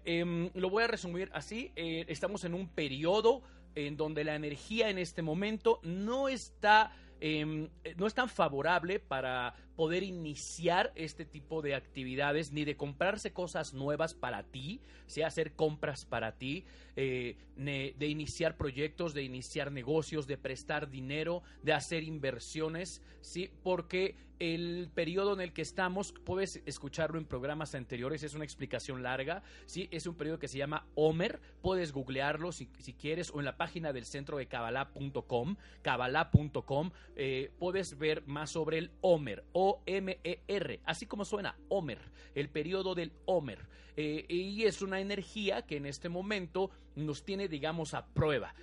em, 0.03 0.49
lo 0.53 0.69
voy 0.69 0.83
a 0.83 0.87
resumir 0.87 1.29
así. 1.33 1.71
Eh, 1.75 2.05
estamos 2.07 2.43
en 2.43 2.53
un 2.53 2.67
periodo 2.67 3.41
en 3.75 3.95
donde 3.95 4.23
la 4.23 4.35
energía 4.35 4.89
en 4.89 4.97
este 4.97 5.21
momento 5.21 5.79
no 5.83 6.27
está, 6.27 6.91
em, 7.21 7.69
no 7.95 8.07
es 8.07 8.13
tan 8.13 8.27
favorable 8.27 8.99
para 8.99 9.55
poder 9.75 10.03
iniciar 10.03 10.91
este 10.95 11.25
tipo 11.25 11.61
de 11.61 11.75
actividades 11.75 12.51
ni 12.51 12.65
de 12.65 12.77
comprarse 12.77 13.33
cosas 13.33 13.73
nuevas 13.73 14.13
para 14.13 14.43
ti, 14.43 14.81
sea 15.07 15.27
hacer 15.27 15.53
compras 15.53 16.05
para 16.05 16.33
ti, 16.33 16.65
eh, 16.95 17.37
de 17.55 18.07
iniciar 18.07 18.57
proyectos, 18.57 19.13
de 19.13 19.23
iniciar 19.23 19.71
negocios, 19.71 20.27
de 20.27 20.37
prestar 20.37 20.89
dinero, 20.89 21.43
de 21.63 21.73
hacer 21.73 22.03
inversiones, 22.03 23.01
¿sí? 23.21 23.49
Porque 23.63 24.15
el 24.41 24.89
periodo 24.91 25.33
en 25.33 25.41
el 25.41 25.53
que 25.53 25.61
estamos, 25.61 26.13
puedes 26.13 26.63
escucharlo 26.65 27.19
en 27.19 27.25
programas 27.25 27.75
anteriores, 27.75 28.23
es 28.23 28.33
una 28.33 28.43
explicación 28.43 29.03
larga, 29.03 29.43
¿sí? 29.67 29.87
Es 29.91 30.07
un 30.07 30.15
periodo 30.15 30.39
que 30.39 30.47
se 30.47 30.57
llama 30.57 30.87
Homer, 30.95 31.39
puedes 31.61 31.91
googlearlo 31.91 32.51
si, 32.51 32.65
quieres 32.65 33.29
o 33.29 33.37
en 33.37 33.45
la 33.45 33.55
página 33.55 33.93
del 33.93 34.05
centro 34.05 34.39
de 34.39 34.47
Kabbalah.com, 34.47 35.57
Kabbalah.com, 35.83 36.89
eh, 37.15 37.51
puedes 37.59 37.99
ver 37.99 38.25
más 38.25 38.49
sobre 38.49 38.79
el 38.79 38.91
Homer, 39.01 39.43
O-M-E-R, 39.71 40.79
así 40.85 41.05
como 41.05 41.25
suena, 41.25 41.55
Homer, 41.69 41.99
el 42.35 42.49
periodo 42.49 42.95
del 42.95 43.13
Homer. 43.25 43.67
Eh, 43.97 44.25
y 44.29 44.63
es 44.63 44.81
una 44.81 44.99
energía 44.99 45.63
que 45.63 45.77
en 45.77 45.85
este 45.85 46.09
momento 46.09 46.71
nos 46.95 47.23
tiene, 47.23 47.47
digamos, 47.47 47.93
a 47.93 48.05
prueba. 48.07 48.53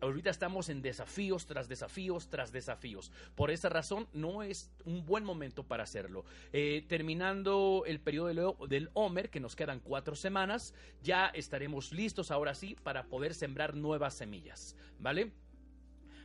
ahorita 0.00 0.30
estamos 0.30 0.68
en 0.68 0.82
desafíos 0.82 1.46
tras 1.46 1.68
desafíos 1.68 2.28
tras 2.28 2.52
desafíos. 2.52 3.10
Por 3.34 3.50
esa 3.50 3.68
razón, 3.68 4.08
no 4.12 4.42
es 4.42 4.70
un 4.84 5.04
buen 5.04 5.24
momento 5.24 5.64
para 5.64 5.84
hacerlo. 5.84 6.24
Eh, 6.52 6.84
terminando 6.88 7.84
el 7.86 8.00
periodo 8.00 8.56
del 8.66 8.90
Homer, 8.94 9.30
que 9.30 9.40
nos 9.40 9.56
quedan 9.56 9.80
cuatro 9.80 10.14
semanas, 10.14 10.74
ya 11.02 11.26
estaremos 11.26 11.92
listos 11.92 12.30
ahora 12.30 12.54
sí 12.54 12.76
para 12.82 13.04
poder 13.04 13.34
sembrar 13.34 13.74
nuevas 13.74 14.14
semillas. 14.14 14.76
¿Vale? 14.98 15.32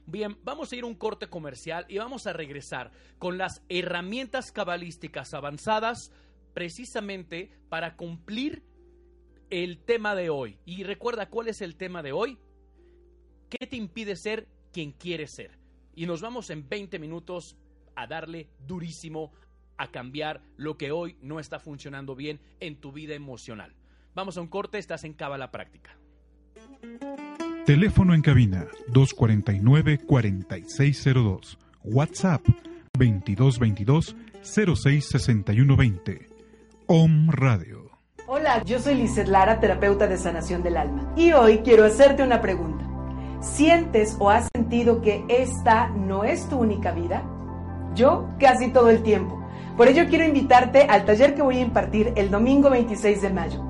Bien, 0.05 0.37
vamos 0.43 0.71
a 0.71 0.75
ir 0.75 0.83
a 0.83 0.87
un 0.87 0.95
corte 0.95 1.27
comercial 1.27 1.85
y 1.87 1.97
vamos 1.97 2.27
a 2.27 2.33
regresar 2.33 2.91
con 3.19 3.37
las 3.37 3.63
herramientas 3.69 4.51
cabalísticas 4.51 5.33
avanzadas 5.33 6.11
precisamente 6.53 7.51
para 7.69 7.95
cumplir 7.95 8.63
el 9.49 9.79
tema 9.79 10.15
de 10.15 10.29
hoy. 10.29 10.57
Y 10.65 10.83
recuerda 10.83 11.29
cuál 11.29 11.47
es 11.47 11.61
el 11.61 11.75
tema 11.75 12.01
de 12.01 12.11
hoy. 12.11 12.37
¿Qué 13.49 13.67
te 13.67 13.75
impide 13.75 14.15
ser 14.15 14.47
quien 14.71 14.91
quieres 14.91 15.31
ser? 15.31 15.59
Y 15.93 16.05
nos 16.05 16.21
vamos 16.21 16.49
en 16.49 16.67
20 16.67 16.99
minutos 16.99 17.57
a 17.95 18.07
darle 18.07 18.49
durísimo 18.65 19.31
a 19.77 19.91
cambiar 19.91 20.41
lo 20.57 20.77
que 20.77 20.91
hoy 20.91 21.17
no 21.21 21.39
está 21.39 21.59
funcionando 21.59 22.15
bien 22.15 22.39
en 22.59 22.79
tu 22.79 22.91
vida 22.91 23.13
emocional. 23.13 23.75
Vamos 24.13 24.37
a 24.37 24.41
un 24.41 24.47
corte, 24.47 24.77
estás 24.77 25.03
en 25.03 25.13
Cábala 25.13 25.51
Práctica. 25.51 25.97
Teléfono 27.65 28.13
en 28.15 28.21
cabina 28.23 28.65
249-4602. 28.91 31.59
WhatsApp 31.83 32.41
2222 32.97 34.15
066120. 34.41 36.27
OM 36.87 37.29
Radio. 37.29 37.91
Hola, 38.25 38.63
yo 38.63 38.79
soy 38.79 38.95
Lizeth 38.95 39.27
Lara, 39.27 39.59
terapeuta 39.59 40.07
de 40.07 40.17
sanación 40.17 40.63
del 40.63 40.75
alma. 40.75 41.13
Y 41.15 41.33
hoy 41.33 41.59
quiero 41.59 41.85
hacerte 41.85 42.23
una 42.23 42.41
pregunta. 42.41 42.83
¿Sientes 43.41 44.15
o 44.17 44.31
has 44.31 44.49
sentido 44.55 45.03
que 45.03 45.23
esta 45.29 45.89
no 45.89 46.23
es 46.23 46.49
tu 46.49 46.57
única 46.57 46.91
vida? 46.91 47.21
Yo 47.93 48.27
casi 48.39 48.71
todo 48.71 48.89
el 48.89 49.03
tiempo. 49.03 49.39
Por 49.77 49.87
ello 49.87 50.07
quiero 50.09 50.25
invitarte 50.25 50.85
al 50.85 51.05
taller 51.05 51.35
que 51.35 51.43
voy 51.43 51.57
a 51.57 51.61
impartir 51.61 52.11
el 52.15 52.31
domingo 52.31 52.71
26 52.71 53.21
de 53.21 53.29
mayo. 53.29 53.63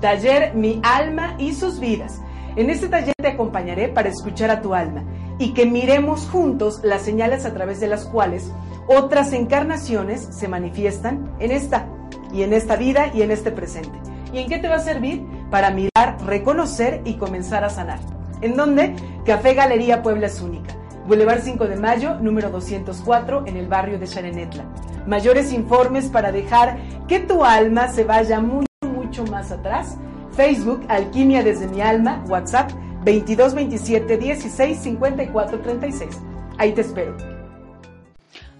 Taller 0.00 0.54
Mi 0.54 0.80
alma 0.84 1.34
y 1.38 1.54
sus 1.54 1.80
vidas. 1.80 2.20
En 2.56 2.70
este 2.70 2.88
taller 2.88 3.14
te 3.16 3.28
acompañaré 3.28 3.88
para 3.88 4.08
escuchar 4.08 4.50
a 4.50 4.60
tu 4.60 4.74
alma 4.74 5.04
y 5.38 5.54
que 5.54 5.66
miremos 5.66 6.28
juntos 6.28 6.80
las 6.82 7.02
señales 7.02 7.44
a 7.44 7.54
través 7.54 7.80
de 7.80 7.88
las 7.88 8.04
cuales 8.06 8.52
otras 8.86 9.32
encarnaciones 9.32 10.20
se 10.20 10.48
manifiestan 10.48 11.34
en 11.38 11.50
esta 11.50 11.86
y 12.32 12.42
en 12.42 12.52
esta 12.52 12.76
vida 12.76 13.10
y 13.14 13.22
en 13.22 13.30
este 13.30 13.50
presente. 13.50 13.98
¿Y 14.32 14.38
en 14.38 14.48
qué 14.48 14.58
te 14.58 14.68
va 14.68 14.76
a 14.76 14.80
servir? 14.80 15.24
para 15.52 15.70
mirar, 15.70 16.16
reconocer 16.24 17.02
y 17.04 17.18
comenzar 17.18 17.62
a 17.62 17.68
sanar. 17.68 18.00
¿En 18.40 18.56
dónde? 18.56 18.96
Café 19.26 19.52
Galería 19.52 20.02
Puebla 20.02 20.26
es 20.26 20.40
única. 20.40 20.74
Boulevard 21.06 21.42
5 21.42 21.66
de 21.66 21.76
Mayo, 21.76 22.14
número 22.20 22.48
204, 22.48 23.44
en 23.46 23.58
el 23.58 23.68
barrio 23.68 23.98
de 23.98 24.08
Charenetla. 24.08 24.64
Mayores 25.06 25.52
informes 25.52 26.06
para 26.06 26.32
dejar 26.32 26.78
que 27.06 27.20
tu 27.20 27.44
alma 27.44 27.88
se 27.88 28.04
vaya 28.04 28.40
mucho, 28.40 28.66
mucho 28.82 29.24
más 29.26 29.52
atrás. 29.52 29.98
Facebook, 30.34 30.84
Alquimia 30.88 31.42
desde 31.42 31.66
mi 31.66 31.80
alma, 31.80 32.24
WhatsApp 32.28 32.70
2227 33.04 34.16
16 34.16 34.78
54 34.78 35.60
36. 35.60 36.20
Ahí 36.58 36.72
te 36.72 36.80
espero. 36.82 37.16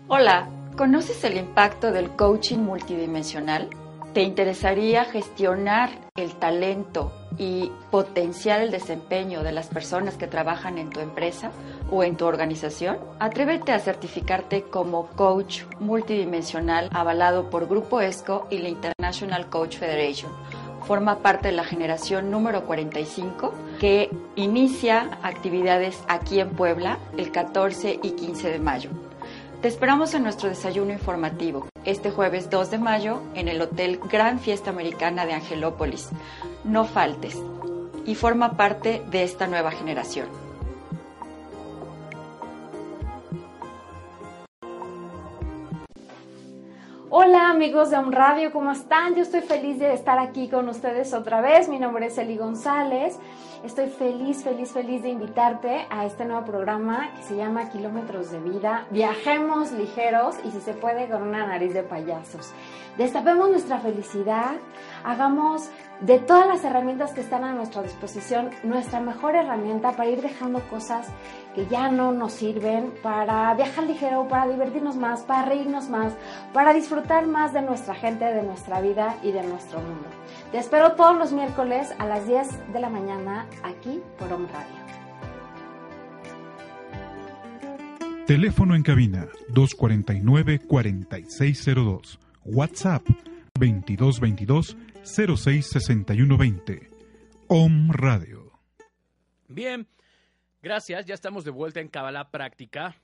Hola, 0.09 0.49
¿conoces 0.77 1.25
el 1.25 1.37
impacto 1.39 1.93
del 1.93 2.11
coaching 2.11 2.59
multidimensional? 2.59 3.71
¿Te 4.13 4.21
interesaría 4.21 5.07
gestionar 5.07 5.89
el 6.17 6.35
talento 6.35 7.13
y 7.39 7.73
potenciar 7.91 8.61
el 8.61 8.71
desempeño 8.71 9.43
de 9.43 9.53
las 9.53 9.69
personas 9.69 10.19
que 10.19 10.27
trabajan 10.27 10.77
en 10.77 10.91
tu 10.91 11.01
empresa 11.01 11.51
o 11.91 12.05
en 12.05 12.19
tu 12.19 12.27
organización? 12.27 12.99
Atrévete 13.21 13.73
a 13.73 13.79
certificarte 13.79 14.65
como 14.65 15.07
coach 15.07 15.63
multidimensional 15.81 16.91
avalado 16.93 17.49
por 17.49 17.67
Grupo 17.67 18.03
ESCO 18.03 18.49
y 18.51 18.59
la 18.59 18.69
International 18.69 19.49
Coach 19.49 19.79
Federation. 19.79 20.31
Forma 20.87 21.19
parte 21.19 21.49
de 21.49 21.55
la 21.55 21.65
generación 21.65 22.31
número 22.31 22.65
45 22.65 23.55
que 23.81 24.11
inicia 24.37 25.19
actividades 25.23 26.03
aquí 26.09 26.41
en 26.41 26.51
Puebla 26.51 26.99
el 27.17 27.31
14 27.31 28.01
y 28.03 28.11
15 28.13 28.51
de 28.51 28.59
mayo. 28.59 28.91
Te 29.61 29.69
esperamos 29.69 30.13
en 30.15 30.25
nuestro 30.25 30.49
desayuno 30.49 30.93
informativo 30.93 31.69
este 31.85 32.11
jueves 32.11 32.51
2 32.51 32.71
de 32.73 32.79
mayo 32.79 33.23
en 33.35 33.49
el 33.49 33.61
Hotel 33.61 34.01
Gran 34.11 34.41
Fiesta 34.41 34.71
Americana 34.71 35.25
de 35.25 35.35
Angelópolis. 35.35 36.11
No 36.65 36.85
faltes 36.85 37.41
y 38.05 38.15
forma 38.17 38.57
parte 38.57 39.03
de 39.11 39.23
esta 39.23 39.47
nueva 39.47 39.71
generación. 39.71 40.42
Hola 47.15 47.51
amigos 47.51 47.91
de 47.91 47.99
Om 47.99 48.11
Radio, 48.11 48.51
¿cómo 48.53 48.73
están? 48.73 49.15
Yo 49.15 49.21
estoy 49.21 49.43
feliz 49.43 49.79
de 49.79 49.93
estar 49.93 50.19
aquí 50.19 50.49
con 50.49 50.67
ustedes 50.71 51.13
otra 51.13 51.43
vez. 51.43 51.69
Mi 51.69 51.79
nombre 51.79 52.07
es 52.07 52.17
Eli 52.17 52.39
González. 52.39 53.19
Estoy 53.63 53.91
feliz, 53.91 54.43
feliz, 54.43 54.73
feliz 54.73 55.03
de 55.03 55.11
invitarte 55.11 55.87
a 55.91 56.07
este 56.07 56.25
nuevo 56.25 56.47
programa 56.47 57.13
que 57.15 57.23
se 57.25 57.37
llama 57.37 57.69
Kilómetros 57.69 58.31
de 58.31 58.41
Vida. 58.41 58.87
Viajemos 58.89 59.73
ligeros 59.73 60.37
y 60.43 60.53
si 60.53 60.61
se 60.63 60.73
puede 60.73 61.07
con 61.11 61.21
una 61.21 61.47
nariz 61.47 61.75
de 61.75 61.83
payasos. 61.83 62.55
Destapemos 62.99 63.49
nuestra 63.49 63.79
felicidad, 63.79 64.57
hagamos 65.03 65.71
de 66.01 66.19
todas 66.19 66.47
las 66.47 66.63
herramientas 66.63 67.13
que 67.13 67.23
están 67.23 67.43
a 67.45 67.55
nuestra 67.55 67.83
disposición 67.83 68.51
nuestra 68.65 69.01
mejor 69.01 69.35
herramienta 69.35 69.93
para 69.93 70.11
ir 70.11 70.21
dejando 70.21 70.61
cosas 70.69 71.09
que 71.55 71.67
ya 71.67 71.91
no 71.91 72.13
nos 72.13 72.35
sirven, 72.35 72.93
para 73.03 73.55
viajar 73.55 73.85
ligero, 73.85 74.29
para 74.29 74.47
divertirnos 74.47 74.97
más, 74.97 75.23
para 75.23 75.47
reírnos 75.47 75.89
más, 75.89 76.13
para 76.53 76.75
disfrutar 76.75 77.27
más 77.27 77.55
de 77.55 77.63
nuestra 77.63 77.95
gente, 77.95 78.27
de 78.27 78.43
nuestra 78.43 78.83
vida 78.83 79.17
y 79.23 79.33
de 79.33 79.43
nuestro 79.43 79.81
mundo. 79.81 80.09
Te 80.51 80.59
espero 80.59 80.93
todos 80.93 81.17
los 81.17 81.33
miércoles 81.33 81.95
a 81.99 82.05
las 82.07 82.27
10 82.27 82.73
de 82.73 82.81
la 82.81 82.91
mañana 82.91 83.47
aquí 83.63 84.03
por 84.19 84.31
Home 84.33 84.49
Radio. 84.53 84.83
Teléfono 88.27 88.75
en 88.75 88.83
cabina 88.83 89.29
249-4602. 89.53 92.19
WhatsApp 92.45 93.07
2222 93.59 94.77
066120. 95.05 96.91
Om 97.49 97.91
Radio. 97.93 98.53
Bien, 99.49 99.87
gracias. 100.61 101.07
Ya 101.07 101.15
estamos 101.15 101.45
de 101.45 101.51
vuelta 101.51 101.81
en 101.81 101.89
Kabbalah 101.89 102.31
Práctica. 102.31 102.97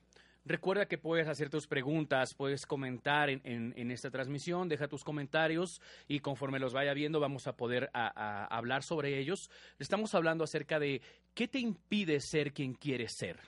Recuerda 0.45 0.87
que 0.87 0.97
puedes 0.97 1.27
hacer 1.27 1.49
tus 1.49 1.67
preguntas, 1.67 2.33
puedes 2.33 2.65
comentar 2.65 3.29
en, 3.29 3.91
esta 3.91 4.09
transmisión, 4.09 4.67
deja 4.67 4.87
tus 4.87 5.03
comentarios 5.03 5.79
y 6.07 6.21
conforme 6.21 6.59
los 6.59 6.73
vaya 6.73 6.93
viendo 6.93 7.19
vamos 7.19 7.45
a 7.45 7.55
poder 7.55 7.91
hablar 7.93 8.83
sobre 8.83 9.19
ellos. 9.19 9.51
Estamos 9.77 10.15
hablando 10.15 10.43
acerca 10.43 10.79
de 10.79 11.01
qué 11.33 11.47
te 11.47 11.59
impide 11.59 12.19
ser 12.19 12.51
quien 12.51 12.73
quieres 12.73 13.15
ser. 13.15 13.39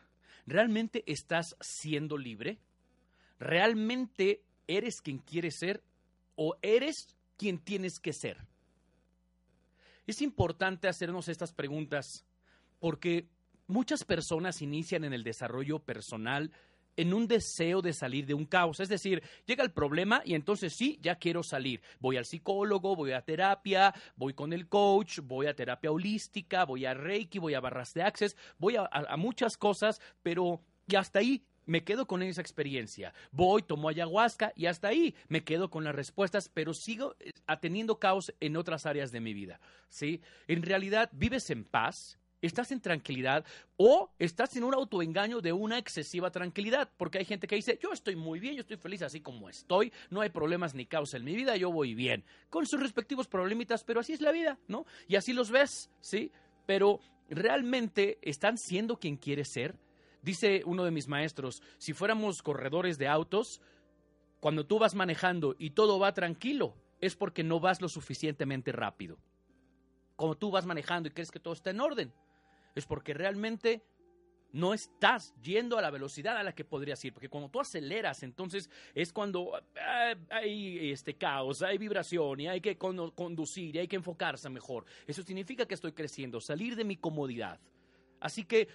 ¿Realmente 0.46 1.04
estás 1.08 1.56
siendo 1.60 2.18
libre? 2.18 2.60
¿Realmente 3.40 4.44
eres 4.78 5.02
quien 5.02 5.20
quieres 5.20 5.56
ser 5.56 5.84
o 6.36 6.56
eres 6.62 7.16
quien 7.38 7.60
tienes 7.60 8.00
que 8.00 8.14
ser? 8.14 8.38
Es 10.08 10.22
importante 10.22 10.88
hacernos 10.88 11.28
estas 11.28 11.54
preguntas 11.54 12.26
porque 12.80 13.28
muchas 13.68 14.04
personas 14.04 14.62
inician 14.62 15.04
en 15.04 15.14
el 15.14 15.24
desarrollo 15.24 15.80
personal 15.80 16.52
en 16.98 17.14
un 17.14 17.28
deseo 17.28 17.82
de 17.82 17.94
salir 17.94 18.26
de 18.26 18.34
un 18.34 18.46
caos. 18.46 18.80
Es 18.80 18.90
decir, 18.90 19.24
llega 19.46 19.64
el 19.64 19.72
problema 19.72 20.22
y 20.26 20.36
entonces 20.36 20.74
sí, 20.74 21.00
ya 21.02 21.16
quiero 21.16 21.44
salir. 21.44 21.82
Voy 22.00 22.18
al 22.18 22.26
psicólogo, 22.26 22.96
voy 22.96 23.12
a 23.14 23.22
terapia, 23.22 23.94
voy 24.16 24.34
con 24.34 24.54
el 24.54 24.68
coach, 24.68 25.20
voy 25.20 25.48
a 25.48 25.56
terapia 25.56 25.92
holística, 25.92 26.66
voy 26.66 26.86
a 26.86 26.94
Reiki, 26.94 27.40
voy 27.40 27.54
a 27.54 27.60
barras 27.60 27.94
de 27.94 28.04
access, 28.04 28.36
voy 28.58 28.76
a, 28.76 28.90
muchas 29.18 29.58
cosas, 29.58 30.02
pero 30.22 30.62
y 30.88 30.96
hasta 30.96 31.20
ahí 31.20 31.46
me 31.72 31.86
quedo 31.86 32.06
con 32.06 32.22
esa 32.22 32.42
experiencia. 32.42 33.14
Voy, 33.32 33.62
tomo 33.62 33.88
ayahuasca 33.88 34.52
y 34.58 34.66
hasta 34.66 34.90
ahí 34.90 35.16
me 35.30 35.46
quedo 35.46 35.70
con 35.70 35.86
las 35.86 35.96
respuestas, 35.96 36.50
pero 36.50 36.74
sigo 36.74 37.16
eh, 37.22 37.32
teniendo 37.62 37.98
caos 37.98 38.34
en 38.42 38.58
otras 38.58 38.86
áreas 38.86 39.14
de 39.14 39.22
mi 39.22 39.34
vida. 39.34 39.62
¿sí? 39.88 40.20
En 40.50 40.64
realidad, 40.64 41.10
vives 41.14 41.50
en 41.50 41.64
paz, 41.64 42.20
estás 42.42 42.74
en 42.74 42.82
tranquilidad 42.82 43.46
o 43.78 44.12
estás 44.20 44.54
en 44.58 44.66
un 44.66 44.74
autoengaño 44.74 45.40
de 45.40 45.54
una 45.54 45.78
excesiva 45.78 46.30
tranquilidad, 46.30 46.92
porque 46.98 47.20
hay 47.20 47.26
gente 47.26 47.48
que 47.48 47.56
dice, 47.56 47.80
yo 47.82 47.94
estoy 47.94 48.18
muy 48.18 48.42
bien, 48.42 48.56
yo 48.56 48.62
estoy 48.62 48.76
feliz 48.76 49.02
así 49.02 49.22
como 49.22 49.48
estoy, 49.48 49.94
no 50.10 50.20
hay 50.20 50.30
problemas 50.30 50.76
ni 50.76 50.86
caos 50.86 51.14
en 51.14 51.24
mi 51.24 51.38
vida, 51.38 51.56
yo 51.56 51.72
voy 51.72 51.94
bien, 51.94 52.26
con 52.50 52.66
sus 52.66 52.82
respectivos 52.82 53.30
problemitas, 53.30 53.86
pero 53.86 54.02
así 54.02 54.12
es 54.12 54.20
la 54.20 54.34
vida, 54.34 54.60
¿no? 54.68 54.86
Y 55.08 55.16
así 55.16 55.32
los 55.32 55.52
ves, 55.52 55.90
¿sí? 56.02 56.34
Pero 56.66 57.00
realmente 57.30 58.20
están 58.22 58.58
siendo 58.58 59.00
quien 59.00 59.16
quiere 59.16 59.46
ser. 59.46 59.78
Dice 60.22 60.62
uno 60.66 60.84
de 60.84 60.92
mis 60.92 61.08
maestros, 61.08 61.64
si 61.78 61.94
fuéramos 61.94 62.44
corredores 62.44 62.98
de 62.98 63.08
autos, 63.08 63.62
cuando 64.40 64.66
tú 64.66 64.80
vas 64.80 64.96
manejando 64.96 65.56
y 65.58 65.72
todo 65.72 66.00
va 66.00 66.14
tranquilo, 66.14 66.76
es 67.00 67.16
porque 67.16 67.44
no 67.44 67.60
vas 67.60 67.82
lo 67.82 67.90
suficientemente 67.90 68.72
rápido. 68.72 69.18
Cuando 70.16 70.38
tú 70.38 70.52
vas 70.52 70.66
manejando 70.66 71.10
y 71.10 71.12
crees 71.12 71.32
que 71.32 71.40
todo 71.40 71.54
está 71.54 71.72
en 71.72 71.82
orden, 71.82 72.14
es 72.76 72.86
porque 72.86 73.14
realmente 73.14 73.84
no 74.54 74.74
estás 74.74 75.34
yendo 75.42 75.78
a 75.78 75.82
la 75.82 75.90
velocidad 75.90 76.38
a 76.38 76.44
la 76.44 76.54
que 76.54 76.66
podrías 76.66 77.04
ir, 77.06 77.14
porque 77.14 77.30
cuando 77.30 77.50
tú 77.50 77.60
aceleras, 77.60 78.22
entonces 78.24 78.70
es 78.94 79.14
cuando 79.14 79.54
ah, 79.80 80.14
hay 80.30 80.92
este 80.92 81.16
caos, 81.16 81.62
hay 81.62 81.78
vibración 81.78 82.42
y 82.42 82.48
hay 82.48 82.62
que 82.62 82.78
conducir 82.78 83.76
y 83.76 83.80
hay 83.80 83.88
que 83.88 83.96
enfocarse 83.96 84.50
mejor. 84.50 84.86
Eso 85.08 85.24
significa 85.24 85.66
que 85.66 85.74
estoy 85.74 85.94
creciendo, 85.94 86.42
salir 86.42 86.76
de 86.76 86.84
mi 86.84 86.98
comodidad. 86.98 87.60
Así 88.20 88.44
que 88.44 88.68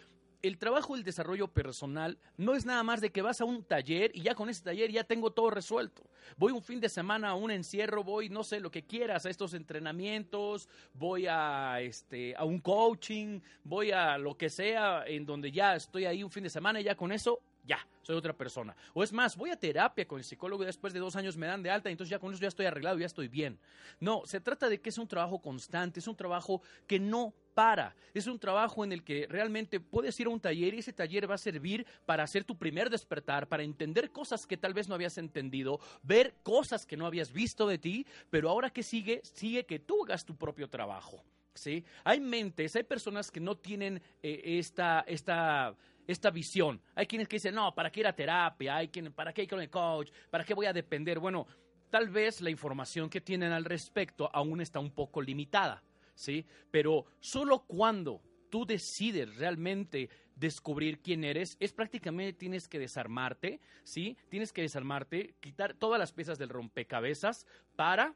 el 0.43 0.59
trabajo 0.59 0.95
del 0.95 1.05
desarrollo 1.05 1.49
personal 1.49 2.19
no 2.37 2.55
es 2.55 2.65
nada 2.67 2.83
más 2.83 3.01
de 3.01 3.11
que 3.11 3.23
vas 3.23 3.41
a 3.41 3.45
un 3.45 3.65
taller 3.65 4.11
y 4.15 4.23
ya 4.23 4.35
con 4.35 4.49
ese 4.49 4.63
taller 4.63 4.91
ya 4.91 5.05
tengo 5.05 5.31
todo 5.31 5.51
resuelto. 5.51 6.03
Voy 6.37 6.53
un 6.53 6.63
fin 6.63 6.81
de 6.81 6.89
semana 6.89 7.31
a 7.31 7.35
un 7.35 7.51
encierro, 7.51 8.05
voy, 8.05 8.29
no 8.29 8.45
sé, 8.45 8.61
lo 8.61 8.71
que 8.71 8.85
quieras, 8.85 9.27
a 9.27 9.31
estos 9.31 9.55
entrenamientos, 9.55 10.69
voy 10.95 11.27
a, 11.27 11.81
este, 11.81 12.35
a 12.37 12.45
un 12.45 12.61
coaching, 12.61 13.41
voy 13.65 13.91
a 13.93 14.19
lo 14.19 14.37
que 14.37 14.51
sea, 14.51 15.05
en 15.07 15.25
donde 15.27 15.53
ya 15.53 15.77
estoy 15.77 16.05
ahí 16.05 16.23
un 16.23 16.31
fin 16.31 16.45
de 16.45 16.51
semana 16.51 16.81
y 16.81 16.85
ya 16.85 16.97
con 16.97 17.13
eso 17.13 17.41
ya, 17.67 17.87
soy 18.03 18.17
otra 18.17 18.33
persona. 18.33 18.75
O 18.95 19.03
es 19.03 19.13
más, 19.13 19.37
voy 19.37 19.51
a 19.51 19.57
terapia 19.57 20.07
con 20.07 20.19
el 20.19 20.25
psicólogo 20.25 20.63
y 20.63 20.67
después 20.67 20.93
de 20.93 21.01
dos 21.01 21.17
años 21.17 21.37
me 21.37 21.47
dan 21.47 21.63
de 21.63 21.71
alta 21.71 21.89
y 21.89 21.93
entonces 21.93 22.11
ya 22.11 22.19
con 22.19 22.33
eso 22.33 22.41
ya 22.41 22.49
estoy 22.49 22.67
arreglado, 22.67 22.99
ya 22.99 23.07
estoy 23.07 23.29
bien. 23.29 23.59
No, 24.01 24.23
se 24.25 24.41
trata 24.41 24.69
de 24.69 24.81
que 24.81 24.91
es 24.91 24.99
un 24.99 25.09
trabajo 25.09 25.41
constante, 25.41 26.01
es 26.01 26.07
un 26.07 26.17
trabajo 26.17 26.63
que 26.87 26.99
no 26.99 27.35
para. 27.55 27.97
Es 28.13 28.27
un 28.27 28.39
trabajo 28.39 28.85
en 28.85 28.93
el 28.93 29.03
que 29.03 29.27
realmente 29.29 29.81
puedes 29.81 30.19
ir 30.21 30.27
a 30.27 30.31
un 30.31 30.41
taller 30.41 30.75
y 30.75 30.79
ese 30.79 30.93
taller 30.93 31.29
va 31.29 31.37
a 31.37 31.39
servir 31.39 31.87
para 32.05 32.23
hacer 32.23 32.45
tu 32.45 32.57
primer 32.57 32.91
despertar, 32.91 33.49
para 33.49 33.63
entender 33.63 34.13
cosas 34.13 34.47
que 34.47 34.57
tal 34.57 34.75
vez 34.75 34.89
no 34.89 34.95
habías 34.95 35.19
entendido, 35.19 35.81
ver 36.03 36.35
cosas 36.43 36.87
que 36.87 36.97
no 36.97 37.07
habías 37.07 37.33
visto 37.33 37.67
de 37.67 37.79
ti, 37.79 38.07
pero 38.31 38.51
ahora 38.51 38.71
que 38.71 38.83
sigue, 38.83 39.23
sigue 39.25 39.65
que 39.65 39.79
tú 39.79 40.05
hagas 40.05 40.25
tu 40.25 40.37
propio 40.37 40.69
trabajo. 40.69 41.25
¿sí? 41.55 41.85
Hay 42.05 42.21
mentes, 42.21 42.77
hay 42.77 42.85
personas 42.85 43.31
que 43.31 43.41
no 43.41 43.57
tienen 43.57 44.03
eh, 44.23 44.59
esta, 44.59 45.01
esta, 45.07 45.75
esta 46.07 46.31
visión. 46.31 46.81
Hay 46.95 47.07
quienes 47.07 47.29
que 47.29 47.37
dicen, 47.37 47.55
no, 47.55 47.75
¿para 47.75 47.91
qué 47.91 48.01
ir 48.01 48.07
a 48.07 48.15
terapia? 48.15 48.77
Hay 48.77 48.89
quien, 48.89 49.13
¿Para 49.13 49.33
qué 49.33 49.43
ir 49.43 49.49
con 49.49 49.61
el 49.61 49.71
coach? 49.71 50.11
¿Para 50.31 50.45
qué 50.45 50.55
voy 50.55 50.67
a 50.67 50.73
depender? 50.73 51.19
Bueno, 51.19 51.47
tal 51.91 52.09
vez 52.09 52.41
la 52.41 52.51
información 52.51 53.09
que 53.11 53.21
tienen 53.21 53.53
al 53.53 53.65
respecto 53.65 54.31
aún 54.33 54.61
está 54.61 54.79
un 54.79 54.91
poco 54.91 55.21
limitada. 55.23 55.83
¿sí? 56.17 56.45
Pero 56.71 57.07
solo 57.21 57.65
cuando 57.67 58.21
tú 58.51 58.67
decides 58.67 59.37
realmente 59.37 60.09
descubrir 60.35 61.01
quién 61.01 61.25
eres, 61.25 61.57
es 61.61 61.73
prácticamente 61.73 62.33
tienes 62.33 62.69
que 62.69 62.79
desarmarte, 62.79 63.61
¿sí? 63.85 64.17
Tienes 64.29 64.53
que 64.53 64.63
desarmarte, 64.63 65.35
quitar 65.41 65.75
todas 65.75 65.99
las 65.99 66.13
piezas 66.13 66.39
del 66.39 66.51
rompecabezas 66.51 67.47
para 67.75 68.15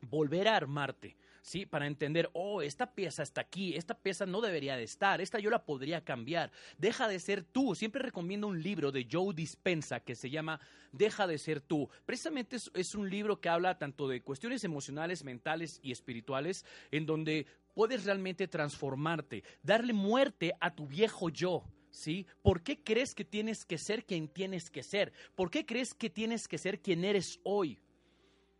volver 0.00 0.48
a 0.48 0.56
armarte. 0.56 1.16
¿Sí? 1.42 1.66
Para 1.66 1.86
entender, 1.86 2.30
oh, 2.32 2.62
esta 2.62 2.94
pieza 2.94 3.22
está 3.22 3.42
aquí, 3.42 3.74
esta 3.74 3.94
pieza 3.94 4.24
no 4.24 4.40
debería 4.40 4.76
de 4.76 4.84
estar, 4.84 5.20
esta 5.20 5.38
yo 5.38 5.50
la 5.50 5.64
podría 5.64 6.02
cambiar. 6.02 6.50
Deja 6.78 7.08
de 7.08 7.18
ser 7.18 7.42
tú. 7.42 7.74
Siempre 7.74 8.02
recomiendo 8.02 8.46
un 8.46 8.62
libro 8.62 8.90
de 8.92 9.06
Joe 9.10 9.34
Dispensa 9.34 10.00
que 10.00 10.14
se 10.14 10.30
llama 10.30 10.60
Deja 10.92 11.26
de 11.26 11.38
ser 11.38 11.60
tú. 11.60 11.90
Precisamente 12.06 12.56
es, 12.56 12.70
es 12.74 12.94
un 12.94 13.10
libro 13.10 13.40
que 13.40 13.48
habla 13.48 13.78
tanto 13.78 14.08
de 14.08 14.22
cuestiones 14.22 14.64
emocionales, 14.64 15.24
mentales 15.24 15.80
y 15.82 15.92
espirituales, 15.92 16.64
en 16.90 17.04
donde 17.04 17.46
puedes 17.74 18.04
realmente 18.04 18.48
transformarte, 18.48 19.42
darle 19.62 19.92
muerte 19.92 20.54
a 20.60 20.74
tu 20.74 20.86
viejo 20.86 21.28
yo. 21.28 21.64
¿Sí? 21.90 22.26
¿Por 22.40 22.62
qué 22.62 22.82
crees 22.82 23.14
que 23.14 23.22
tienes 23.22 23.66
que 23.66 23.76
ser 23.76 24.06
quien 24.06 24.26
tienes 24.26 24.70
que 24.70 24.82
ser? 24.82 25.12
¿Por 25.34 25.50
qué 25.50 25.66
crees 25.66 25.92
que 25.92 26.08
tienes 26.08 26.48
que 26.48 26.56
ser 26.56 26.80
quien 26.80 27.04
eres 27.04 27.38
hoy? 27.42 27.78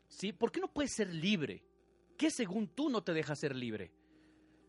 ¿Sí? 0.07 0.35
¿Por 0.35 0.53
qué 0.53 0.61
no 0.61 0.71
puedes 0.71 0.93
ser 0.93 1.15
libre? 1.15 1.65
¿Qué 2.23 2.31
según 2.31 2.69
tú 2.69 2.89
no 2.89 3.03
te 3.03 3.15
deja 3.15 3.35
ser 3.35 3.57
libre? 3.57 3.91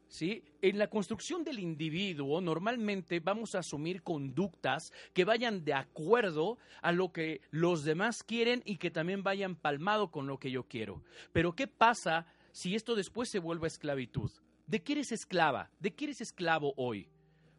¿Sí? 0.07 0.43
En 0.63 0.79
la 0.79 0.89
construcción 0.89 1.43
del 1.43 1.59
individuo 1.59 2.41
normalmente 2.41 3.19
vamos 3.19 3.53
a 3.53 3.59
asumir 3.59 4.01
conductas 4.01 4.91
que 5.13 5.23
vayan 5.23 5.63
de 5.63 5.75
acuerdo 5.75 6.57
a 6.81 6.91
lo 6.91 7.11
que 7.13 7.41
los 7.51 7.83
demás 7.83 8.23
quieren 8.23 8.63
y 8.65 8.77
que 8.77 8.89
también 8.89 9.21
vayan 9.21 9.55
palmado 9.55 10.09
con 10.09 10.25
lo 10.25 10.39
que 10.39 10.49
yo 10.49 10.67
quiero. 10.67 11.03
Pero 11.31 11.55
¿qué 11.55 11.67
pasa 11.67 12.25
si 12.51 12.73
esto 12.73 12.95
después 12.95 13.29
se 13.29 13.37
vuelve 13.37 13.67
esclavitud? 13.67 14.31
¿De 14.65 14.81
qué 14.81 14.93
eres 14.93 15.11
esclava? 15.11 15.69
¿De 15.79 15.93
qué 15.93 16.05
eres 16.05 16.21
esclavo 16.21 16.73
hoy? 16.75 17.07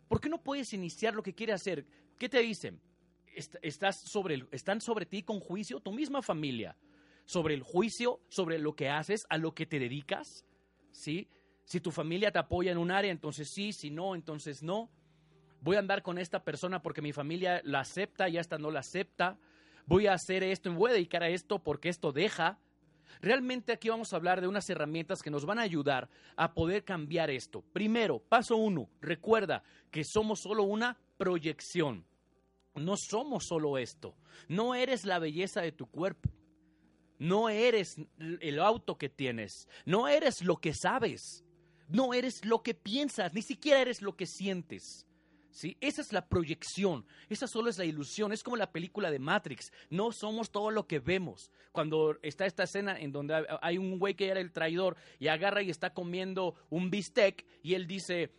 ¿Por 0.09 0.21
qué 0.21 0.29
no 0.29 0.43
puedes 0.43 0.73
iniciar 0.73 1.15
lo 1.15 1.23
que 1.23 1.37
quieres 1.37 1.55
hacer? 1.55 1.87
¿Qué 2.19 2.29
te 2.29 2.41
dicen? 2.41 2.81
Estás 3.63 4.01
sobre, 4.01 4.45
están 4.51 4.81
sobre 4.81 5.07
ti 5.07 5.23
con 5.23 5.39
juicio 5.39 5.79
tu 5.79 5.93
misma 5.93 6.21
familia, 6.21 6.77
sobre 7.25 7.55
el 7.55 7.63
juicio, 7.63 8.21
sobre 8.29 8.59
lo 8.59 8.75
que 8.75 8.89
haces, 8.89 9.27
a 9.29 9.39
lo 9.39 9.55
que 9.55 9.67
te 9.67 9.79
dedicas, 9.79 10.45
¿sí? 10.93 11.29
Si 11.65 11.81
tu 11.81 11.91
familia 11.91 12.31
te 12.31 12.39
apoya 12.39 12.73
en 12.73 12.79
un 12.79 12.91
área, 12.91 13.11
entonces 13.11 13.49
sí, 13.49 13.73
si 13.73 13.91
no, 13.91 14.15
entonces 14.15 14.63
no. 14.63 14.91
Voy 15.61 15.77
a 15.77 15.79
andar 15.79 16.03
con 16.03 16.19
esta 16.19 16.45
persona 16.45 16.83
porque 16.83 17.01
mi 17.01 17.13
familia 17.13 17.63
la 17.65 17.81
acepta 17.81 18.29
y 18.29 18.37
esta 18.37 18.59
no 18.59 18.71
la 18.71 18.81
acepta. 18.81 19.39
Voy 19.87 20.07
a 20.07 20.13
hacer 20.13 20.43
esto 20.43 20.71
y 20.71 20.75
voy 20.75 20.91
a 20.91 20.95
dedicar 20.95 21.23
a 21.23 21.29
esto 21.29 21.59
porque 21.59 21.89
esto 21.89 22.13
deja. 22.13 22.59
Realmente 23.23 23.73
aquí 23.73 23.89
vamos 23.89 24.13
a 24.13 24.17
hablar 24.17 24.43
de 24.43 24.49
unas 24.49 24.69
herramientas 24.69 25.23
que 25.23 25.31
nos 25.31 25.47
van 25.47 25.59
a 25.59 25.63
ayudar 25.63 26.11
a 26.37 26.53
poder 26.53 26.85
cambiar 26.85 27.31
esto. 27.31 27.63
Primero, 27.73 28.19
paso 28.19 28.57
uno, 28.57 28.91
recuerda 29.01 29.63
que 29.91 30.05
somos 30.05 30.41
solo 30.41 30.65
una 30.65 30.99
proyección. 31.17 32.05
No 32.75 32.97
somos 32.97 33.47
solo 33.47 33.79
esto. 33.79 34.15
No 34.49 34.75
eres 34.75 35.07
la 35.07 35.19
belleza 35.19 35.63
de 35.63 35.73
tu 35.73 35.87
cuerpo. 35.87 36.29
No 37.19 37.49
eres 37.49 37.97
el 38.19 38.59
auto 38.59 38.99
que 38.99 39.09
tienes. 39.09 39.69
No 39.85 40.09
eres 40.09 40.43
lo 40.43 40.57
que 40.57 40.75
sabes. 40.75 41.45
No 41.89 42.15
eres 42.15 42.45
lo 42.45 42.63
que 42.63 42.75
piensas. 42.75 43.33
Ni 43.35 43.43
siquiera 43.43 43.81
eres 43.81 44.03
lo 44.03 44.17
que 44.17 44.27
sientes. 44.27 45.07
¿Sí? 45.55 45.77
Esa 45.81 46.03
es 46.03 46.13
la 46.13 46.29
proyección, 46.29 47.07
esa 47.31 47.47
solo 47.47 47.71
es 47.71 47.79
la 47.79 47.85
ilusión, 47.85 48.33
es 48.33 48.43
como 48.43 48.57
la 48.57 48.73
película 48.73 49.11
de 49.11 49.21
Matrix, 49.21 49.73
no 49.89 50.11
somos 50.13 50.51
todo 50.51 50.71
lo 50.71 50.87
que 50.87 50.99
vemos. 50.99 51.51
Cuando 51.73 52.19
está 52.23 52.45
esta 52.45 52.65
escena 52.65 52.99
en 52.99 53.13
donde 53.13 53.47
hay 53.63 53.79
un 53.79 53.99
güey 53.99 54.15
que 54.15 54.29
era 54.29 54.41
el 54.41 54.53
traidor 54.53 54.97
y 55.19 55.29
agarra 55.29 55.63
y 55.63 55.71
está 55.71 55.95
comiendo 55.95 56.57
un 56.71 56.91
bistec 56.91 57.47
y 57.63 57.75
él 57.75 57.87
dice, 57.87 58.33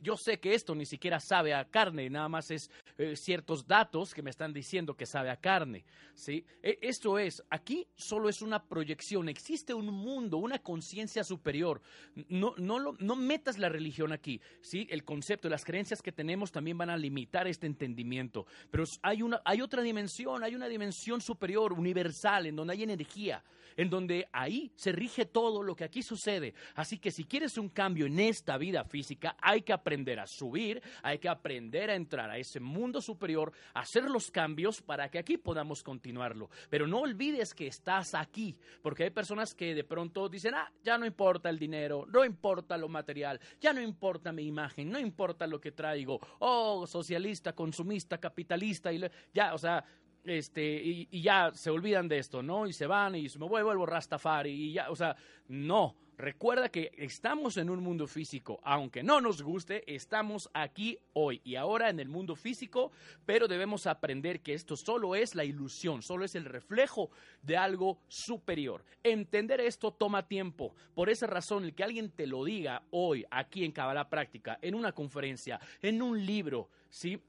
yo 0.00 0.16
sé 0.16 0.38
que 0.38 0.54
esto 0.54 0.74
ni 0.74 0.84
siquiera 0.84 1.20
sabe 1.20 1.54
a 1.54 1.64
carne, 1.64 2.10
nada 2.10 2.28
más 2.28 2.50
es 2.50 2.70
eh, 2.98 3.16
ciertos 3.16 3.66
datos 3.66 4.14
que 4.14 4.22
me 4.22 4.30
están 4.30 4.52
diciendo 4.52 4.94
que 4.94 5.06
sabe 5.06 5.30
a 5.30 5.36
carne, 5.36 5.84
¿sí? 6.14 6.44
E, 6.62 6.78
esto 6.82 7.18
es, 7.18 7.42
aquí 7.48 7.88
solo 7.96 8.28
es 8.28 8.42
una 8.42 8.62
proyección, 8.64 9.28
existe 9.28 9.72
un 9.72 9.86
mundo, 9.86 10.36
una 10.36 10.58
conciencia 10.58 11.24
superior, 11.24 11.80
no, 12.28 12.54
no, 12.58 12.92
no 12.98 13.16
metas 13.16 13.56
la 13.58 13.70
religión 13.70 14.12
aquí, 14.12 14.40
¿sí? 14.60 14.86
El 14.90 15.04
concepto, 15.04 15.48
las 15.48 15.64
creencias 15.64 16.02
que 16.02 16.12
tenemos 16.12 16.52
también 16.58 16.76
van 16.76 16.90
a 16.90 16.96
limitar 16.96 17.46
este 17.46 17.68
entendimiento. 17.68 18.44
Pero 18.68 18.82
hay, 19.02 19.22
una, 19.22 19.40
hay 19.44 19.62
otra 19.62 19.80
dimensión, 19.80 20.42
hay 20.42 20.56
una 20.56 20.66
dimensión 20.66 21.20
superior, 21.20 21.72
universal, 21.72 22.46
en 22.46 22.56
donde 22.56 22.72
hay 22.72 22.82
energía, 22.82 23.44
en 23.78 23.88
donde 23.88 24.28
ahí 24.32 24.70
se 24.74 24.92
rige 24.92 25.24
todo 25.24 25.62
lo 25.62 25.74
que 25.74 25.84
aquí 25.84 26.02
sucede. 26.02 26.52
Así 26.74 26.98
que 26.98 27.10
si 27.10 27.24
quieres 27.24 27.56
un 27.56 27.70
cambio 27.70 28.06
en 28.06 28.18
esta 28.18 28.58
vida 28.58 28.84
física, 28.84 29.36
hay 29.40 29.62
que 29.62 29.72
aprender 29.72 30.18
a 30.18 30.26
subir, 30.26 30.82
hay 31.02 31.18
que 31.18 31.28
aprender 31.28 31.88
a 31.88 31.94
entrar 31.94 32.28
a 32.28 32.36
ese 32.36 32.58
mundo 32.60 33.00
superior, 33.00 33.52
hacer 33.74 34.10
los 34.10 34.30
cambios 34.30 34.82
para 34.82 35.08
que 35.08 35.18
aquí 35.18 35.38
podamos 35.38 35.82
continuarlo. 35.82 36.50
Pero 36.68 36.88
no 36.88 36.98
olvides 36.98 37.54
que 37.54 37.68
estás 37.68 38.14
aquí, 38.14 38.56
porque 38.82 39.04
hay 39.04 39.10
personas 39.10 39.54
que 39.54 39.74
de 39.76 39.84
pronto 39.84 40.28
dicen, 40.28 40.54
ah, 40.54 40.70
ya 40.82 40.98
no 40.98 41.06
importa 41.06 41.48
el 41.48 41.58
dinero, 41.58 42.04
no 42.08 42.24
importa 42.24 42.76
lo 42.76 42.88
material, 42.88 43.40
ya 43.60 43.72
no 43.72 43.80
importa 43.80 44.32
mi 44.32 44.42
imagen, 44.42 44.90
no 44.90 44.98
importa 44.98 45.46
lo 45.46 45.60
que 45.60 45.70
traigo, 45.70 46.18
oh, 46.40 46.84
socialista, 46.84 47.52
consumista, 47.52 48.18
capitalista, 48.18 48.92
y 48.92 49.00
ya, 49.32 49.54
o 49.54 49.58
sea, 49.58 49.84
este, 50.24 50.82
y, 50.82 51.20
ya 51.20 51.50
se 51.54 51.70
olvidan 51.70 52.08
de 52.08 52.18
esto, 52.18 52.42
¿no? 52.42 52.66
Y 52.66 52.72
se 52.72 52.86
van 52.86 53.14
y 53.14 53.28
me 53.38 53.46
vuelvo 53.46 53.86
Rastafari 53.86 54.50
y 54.50 54.72
ya, 54.72 54.90
o 54.90 54.96
sea, 54.96 55.16
no. 55.48 55.96
Recuerda 56.18 56.68
que 56.68 56.90
estamos 56.96 57.58
en 57.58 57.70
un 57.70 57.80
mundo 57.80 58.08
físico, 58.08 58.58
aunque 58.64 59.04
no 59.04 59.20
nos 59.20 59.40
guste, 59.40 59.84
estamos 59.86 60.50
aquí 60.52 60.98
hoy 61.12 61.40
y 61.44 61.54
ahora 61.54 61.90
en 61.90 62.00
el 62.00 62.08
mundo 62.08 62.34
físico, 62.34 62.90
pero 63.24 63.46
debemos 63.46 63.86
aprender 63.86 64.40
que 64.40 64.52
esto 64.52 64.76
solo 64.76 65.14
es 65.14 65.36
la 65.36 65.44
ilusión, 65.44 66.02
solo 66.02 66.24
es 66.24 66.34
el 66.34 66.44
reflejo 66.44 67.10
de 67.42 67.56
algo 67.56 68.00
superior. 68.08 68.84
Entender 69.04 69.60
esto 69.60 69.92
toma 69.92 70.26
tiempo. 70.26 70.74
Por 70.92 71.08
esa 71.08 71.28
razón, 71.28 71.64
el 71.64 71.76
que 71.76 71.84
alguien 71.84 72.10
te 72.10 72.26
lo 72.26 72.44
diga 72.44 72.82
hoy, 72.90 73.24
aquí 73.30 73.64
en 73.64 73.70
Cabala 73.70 74.10
Práctica, 74.10 74.58
en 74.60 74.74
una 74.74 74.90
conferencia, 74.90 75.60
en 75.82 76.02
un 76.02 76.26
libro, 76.26 76.68
¿sí? 76.90 77.22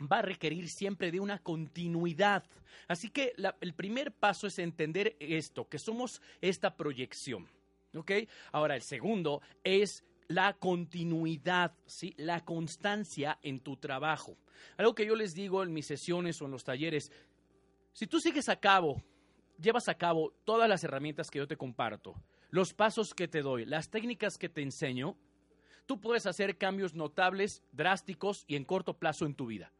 Va 0.00 0.18
a 0.18 0.22
requerir 0.22 0.68
siempre 0.68 1.10
de 1.10 1.20
una 1.20 1.38
continuidad. 1.38 2.44
Así 2.86 3.10
que 3.10 3.34
el 3.60 3.74
primer 3.74 4.12
paso 4.12 4.46
es 4.46 4.58
entender 4.58 5.16
esto, 5.18 5.68
que 5.68 5.78
somos 5.78 6.22
esta 6.40 6.76
proyección. 6.76 7.48
¿Ok? 7.94 8.12
Ahora, 8.52 8.76
el 8.76 8.82
segundo 8.82 9.40
es 9.64 10.04
la 10.28 10.52
continuidad, 10.54 11.74
¿sí? 11.86 12.14
la 12.18 12.44
constancia 12.44 13.38
en 13.42 13.60
tu 13.60 13.76
trabajo. 13.76 14.36
Algo 14.76 14.94
que 14.94 15.06
yo 15.06 15.16
les 15.16 15.34
digo 15.34 15.62
en 15.62 15.72
mis 15.72 15.86
sesiones 15.86 16.40
o 16.40 16.44
en 16.44 16.50
los 16.50 16.64
talleres, 16.64 17.10
si 17.92 18.06
tú 18.06 18.20
sigues 18.20 18.48
a 18.48 18.56
cabo, 18.56 19.02
llevas 19.58 19.88
a 19.88 19.96
cabo 19.96 20.34
todas 20.44 20.68
las 20.68 20.84
herramientas 20.84 21.30
que 21.30 21.38
yo 21.38 21.48
te 21.48 21.56
comparto, 21.56 22.14
los 22.50 22.74
pasos 22.74 23.14
que 23.14 23.26
te 23.26 23.40
doy, 23.40 23.64
las 23.64 23.90
técnicas 23.90 24.36
que 24.36 24.50
te 24.50 24.60
enseño, 24.62 25.16
tú 25.86 25.98
puedes 25.98 26.26
hacer 26.26 26.58
cambios 26.58 26.94
notables, 26.94 27.62
drásticos 27.72 28.44
y 28.46 28.56
en 28.56 28.64
corto 28.64 28.98
plazo 28.98 29.24
en 29.24 29.34
tu 29.34 29.46
vida 29.46 29.72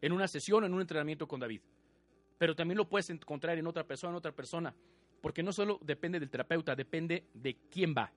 en 0.00 0.12
una 0.12 0.28
sesión, 0.28 0.64
en 0.64 0.74
un 0.74 0.80
entrenamiento 0.80 1.26
con 1.26 1.40
David. 1.40 1.60
Pero 2.38 2.56
también 2.56 2.78
lo 2.78 2.88
puedes 2.88 3.10
encontrar 3.10 3.58
en 3.58 3.66
otra 3.66 3.86
persona, 3.86 4.12
en 4.12 4.16
otra 4.16 4.32
persona, 4.32 4.74
porque 5.20 5.42
no 5.42 5.52
solo 5.52 5.78
depende 5.82 6.18
del 6.18 6.30
terapeuta, 6.30 6.74
depende 6.74 7.24
de 7.34 7.56
quién 7.70 7.94
va, 7.96 8.12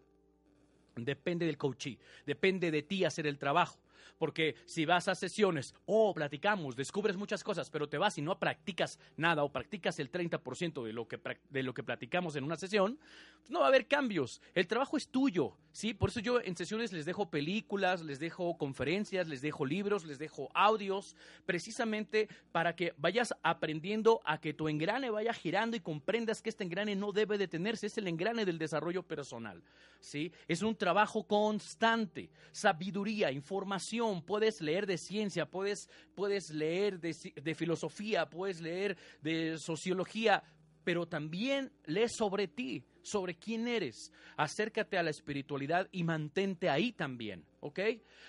depende 0.96 1.46
del 1.46 1.58
coachee, 1.58 2.00
depende 2.26 2.72
de 2.72 2.84
ti 2.84 3.04
hacer 3.04 3.28
el 3.28 3.38
trabajo. 3.38 3.78
Porque 4.18 4.56
si 4.66 4.86
vas 4.86 5.08
a 5.08 5.16
sesiones 5.16 5.76
oh, 5.86 6.14
platicamos, 6.14 6.76
descubres 6.76 7.18
muchas 7.18 7.44
cosas, 7.44 7.70
pero 7.70 7.88
te 7.88 7.98
vas 7.98 8.18
y 8.18 8.22
no 8.22 8.40
practicas 8.40 9.00
nada 9.18 9.44
o 9.44 9.52
practicas 9.52 10.00
el 10.00 10.12
30% 10.12 10.84
de 10.84 10.94
lo, 10.94 11.08
que, 11.08 11.20
de 11.50 11.64
lo 11.64 11.74
que 11.74 11.84
platicamos 11.84 12.36
en 12.36 12.44
una 12.44 12.56
sesión, 12.56 13.00
pues 13.40 13.52
no 13.52 13.60
va 13.60 13.66
a 13.66 13.70
haber 13.70 13.88
cambios. 13.88 14.42
El 14.54 14.68
trabajo 14.68 14.98
es 14.98 15.08
tuyo, 15.08 15.58
¿sí? 15.72 15.94
Por 15.94 16.10
eso 16.10 16.20
yo 16.20 16.40
en 16.42 16.56
sesiones 16.56 16.94
les 16.94 17.06
dejo 17.06 17.30
películas, 17.30 18.02
les 18.02 18.20
dejo 18.20 18.58
conferencias, 18.58 19.28
les 19.28 19.42
dejo 19.42 19.66
libros, 19.66 20.06
les 20.06 20.20
dejo 20.20 20.50
audios, 20.54 21.16
precisamente 21.46 22.28
para 22.52 22.76
que 22.76 22.94
vayas 22.98 23.34
aprendiendo 23.44 24.22
a 24.26 24.40
que 24.40 24.54
tu 24.54 24.68
engrane 24.70 25.10
vaya 25.10 25.34
girando 25.34 25.78
y 25.78 25.80
comprendas 25.80 26.42
que 26.42 26.50
este 26.50 26.64
engrane 26.64 26.96
no 26.96 27.12
debe 27.12 27.38
detenerse, 27.38 27.88
es 27.88 27.98
el 27.98 28.08
engrane 28.08 28.46
del 28.46 28.58
desarrollo 28.58 29.04
personal, 29.04 29.64
¿sí? 30.00 30.32
Es 30.48 30.62
un 30.62 30.76
trabajo 30.76 31.24
constante, 31.24 32.30
sabiduría, 32.52 33.32
información 33.32 33.93
puedes 34.26 34.62
leer 34.62 34.86
de 34.86 34.98
ciencia, 34.98 35.46
puedes, 35.46 35.90
puedes 36.16 36.50
leer 36.50 37.00
de, 37.00 37.56
filosofía, 37.56 38.30
puedes 38.30 38.62
leer 38.62 38.98
de 39.22 39.58
sociología, 39.58 40.44
pero 40.84 41.08
también 41.08 41.72
lee 41.86 42.08
sobre 42.10 42.48
ti, 42.48 42.84
sobre 43.02 43.36
quién 43.36 43.68
eres. 43.68 44.12
Acércate 44.36 44.98
a 44.98 45.04
la 45.04 45.12
espiritualidad 45.12 45.88
y 45.92 46.04
mantente 46.04 46.70
ahí 46.70 46.92
también, 46.92 47.46
¿ok? 47.60 47.80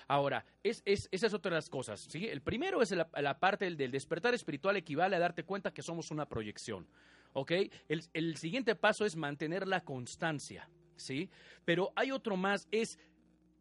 Ahora, 0.06 0.44
es, 0.62 0.82
es, 0.84 1.08
esa 1.10 1.26
es 1.26 1.34
otra 1.34 1.50
de 1.50 1.56
las 1.56 1.70
cosas, 1.70 2.06
¿sí? 2.08 2.26
El 2.26 2.42
primero 2.42 2.82
es 2.82 2.90
la, 2.90 3.08
la 3.20 3.38
parte 3.38 3.64
del, 3.64 3.76
del, 3.76 3.90
despertar 3.90 4.34
espiritual 4.34 4.76
equivale 4.76 5.16
a 5.16 5.20
darte 5.20 5.44
cuenta 5.44 5.72
que 5.72 5.82
somos 5.82 6.10
una 6.10 6.28
proyección, 6.28 6.86
¿ok? 7.32 7.52
El, 7.88 8.02
el 8.12 8.36
siguiente 8.36 8.74
paso 8.74 9.04
es 9.04 9.16
mantener 9.16 9.66
la 9.66 9.82
constancia, 9.82 10.68
¿sí? 10.96 11.30
Pero 11.64 11.92
hay 11.96 12.10
otro 12.10 12.36
más, 12.36 12.68
es 12.70 12.98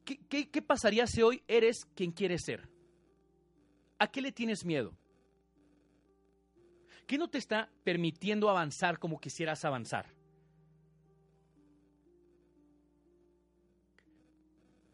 ¿Qué, 0.04 0.62
pasaría 0.62 1.08
si 1.08 1.22
hoy 1.22 1.44
eres 1.48 1.86
quien 1.96 2.12
quieres 2.12 2.44
ser? 2.44 2.70
¿A 4.00 4.12
qué 4.12 4.22
le 4.22 4.32
tienes 4.32 4.66
miedo? 4.66 4.98
¿Qué 7.08 7.18
no 7.18 7.30
te 7.30 7.38
está 7.38 7.70
permitiendo 7.84 8.50
avanzar 8.50 9.00
como 9.00 9.20
quisieras 9.20 9.66
avanzar? 9.66 10.08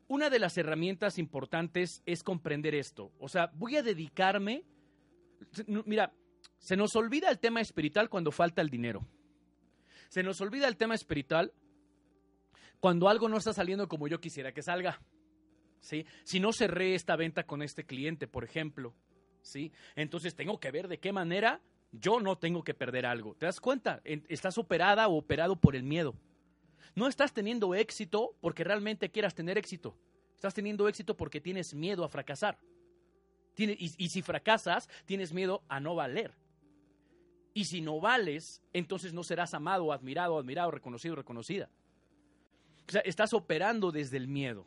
una 0.10 0.32
de 0.32 0.40
las 0.40 0.58
herramientas 0.58 1.20
importantes 1.20 2.02
es 2.06 2.24
comprender 2.24 2.74
esto. 2.74 3.12
O 3.20 3.30
sea, 3.30 3.52
voy 3.54 3.78
a 3.78 3.84
dedicarme. 3.84 4.64
Mira, 5.86 6.12
se 6.58 6.76
nos 6.76 6.96
olvida 6.96 7.30
el 7.30 7.38
tema 7.38 7.62
espiritual 7.62 8.10
cuando 8.10 8.32
falta 8.32 8.64
el 8.64 8.70
dinero. 8.70 9.08
Se 10.10 10.24
nos 10.24 10.42
olvida 10.42 10.68
el 10.68 10.78
tema 10.78 10.96
espiritual 10.96 11.54
cuando 12.80 13.10
algo 13.10 13.30
no 13.30 13.38
está 13.38 13.54
saliendo 13.54 13.88
como 13.88 14.08
yo 14.08 14.20
quisiera 14.20 14.54
que 14.54 14.62
salga. 14.62 15.02
¿Sí? 15.82 16.06
Si 16.24 16.40
no 16.40 16.52
cerré 16.52 16.96
esta 16.96 17.16
venta 17.16 17.46
con 17.46 17.62
este 17.62 17.86
cliente, 17.86 18.28
por 18.28 18.44
ejemplo, 18.44 18.94
¿sí? 19.42 19.72
Entonces 19.96 20.36
tengo 20.36 20.60
que 20.60 20.72
ver 20.72 20.90
de 20.90 21.00
qué 21.00 21.14
manera 21.14 21.62
yo 21.92 22.20
no 22.20 22.38
tengo 22.38 22.64
que 22.64 22.74
perder 22.74 23.06
algo. 23.06 23.36
¿Te 23.36 23.46
das 23.46 23.62
cuenta? 23.62 24.02
Estás 24.04 24.58
operada 24.58 25.08
o 25.08 25.18
operado 25.18 25.56
por 25.56 25.76
el 25.76 25.84
miedo. 25.84 26.16
No 26.96 27.08
estás 27.08 27.34
teniendo 27.34 27.76
éxito 27.76 28.36
porque 28.42 28.64
realmente 28.64 29.10
quieras 29.10 29.36
tener 29.36 29.58
éxito. 29.58 29.96
Estás 30.36 30.54
teniendo 30.54 30.88
éxito 30.88 31.16
porque 31.16 31.42
tienes 31.42 31.74
miedo 31.74 32.04
a 32.04 32.10
fracasar. 32.10 32.60
y, 33.58 34.10
si 34.10 34.22
fracasas, 34.22 34.90
tienes 35.06 35.34
miedo 35.34 35.64
a 35.68 35.80
no 35.80 35.96
valer. 35.96 36.34
Y 37.54 37.66
si 37.66 37.82
no 37.82 38.00
vales, 38.00 38.62
entonces 38.74 39.14
no 39.14 39.24
serás 39.24 39.54
amado, 39.54 39.92
admirado, 39.92 40.38
admirado, 40.38 40.72
reconocido, 40.72 41.16
reconocida. 41.16 41.70
O 42.90 42.92
sea, 42.92 43.02
estás 43.02 43.34
operando 43.34 43.92
desde 43.92 44.18
el 44.18 44.28
miedo. 44.28 44.66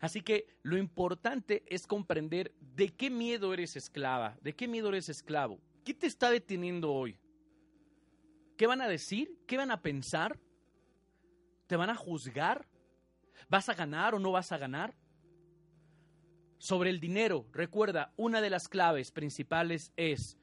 Así 0.00 0.20
que 0.20 0.48
lo 0.62 0.76
importante 0.76 1.62
es 1.68 1.86
comprender 1.86 2.52
de 2.60 2.88
qué 2.88 3.08
miedo 3.08 3.54
eres 3.54 3.76
esclava, 3.76 4.36
de 4.42 4.54
qué 4.54 4.66
miedo 4.66 4.88
eres 4.88 5.08
esclavo. 5.08 5.60
¿Qué 5.84 5.94
te 5.94 6.08
está 6.08 6.28
deteniendo 6.30 6.92
hoy? 6.92 7.16
¿Qué 8.56 8.66
van 8.66 8.80
a 8.80 8.88
decir? 8.88 9.38
¿Qué 9.46 9.56
van 9.56 9.70
a 9.70 9.80
pensar? 9.80 10.40
¿Te 11.68 11.76
van 11.76 11.90
a 11.90 11.94
juzgar? 11.94 12.66
¿Vas 13.48 13.68
a 13.68 13.74
ganar 13.74 14.16
o 14.16 14.18
no 14.18 14.32
vas 14.32 14.50
a 14.50 14.58
ganar? 14.58 14.96
Sobre 16.58 16.90
el 16.90 16.98
dinero, 16.98 17.46
recuerda, 17.52 18.12
una 18.16 18.40
de 18.40 18.50
las 18.50 18.68
claves 18.68 19.12
principales 19.12 19.92
es, 19.96 20.36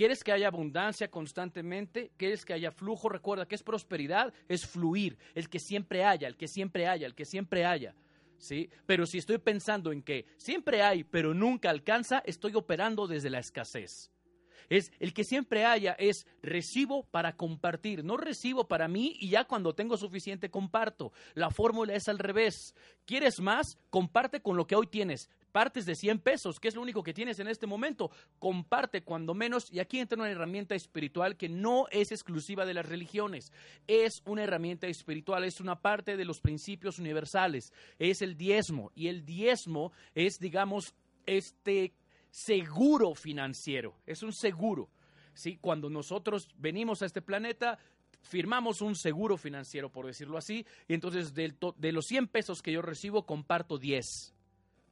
¿quieres 0.00 0.24
que 0.24 0.32
haya 0.32 0.48
abundancia 0.48 1.10
constantemente? 1.10 2.10
¿Quieres 2.16 2.46
que 2.46 2.54
haya 2.54 2.70
flujo? 2.70 3.10
Recuerda 3.10 3.46
que 3.46 3.54
es 3.54 3.62
prosperidad, 3.62 4.32
es 4.48 4.66
fluir, 4.66 5.18
el 5.34 5.50
que 5.50 5.58
siempre 5.58 6.06
haya, 6.06 6.26
el 6.26 6.38
que 6.38 6.48
siempre 6.48 6.88
haya, 6.88 7.06
el 7.06 7.14
que 7.14 7.26
siempre 7.26 7.66
haya. 7.66 7.94
¿Sí? 8.38 8.70
Pero 8.86 9.04
si 9.04 9.18
estoy 9.18 9.36
pensando 9.36 9.92
en 9.92 10.02
que 10.02 10.24
siempre 10.38 10.80
hay, 10.80 11.04
pero 11.04 11.34
nunca 11.34 11.68
alcanza, 11.68 12.22
estoy 12.24 12.54
operando 12.54 13.06
desde 13.06 13.28
la 13.28 13.40
escasez. 13.40 14.10
Es 14.70 14.90
el 15.00 15.12
que 15.12 15.22
siempre 15.22 15.66
haya, 15.66 15.92
es 15.98 16.26
recibo 16.40 17.04
para 17.10 17.36
compartir, 17.36 18.02
no 18.02 18.16
recibo 18.16 18.68
para 18.68 18.88
mí 18.88 19.18
y 19.20 19.28
ya 19.28 19.44
cuando 19.44 19.74
tengo 19.74 19.98
suficiente 19.98 20.50
comparto. 20.50 21.12
La 21.34 21.50
fórmula 21.50 21.92
es 21.92 22.08
al 22.08 22.18
revés. 22.18 22.74
¿Quieres 23.04 23.38
más? 23.38 23.76
Comparte 23.90 24.40
con 24.40 24.56
lo 24.56 24.66
que 24.66 24.76
hoy 24.76 24.86
tienes. 24.86 25.28
Partes 25.52 25.86
de 25.86 25.94
100 25.94 26.18
pesos, 26.20 26.60
que 26.60 26.68
es 26.68 26.74
lo 26.74 26.82
único 26.82 27.02
que 27.02 27.14
tienes 27.14 27.38
en 27.38 27.48
este 27.48 27.66
momento. 27.66 28.10
Comparte 28.38 29.02
cuando 29.02 29.34
menos. 29.34 29.72
Y 29.72 29.80
aquí 29.80 29.98
entra 29.98 30.18
una 30.18 30.30
herramienta 30.30 30.74
espiritual 30.74 31.36
que 31.36 31.48
no 31.48 31.86
es 31.90 32.12
exclusiva 32.12 32.64
de 32.64 32.74
las 32.74 32.86
religiones. 32.86 33.52
Es 33.86 34.22
una 34.26 34.44
herramienta 34.44 34.86
espiritual, 34.86 35.44
es 35.44 35.60
una 35.60 35.80
parte 35.80 36.16
de 36.16 36.24
los 36.24 36.40
principios 36.40 36.98
universales. 36.98 37.72
Es 37.98 38.22
el 38.22 38.36
diezmo. 38.36 38.92
Y 38.94 39.08
el 39.08 39.24
diezmo 39.24 39.92
es, 40.14 40.38
digamos, 40.38 40.94
este 41.26 41.94
seguro 42.30 43.14
financiero, 43.14 43.94
es 44.06 44.22
un 44.22 44.32
seguro. 44.32 44.88
¿sí? 45.34 45.58
Cuando 45.60 45.90
nosotros 45.90 46.48
venimos 46.56 47.02
a 47.02 47.06
este 47.06 47.22
planeta, 47.22 47.78
firmamos 48.22 48.80
un 48.80 48.94
seguro 48.94 49.36
financiero, 49.36 49.90
por 49.90 50.06
decirlo 50.06 50.38
así, 50.38 50.66
y 50.88 50.94
entonces 50.94 51.34
de 51.34 51.92
los 51.92 52.06
100 52.06 52.28
pesos 52.28 52.62
que 52.62 52.72
yo 52.72 52.82
recibo, 52.82 53.26
comparto 53.26 53.78
10. 53.78 54.34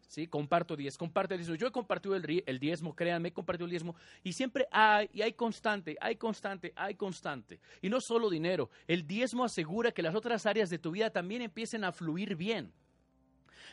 ¿Sí? 0.09 0.27
Comparto 0.27 0.75
10, 0.75 0.97
comparte 0.97 1.37
10. 1.37 1.59
Yo 1.59 1.67
he 1.67 1.71
compartido 1.71 2.17
el, 2.17 2.43
el, 2.47 2.59
diezmo, 2.59 2.97
créanme, 2.97 3.29
he 3.29 3.33
compartido 3.33 3.67
el 3.67 3.71
diezmo, 3.71 3.95
y 4.25 4.33
siempre 4.33 4.67
hay, 4.73 5.11
y 5.13 5.21
hay 5.21 5.35
constante, 5.35 5.99
hay 6.01 6.17
constante, 6.17 6.73
hay 6.75 6.95
constante. 6.95 7.61
Y 7.83 7.91
no 7.91 8.01
solo 8.01 8.31
dinero, 8.31 8.71
el 8.87 9.07
diezmo 9.07 9.45
asegura 9.45 9.93
que 9.93 10.03
las 10.03 10.15
otras 10.15 10.47
áreas 10.47 10.71
de 10.71 10.79
tu 10.79 10.93
vida 10.93 11.11
también 11.11 11.43
empiecen 11.43 11.85
a 11.85 11.93
fluir 11.93 12.37
bien. 12.37 12.73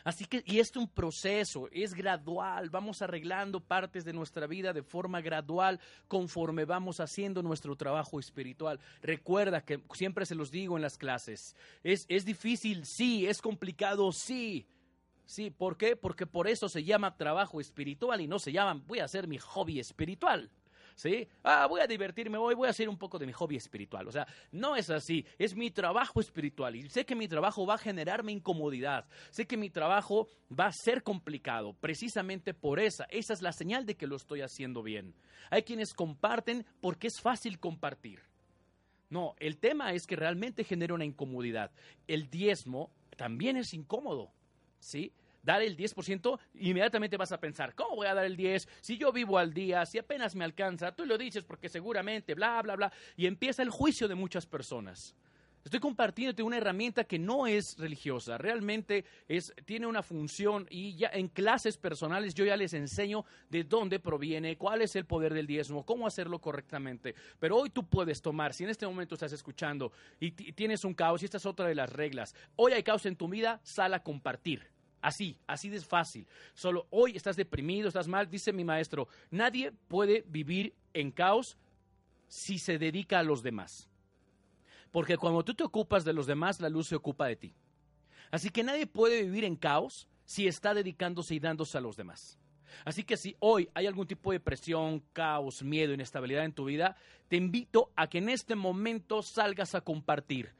Así 0.04 0.26
que, 0.26 0.42
y 0.46 0.60
esto 0.60 0.78
es 0.78 0.84
un 0.84 0.90
proceso, 0.90 1.68
es 1.72 1.94
gradual, 1.94 2.68
vamos 2.68 3.00
arreglando 3.00 3.58
partes 3.58 4.04
de 4.04 4.12
nuestra 4.12 4.46
vida 4.46 4.74
de 4.74 4.82
forma 4.82 5.22
gradual 5.22 5.80
conforme 6.06 6.66
vamos 6.66 7.00
haciendo 7.00 7.42
nuestro 7.42 7.76
trabajo 7.76 8.20
espiritual. 8.20 8.78
Recuerda 9.02 9.64
que 9.64 9.80
siempre 9.94 10.26
se 10.26 10.34
los 10.34 10.50
digo 10.50 10.76
en 10.76 10.82
las 10.82 10.98
clases, 10.98 11.56
es, 11.82 12.04
es 12.08 12.26
difícil, 12.26 12.84
sí, 12.84 13.26
es 13.26 13.40
complicado, 13.40 14.12
sí. 14.12 14.68
Sí, 15.26 15.50
¿por 15.50 15.76
qué? 15.76 15.96
Porque 15.96 16.26
por 16.26 16.48
eso 16.48 16.68
se 16.68 16.84
llama 16.84 17.16
trabajo 17.16 17.60
espiritual 17.60 18.20
y 18.20 18.28
no 18.28 18.38
se 18.38 18.52
llama 18.52 18.80
voy 18.86 19.00
a 19.00 19.04
hacer 19.04 19.26
mi 19.26 19.38
hobby 19.38 19.80
espiritual. 19.80 20.50
¿sí? 20.96 21.28
Ah, 21.44 21.66
voy 21.66 21.80
a 21.80 21.86
divertirme 21.86 22.38
hoy, 22.38 22.54
voy 22.54 22.66
a 22.66 22.70
hacer 22.70 22.88
un 22.88 22.96
poco 22.96 23.18
de 23.18 23.26
mi 23.26 23.32
hobby 23.32 23.56
espiritual. 23.56 24.08
O 24.08 24.12
sea, 24.12 24.26
no 24.50 24.74
es 24.74 24.90
así, 24.90 25.24
es 25.38 25.54
mi 25.54 25.70
trabajo 25.70 26.20
espiritual 26.20 26.74
y 26.74 26.88
sé 26.88 27.04
que 27.04 27.14
mi 27.14 27.28
trabajo 27.28 27.66
va 27.66 27.74
a 27.74 27.78
generarme 27.78 28.32
incomodidad, 28.32 29.06
sé 29.30 29.46
que 29.46 29.56
mi 29.56 29.70
trabajo 29.70 30.28
va 30.48 30.66
a 30.66 30.72
ser 30.72 31.02
complicado, 31.02 31.74
precisamente 31.74 32.54
por 32.54 32.80
esa, 32.80 33.04
esa 33.10 33.34
es 33.34 33.42
la 33.42 33.52
señal 33.52 33.86
de 33.86 33.96
que 33.96 34.06
lo 34.06 34.16
estoy 34.16 34.40
haciendo 34.40 34.82
bien. 34.82 35.14
Hay 35.50 35.62
quienes 35.62 35.92
comparten 35.92 36.66
porque 36.80 37.06
es 37.06 37.20
fácil 37.20 37.60
compartir. 37.60 38.20
No, 39.08 39.34
el 39.38 39.58
tema 39.58 39.92
es 39.92 40.04
que 40.06 40.16
realmente 40.16 40.64
genera 40.64 40.94
una 40.94 41.04
incomodidad. 41.04 41.70
El 42.08 42.28
diezmo 42.28 42.90
también 43.16 43.56
es 43.56 43.72
incómodo, 43.72 44.32
¿sí? 44.86 45.12
dar 45.42 45.62
el 45.62 45.76
10%, 45.76 46.38
inmediatamente 46.54 47.16
vas 47.16 47.30
a 47.30 47.38
pensar, 47.38 47.74
¿cómo 47.74 47.96
voy 47.96 48.08
a 48.08 48.14
dar 48.14 48.24
el 48.24 48.36
10? 48.36 48.68
Si 48.80 48.98
yo 48.98 49.12
vivo 49.12 49.38
al 49.38 49.54
día, 49.54 49.86
si 49.86 49.96
apenas 49.96 50.34
me 50.34 50.44
alcanza, 50.44 50.90
tú 50.92 51.06
lo 51.06 51.16
dices 51.16 51.44
porque 51.44 51.68
seguramente, 51.68 52.34
bla, 52.34 52.60
bla, 52.62 52.74
bla, 52.74 52.92
y 53.16 53.26
empieza 53.26 53.62
el 53.62 53.70
juicio 53.70 54.08
de 54.08 54.16
muchas 54.16 54.44
personas. 54.44 55.14
Estoy 55.64 55.80
compartiéndote 55.80 56.44
una 56.44 56.58
herramienta 56.58 57.04
que 57.04 57.18
no 57.18 57.46
es 57.46 57.76
religiosa, 57.78 58.38
realmente 58.38 59.04
es, 59.28 59.52
tiene 59.64 59.86
una 59.86 60.02
función 60.02 60.66
y 60.70 60.96
ya 60.96 61.10
en 61.12 61.28
clases 61.28 61.76
personales 61.76 62.34
yo 62.34 62.44
ya 62.44 62.56
les 62.56 62.72
enseño 62.72 63.24
de 63.48 63.64
dónde 63.64 63.98
proviene, 63.98 64.56
cuál 64.56 64.82
es 64.82 64.94
el 64.94 65.06
poder 65.06 65.34
del 65.34 65.46
diezmo, 65.46 65.84
cómo 65.84 66.06
hacerlo 66.06 66.40
correctamente. 66.40 67.14
Pero 67.40 67.56
hoy 67.56 67.70
tú 67.70 67.88
puedes 67.88 68.22
tomar, 68.22 68.52
si 68.54 68.64
en 68.64 68.70
este 68.70 68.86
momento 68.86 69.14
estás 69.14 69.32
escuchando 69.32 69.92
y 70.20 70.30
tienes 70.30 70.84
un 70.84 70.94
caos, 70.94 71.22
y 71.22 71.24
esta 71.24 71.38
es 71.38 71.46
otra 71.46 71.66
de 71.66 71.74
las 71.74 71.92
reglas, 71.92 72.34
hoy 72.54 72.72
hay 72.72 72.84
caos 72.84 73.06
en 73.06 73.16
tu 73.16 73.28
vida, 73.28 73.60
sal 73.64 73.94
a 73.94 74.02
compartir. 74.02 74.75
Así, 75.06 75.38
así 75.46 75.68
de 75.68 75.80
fácil. 75.80 76.26
Solo 76.52 76.88
hoy 76.90 77.14
estás 77.14 77.36
deprimido, 77.36 77.86
estás 77.86 78.08
mal, 78.08 78.28
dice 78.28 78.52
mi 78.52 78.64
maestro, 78.64 79.06
nadie 79.30 79.70
puede 79.70 80.24
vivir 80.26 80.74
en 80.94 81.12
caos 81.12 81.56
si 82.26 82.58
se 82.58 82.76
dedica 82.76 83.20
a 83.20 83.22
los 83.22 83.40
demás. 83.40 83.88
Porque 84.90 85.16
cuando 85.16 85.44
tú 85.44 85.54
te 85.54 85.62
ocupas 85.62 86.04
de 86.04 86.12
los 86.12 86.26
demás, 86.26 86.60
la 86.60 86.68
luz 86.68 86.88
se 86.88 86.96
ocupa 86.96 87.28
de 87.28 87.36
ti. 87.36 87.54
Así 88.32 88.50
que 88.50 88.64
nadie 88.64 88.88
puede 88.88 89.22
vivir 89.22 89.44
en 89.44 89.54
caos 89.54 90.08
si 90.24 90.48
está 90.48 90.74
dedicándose 90.74 91.36
y 91.36 91.38
dándose 91.38 91.78
a 91.78 91.82
los 91.82 91.96
demás. 91.96 92.40
Así 92.84 93.04
que 93.04 93.16
si 93.16 93.36
hoy 93.38 93.70
hay 93.74 93.86
algún 93.86 94.08
tipo 94.08 94.32
de 94.32 94.40
presión, 94.40 95.04
caos, 95.12 95.62
miedo, 95.62 95.94
inestabilidad 95.94 96.44
en 96.44 96.52
tu 96.52 96.64
vida, 96.64 96.96
te 97.28 97.36
invito 97.36 97.92
a 97.94 98.08
que 98.08 98.18
en 98.18 98.28
este 98.28 98.56
momento 98.56 99.22
salgas 99.22 99.76
a 99.76 99.82
compartir 99.82 100.52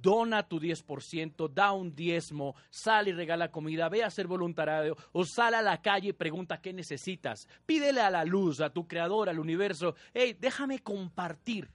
dona 0.00 0.42
tu 0.42 0.60
10%, 0.60 1.48
da 1.48 1.72
un 1.72 1.94
diezmo, 1.94 2.54
sale 2.70 3.10
y 3.10 3.12
regala 3.12 3.50
comida, 3.50 3.88
ve 3.88 4.02
a 4.02 4.08
hacer 4.08 4.26
voluntariado 4.26 4.96
o 5.12 5.24
sale 5.24 5.56
a 5.56 5.62
la 5.62 5.80
calle 5.80 6.08
y 6.08 6.12
pregunta 6.12 6.60
qué 6.60 6.72
necesitas. 6.72 7.48
Pídele 7.66 8.00
a 8.00 8.10
la 8.10 8.24
luz, 8.24 8.60
a 8.60 8.70
tu 8.70 8.86
creador, 8.86 9.28
al 9.28 9.38
universo, 9.38 9.94
hey, 10.12 10.36
déjame 10.38 10.80
compartir. 10.80 11.68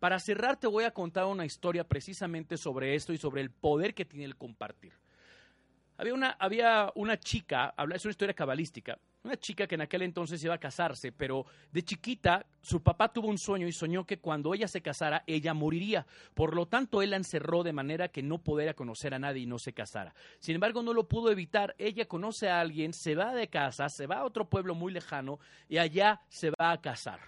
Para 0.00 0.18
cerrar 0.18 0.58
te 0.58 0.66
voy 0.66 0.84
a 0.84 0.90
contar 0.90 1.24
una 1.26 1.46
historia 1.46 1.84
precisamente 1.84 2.56
sobre 2.56 2.94
esto 2.94 3.12
y 3.12 3.18
sobre 3.18 3.40
el 3.40 3.50
poder 3.50 3.94
que 3.94 4.04
tiene 4.04 4.26
el 4.26 4.36
compartir. 4.36 4.92
Había 5.96 6.14
una, 6.14 6.30
había 6.32 6.92
una 6.94 7.18
chica, 7.18 7.74
es 7.94 8.04
una 8.04 8.10
historia 8.10 8.34
cabalística, 8.34 8.98
una 9.24 9.36
chica 9.38 9.66
que 9.66 9.74
en 9.74 9.80
aquel 9.80 10.02
entonces 10.02 10.44
iba 10.44 10.54
a 10.54 10.58
casarse, 10.58 11.10
pero 11.10 11.46
de 11.72 11.82
chiquita 11.82 12.46
su 12.60 12.82
papá 12.82 13.12
tuvo 13.12 13.28
un 13.28 13.38
sueño 13.38 13.66
y 13.66 13.72
soñó 13.72 14.06
que 14.06 14.18
cuando 14.18 14.52
ella 14.54 14.68
se 14.68 14.82
casara, 14.82 15.24
ella 15.26 15.54
moriría. 15.54 16.06
Por 16.34 16.54
lo 16.54 16.66
tanto, 16.66 17.00
él 17.02 17.10
la 17.10 17.16
encerró 17.16 17.62
de 17.62 17.72
manera 17.72 18.08
que 18.08 18.22
no 18.22 18.38
pudiera 18.38 18.74
conocer 18.74 19.14
a 19.14 19.18
nadie 19.18 19.42
y 19.42 19.46
no 19.46 19.58
se 19.58 19.72
casara. 19.72 20.14
Sin 20.40 20.56
embargo, 20.56 20.82
no 20.82 20.92
lo 20.92 21.08
pudo 21.08 21.30
evitar. 21.30 21.74
Ella 21.78 22.06
conoce 22.06 22.48
a 22.48 22.60
alguien, 22.60 22.92
se 22.92 23.14
va 23.14 23.34
de 23.34 23.48
casa, 23.48 23.88
se 23.88 24.06
va 24.06 24.16
a 24.16 24.24
otro 24.24 24.48
pueblo 24.48 24.74
muy 24.74 24.92
lejano 24.92 25.38
y 25.68 25.78
allá 25.78 26.20
se 26.28 26.50
va 26.50 26.72
a 26.72 26.80
casar. 26.80 27.20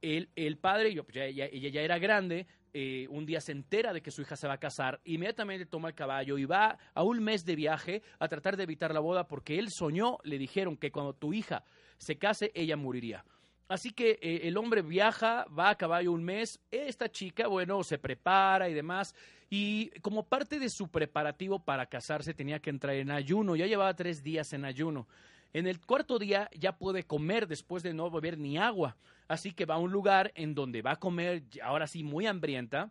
El, 0.00 0.30
el 0.36 0.56
padre, 0.56 1.02
pues 1.02 1.16
ella, 1.16 1.46
ella 1.46 1.68
ya 1.68 1.82
era 1.82 1.98
grande, 1.98 2.46
eh, 2.72 3.06
un 3.10 3.26
día 3.26 3.40
se 3.40 3.52
entera 3.52 3.92
de 3.92 4.00
que 4.00 4.10
su 4.10 4.22
hija 4.22 4.36
se 4.36 4.46
va 4.46 4.54
a 4.54 4.60
casar, 4.60 5.00
inmediatamente 5.04 5.66
toma 5.66 5.88
el 5.88 5.94
caballo 5.94 6.38
y 6.38 6.44
va 6.44 6.78
a 6.94 7.02
un 7.02 7.22
mes 7.22 7.44
de 7.44 7.56
viaje 7.56 8.02
a 8.18 8.28
tratar 8.28 8.56
de 8.56 8.62
evitar 8.62 8.92
la 8.94 9.00
boda 9.00 9.26
porque 9.26 9.58
él 9.58 9.68
soñó, 9.70 10.18
le 10.24 10.38
dijeron 10.38 10.76
que 10.76 10.90
cuando 10.90 11.12
tu 11.12 11.32
hija 11.32 11.64
se 11.98 12.16
case, 12.16 12.50
ella 12.54 12.76
moriría. 12.76 13.24
Así 13.68 13.92
que 13.92 14.18
eh, 14.20 14.40
el 14.48 14.56
hombre 14.56 14.82
viaja, 14.82 15.46
va 15.56 15.70
a 15.70 15.76
caballo 15.76 16.12
un 16.12 16.24
mes, 16.24 16.60
esta 16.70 17.08
chica, 17.08 17.46
bueno, 17.46 17.84
se 17.84 17.98
prepara 17.98 18.68
y 18.68 18.74
demás, 18.74 19.14
y 19.48 19.90
como 20.00 20.24
parte 20.24 20.58
de 20.58 20.68
su 20.68 20.88
preparativo 20.88 21.64
para 21.64 21.86
casarse 21.86 22.34
tenía 22.34 22.58
que 22.60 22.70
entrar 22.70 22.96
en 22.96 23.10
ayuno, 23.10 23.56
ya 23.56 23.66
llevaba 23.66 23.94
tres 23.94 24.22
días 24.22 24.52
en 24.52 24.64
ayuno. 24.64 25.06
En 25.52 25.66
el 25.66 25.80
cuarto 25.80 26.18
día 26.18 26.48
ya 26.56 26.76
puede 26.76 27.04
comer 27.04 27.48
después 27.48 27.82
de 27.82 27.92
no 27.92 28.10
beber 28.10 28.38
ni 28.38 28.56
agua, 28.56 28.96
así 29.26 29.52
que 29.52 29.66
va 29.66 29.74
a 29.74 29.78
un 29.78 29.90
lugar 29.90 30.32
en 30.36 30.54
donde 30.54 30.82
va 30.82 30.92
a 30.92 31.00
comer, 31.00 31.42
ahora 31.62 31.86
sí, 31.86 32.04
muy 32.04 32.26
hambrienta, 32.26 32.90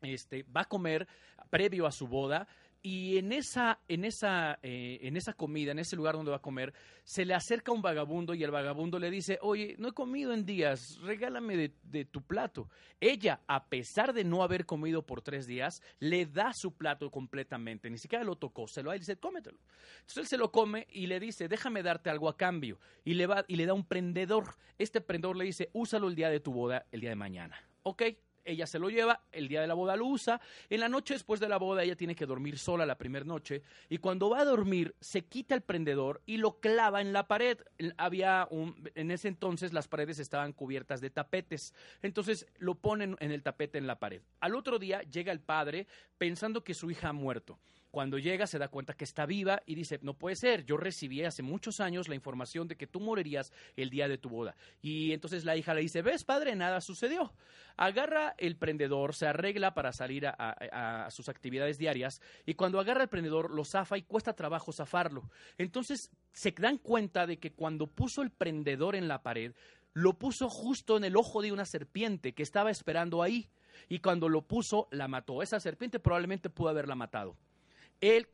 este, 0.00 0.44
va 0.44 0.62
a 0.62 0.68
comer 0.68 1.06
previo 1.50 1.86
a 1.86 1.92
su 1.92 2.08
boda, 2.08 2.48
y 2.86 3.16
en 3.16 3.32
esa, 3.32 3.80
en, 3.88 4.04
esa, 4.04 4.58
eh, 4.62 4.98
en 5.00 5.16
esa 5.16 5.32
comida, 5.32 5.72
en 5.72 5.78
ese 5.78 5.96
lugar 5.96 6.16
donde 6.16 6.32
va 6.32 6.36
a 6.36 6.42
comer, 6.42 6.74
se 7.02 7.24
le 7.24 7.32
acerca 7.32 7.72
un 7.72 7.80
vagabundo 7.80 8.34
y 8.34 8.44
el 8.44 8.50
vagabundo 8.50 8.98
le 8.98 9.10
dice, 9.10 9.38
oye, 9.40 9.74
no 9.78 9.88
he 9.88 9.92
comido 9.92 10.34
en 10.34 10.44
días, 10.44 10.98
regálame 11.00 11.72
de, 11.82 12.04
tu 12.04 12.20
plato. 12.20 12.68
Ella, 13.00 13.40
a 13.46 13.70
pesar 13.70 14.12
de 14.12 14.24
no 14.24 14.42
haber 14.42 14.66
comido 14.66 15.06
por 15.06 15.22
tres 15.22 15.46
días, 15.46 15.80
le 15.98 16.26
da 16.26 16.52
su 16.52 16.76
plato 16.76 17.10
completamente, 17.10 17.88
ni 17.88 17.96
siquiera 17.96 18.22
lo 18.22 18.36
tocó, 18.36 18.68
se 18.68 18.82
lo 18.82 18.90
da 18.90 18.96
y 18.96 18.98
dice, 18.98 19.16
cómetelo. 19.16 19.56
Entonces 20.00 20.18
él 20.18 20.26
se 20.26 20.36
lo 20.36 20.52
come 20.52 20.86
y 20.90 21.06
le 21.06 21.20
dice, 21.20 21.48
déjame 21.48 21.82
darte 21.82 22.10
algo 22.10 22.28
a 22.28 22.36
cambio. 22.36 22.78
Y 23.02 23.14
le, 23.14 23.26
va, 23.26 23.46
y 23.48 23.56
le 23.56 23.64
da 23.64 23.72
un 23.72 23.86
prendedor. 23.86 24.56
Este 24.76 25.00
prendedor 25.00 25.36
le 25.36 25.46
dice, 25.46 25.70
úsalo 25.72 26.08
el 26.08 26.16
día 26.16 26.28
de 26.28 26.40
tu 26.40 26.52
boda, 26.52 26.84
el 26.92 27.00
día 27.00 27.08
de 27.08 27.16
mañana. 27.16 27.56
¿Ok? 27.82 28.02
Ella 28.44 28.66
se 28.66 28.78
lo 28.78 28.90
lleva, 28.90 29.22
el 29.32 29.48
día 29.48 29.60
de 29.60 29.66
la 29.66 29.74
boda 29.74 29.96
lo 29.96 30.06
usa, 30.06 30.40
en 30.68 30.80
la 30.80 30.88
noche 30.88 31.14
después 31.14 31.40
de 31.40 31.48
la 31.48 31.58
boda 31.58 31.82
ella 31.82 31.96
tiene 31.96 32.14
que 32.14 32.26
dormir 32.26 32.58
sola 32.58 32.86
la 32.86 32.98
primera 32.98 33.24
noche 33.24 33.62
y 33.88 33.98
cuando 33.98 34.30
va 34.30 34.40
a 34.40 34.44
dormir 34.44 34.94
se 35.00 35.22
quita 35.22 35.54
el 35.54 35.62
prendedor 35.62 36.22
y 36.26 36.36
lo 36.36 36.60
clava 36.60 37.00
en 37.00 37.12
la 37.12 37.26
pared. 37.26 37.58
Había 37.96 38.46
un, 38.50 38.90
en 38.94 39.10
ese 39.10 39.28
entonces 39.28 39.72
las 39.72 39.88
paredes 39.88 40.18
estaban 40.18 40.52
cubiertas 40.52 41.00
de 41.00 41.10
tapetes, 41.10 41.74
entonces 42.02 42.46
lo 42.58 42.74
ponen 42.74 43.16
en 43.20 43.30
el 43.30 43.42
tapete 43.42 43.78
en 43.78 43.86
la 43.86 43.98
pared. 43.98 44.22
Al 44.40 44.54
otro 44.54 44.78
día 44.78 45.02
llega 45.02 45.32
el 45.32 45.40
padre 45.40 45.86
pensando 46.18 46.64
que 46.64 46.74
su 46.74 46.90
hija 46.90 47.08
ha 47.08 47.12
muerto. 47.12 47.58
Cuando 47.94 48.18
llega 48.18 48.48
se 48.48 48.58
da 48.58 48.66
cuenta 48.66 48.94
que 48.94 49.04
está 49.04 49.24
viva 49.24 49.62
y 49.66 49.76
dice, 49.76 50.00
no 50.02 50.14
puede 50.14 50.34
ser, 50.34 50.64
yo 50.64 50.76
recibí 50.76 51.22
hace 51.22 51.44
muchos 51.44 51.78
años 51.78 52.08
la 52.08 52.16
información 52.16 52.66
de 52.66 52.76
que 52.76 52.88
tú 52.88 52.98
morirías 52.98 53.52
el 53.76 53.88
día 53.88 54.08
de 54.08 54.18
tu 54.18 54.28
boda. 54.28 54.56
Y 54.82 55.12
entonces 55.12 55.44
la 55.44 55.56
hija 55.56 55.74
le 55.74 55.82
dice, 55.82 56.02
ves 56.02 56.24
padre, 56.24 56.56
nada 56.56 56.80
sucedió. 56.80 57.32
Agarra 57.76 58.34
el 58.36 58.56
prendedor, 58.56 59.14
se 59.14 59.28
arregla 59.28 59.74
para 59.74 59.92
salir 59.92 60.26
a, 60.26 61.06
sus 61.12 61.28
actividades 61.28 61.78
diarias 61.78 62.20
y 62.44 62.54
cuando 62.54 62.80
agarra 62.80 63.04
el 63.04 63.08
prendedor 63.08 63.52
lo 63.52 63.64
zafa 63.64 63.96
y 63.96 64.02
cuesta 64.02 64.32
trabajo 64.32 64.72
zafarlo. 64.72 65.30
Entonces 65.56 66.10
se 66.32 66.50
dan 66.50 66.78
cuenta 66.78 67.28
de 67.28 67.38
que 67.38 67.52
cuando 67.52 67.86
puso 67.86 68.22
el 68.22 68.32
prendedor 68.32 68.96
en 68.96 69.06
la 69.06 69.22
pared, 69.22 69.52
lo 69.92 70.14
puso 70.14 70.50
justo 70.50 70.96
en 70.96 71.04
el 71.04 71.14
ojo 71.14 71.42
de 71.42 71.52
una 71.52 71.64
serpiente 71.64 72.34
que 72.34 72.42
estaba 72.42 72.72
esperando 72.72 73.22
ahí. 73.22 73.48
Y 73.88 74.00
cuando 74.00 74.28
lo 74.28 74.42
puso, 74.42 74.88
la 74.90 75.06
mató. 75.06 75.42
Esa 75.42 75.60
serpiente 75.60 76.00
probablemente 76.00 76.50
pudo 76.50 76.70
haberla 76.70 76.96
matado 76.96 77.36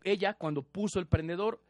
ella, 0.05 0.35
cuando 0.35 0.62
puso 0.62 0.99
el 0.99 1.07
prendedor, 1.07 1.61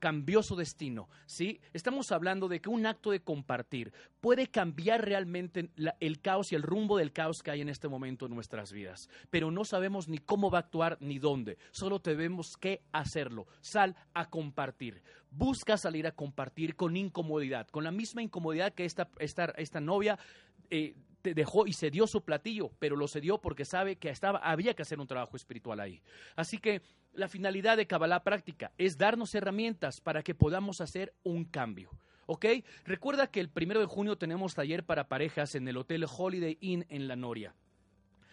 cambió 0.00 0.42
su 0.42 0.56
destino. 0.56 1.08
¿sí? 1.26 1.60
Estamos 1.72 2.10
hablando 2.12 2.48
de 2.48 2.60
que 2.60 2.68
un 2.68 2.86
acto 2.86 3.10
de 3.10 3.20
compartir 3.20 3.92
puede 4.20 4.48
cambiar 4.48 5.04
realmente 5.04 5.70
el 6.00 6.20
caos 6.20 6.52
y 6.52 6.54
el 6.54 6.62
rumbo 6.62 6.96
del 6.96 7.12
caos 7.12 7.42
que 7.42 7.50
hay 7.50 7.60
en 7.60 7.68
este 7.68 7.88
momento 7.88 8.26
en 8.26 8.34
nuestras 8.34 8.72
vidas. 8.72 9.08
Pero 9.30 9.50
no 9.50 9.64
sabemos 9.64 10.08
ni 10.08 10.18
cómo 10.18 10.50
va 10.50 10.58
a 10.58 10.62
actuar 10.62 10.98
ni 11.00 11.18
dónde. 11.18 11.58
Solo 11.70 12.00
tenemos 12.00 12.56
que 12.56 12.82
hacerlo. 12.92 13.46
Sal 13.60 13.94
a 14.14 14.28
compartir. 14.28 15.02
Busca 15.30 15.76
salir 15.76 16.06
a 16.06 16.12
compartir 16.12 16.76
con 16.76 16.96
incomodidad, 16.96 17.68
con 17.68 17.84
la 17.84 17.90
misma 17.90 18.22
incomodidad 18.22 18.72
que 18.72 18.84
esta, 18.84 19.10
esta, 19.18 19.46
esta 19.56 19.80
novia. 19.80 20.18
Eh, 20.70 20.94
dejó 21.34 21.66
y 21.66 21.72
se 21.72 21.90
dio 21.90 22.06
su 22.06 22.22
platillo, 22.22 22.70
pero 22.78 22.94
lo 22.94 23.08
cedió 23.08 23.38
porque 23.38 23.64
sabe 23.64 23.96
que 23.96 24.10
estaba, 24.10 24.38
había 24.38 24.74
que 24.74 24.82
hacer 24.82 25.00
un 25.00 25.06
trabajo 25.06 25.36
espiritual 25.36 25.80
ahí. 25.80 26.00
Así 26.36 26.58
que 26.58 26.82
la 27.16 27.28
finalidad 27.28 27.76
de 27.76 27.86
Kabbalah 27.86 28.22
Práctica 28.22 28.72
es 28.78 28.98
darnos 28.98 29.34
herramientas 29.34 30.00
para 30.00 30.22
que 30.22 30.34
podamos 30.34 30.80
hacer 30.80 31.14
un 31.22 31.44
cambio. 31.44 31.90
¿Ok? 32.26 32.46
Recuerda 32.84 33.28
que 33.28 33.40
el 33.40 33.48
primero 33.48 33.80
de 33.80 33.86
junio 33.86 34.18
tenemos 34.18 34.54
taller 34.54 34.84
para 34.84 35.08
parejas 35.08 35.54
en 35.54 35.66
el 35.68 35.76
Hotel 35.76 36.04
Holiday 36.04 36.58
Inn 36.60 36.84
en 36.88 37.08
La 37.08 37.16
Noria. 37.16 37.54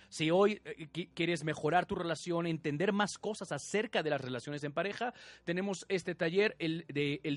Si 0.10 0.30
hoy 0.30 0.62
eh, 0.66 1.08
quieres 1.14 1.44
mejorar 1.44 1.86
tu 1.86 1.96
relación, 1.96 2.46
entender 2.46 2.92
más 2.92 3.18
cosas 3.18 3.52
acerca 3.52 4.04
de 4.04 4.12
las 4.12 4.22
relaciones 4.22 4.64
en 4.64 4.72
pareja, 4.72 5.14
tenemos 5.44 5.86
este 5.90 6.14
taller 6.14 6.56
el 6.60 6.86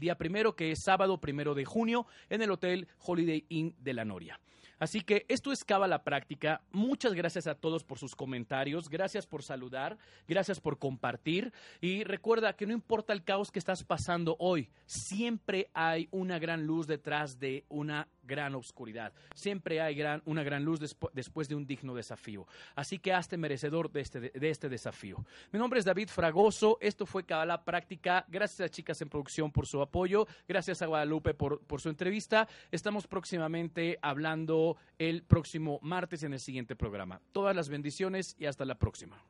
día 0.00 0.18
primero, 0.18 0.56
que 0.56 0.72
es 0.72 0.82
sábado 0.82 1.20
primero 1.20 1.54
de 1.54 1.64
junio, 1.64 2.06
en 2.28 2.42
el 2.42 2.50
Hotel 2.50 2.88
Holiday 2.98 3.46
Inn 3.48 3.74
de 3.78 3.94
La 3.94 4.04
Noria. 4.04 4.40
Así 4.78 5.00
que 5.00 5.24
esto 5.28 5.52
es 5.52 5.64
la 5.68 6.02
Práctica. 6.02 6.62
Muchas 6.72 7.14
gracias 7.14 7.46
a 7.46 7.54
todos 7.54 7.84
por 7.84 7.98
sus 7.98 8.14
comentarios. 8.14 8.88
Gracias 8.88 9.26
por 9.26 9.42
saludar. 9.42 9.98
Gracias 10.28 10.60
por 10.60 10.78
compartir. 10.78 11.52
Y 11.80 12.04
recuerda 12.04 12.54
que 12.54 12.66
no 12.66 12.72
importa 12.72 13.12
el 13.12 13.24
caos 13.24 13.50
que 13.50 13.58
estás 13.58 13.84
pasando 13.84 14.36
hoy, 14.38 14.70
siempre 14.86 15.70
hay 15.74 16.08
una 16.10 16.38
gran 16.38 16.66
luz 16.66 16.86
detrás 16.86 17.38
de 17.38 17.64
una 17.68 18.08
gran 18.22 18.54
oscuridad. 18.54 19.12
Siempre 19.34 19.80
hay 19.80 19.94
gran, 19.94 20.22
una 20.24 20.42
gran 20.42 20.64
luz 20.64 20.80
después 21.12 21.48
de 21.48 21.54
un 21.54 21.66
digno 21.66 21.94
desafío. 21.94 22.46
Así 22.74 22.98
que 22.98 23.12
hazte 23.12 23.36
merecedor 23.36 23.90
de 23.90 24.00
este, 24.00 24.20
de 24.20 24.50
este 24.50 24.68
desafío. 24.68 25.24
Mi 25.52 25.58
nombre 25.58 25.78
es 25.78 25.84
David 25.84 26.08
Fragoso. 26.08 26.78
Esto 26.80 27.06
fue 27.06 27.24
Cabala 27.24 27.64
Práctica. 27.64 28.24
Gracias 28.28 28.60
a 28.60 28.68
Chicas 28.68 29.00
en 29.00 29.08
Producción 29.08 29.52
por 29.52 29.66
su 29.66 29.80
apoyo. 29.80 30.26
Gracias 30.48 30.82
a 30.82 30.86
Guadalupe 30.86 31.34
por, 31.34 31.60
por 31.60 31.80
su 31.80 31.88
entrevista. 31.88 32.48
Estamos 32.70 33.06
próximamente 33.06 33.98
hablando 34.02 34.65
el 34.98 35.22
próximo 35.22 35.78
martes 35.82 36.22
en 36.22 36.32
el 36.32 36.40
siguiente 36.40 36.74
programa. 36.74 37.20
Todas 37.32 37.54
las 37.54 37.68
bendiciones 37.68 38.34
y 38.38 38.46
hasta 38.46 38.64
la 38.64 38.76
próxima. 38.76 39.22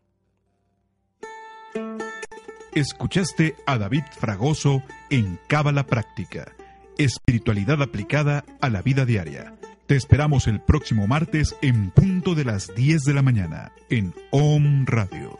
Escuchaste 2.74 3.54
a 3.66 3.78
David 3.78 4.04
Fragoso 4.18 4.82
en 5.10 5.38
Cábala 5.48 5.86
Práctica 5.86 6.56
Espiritualidad 6.98 7.82
aplicada 7.82 8.44
a 8.62 8.70
la 8.70 8.80
vida 8.80 9.04
diaria. 9.04 9.54
Te 9.86 9.96
esperamos 9.96 10.46
el 10.46 10.60
próximo 10.60 11.06
martes 11.06 11.54
en 11.60 11.90
punto 11.90 12.34
de 12.34 12.44
las 12.44 12.74
10 12.74 13.02
de 13.02 13.14
la 13.14 13.20
mañana 13.20 13.72
en 13.90 14.14
OM 14.30 14.86
Radio. 14.86 15.38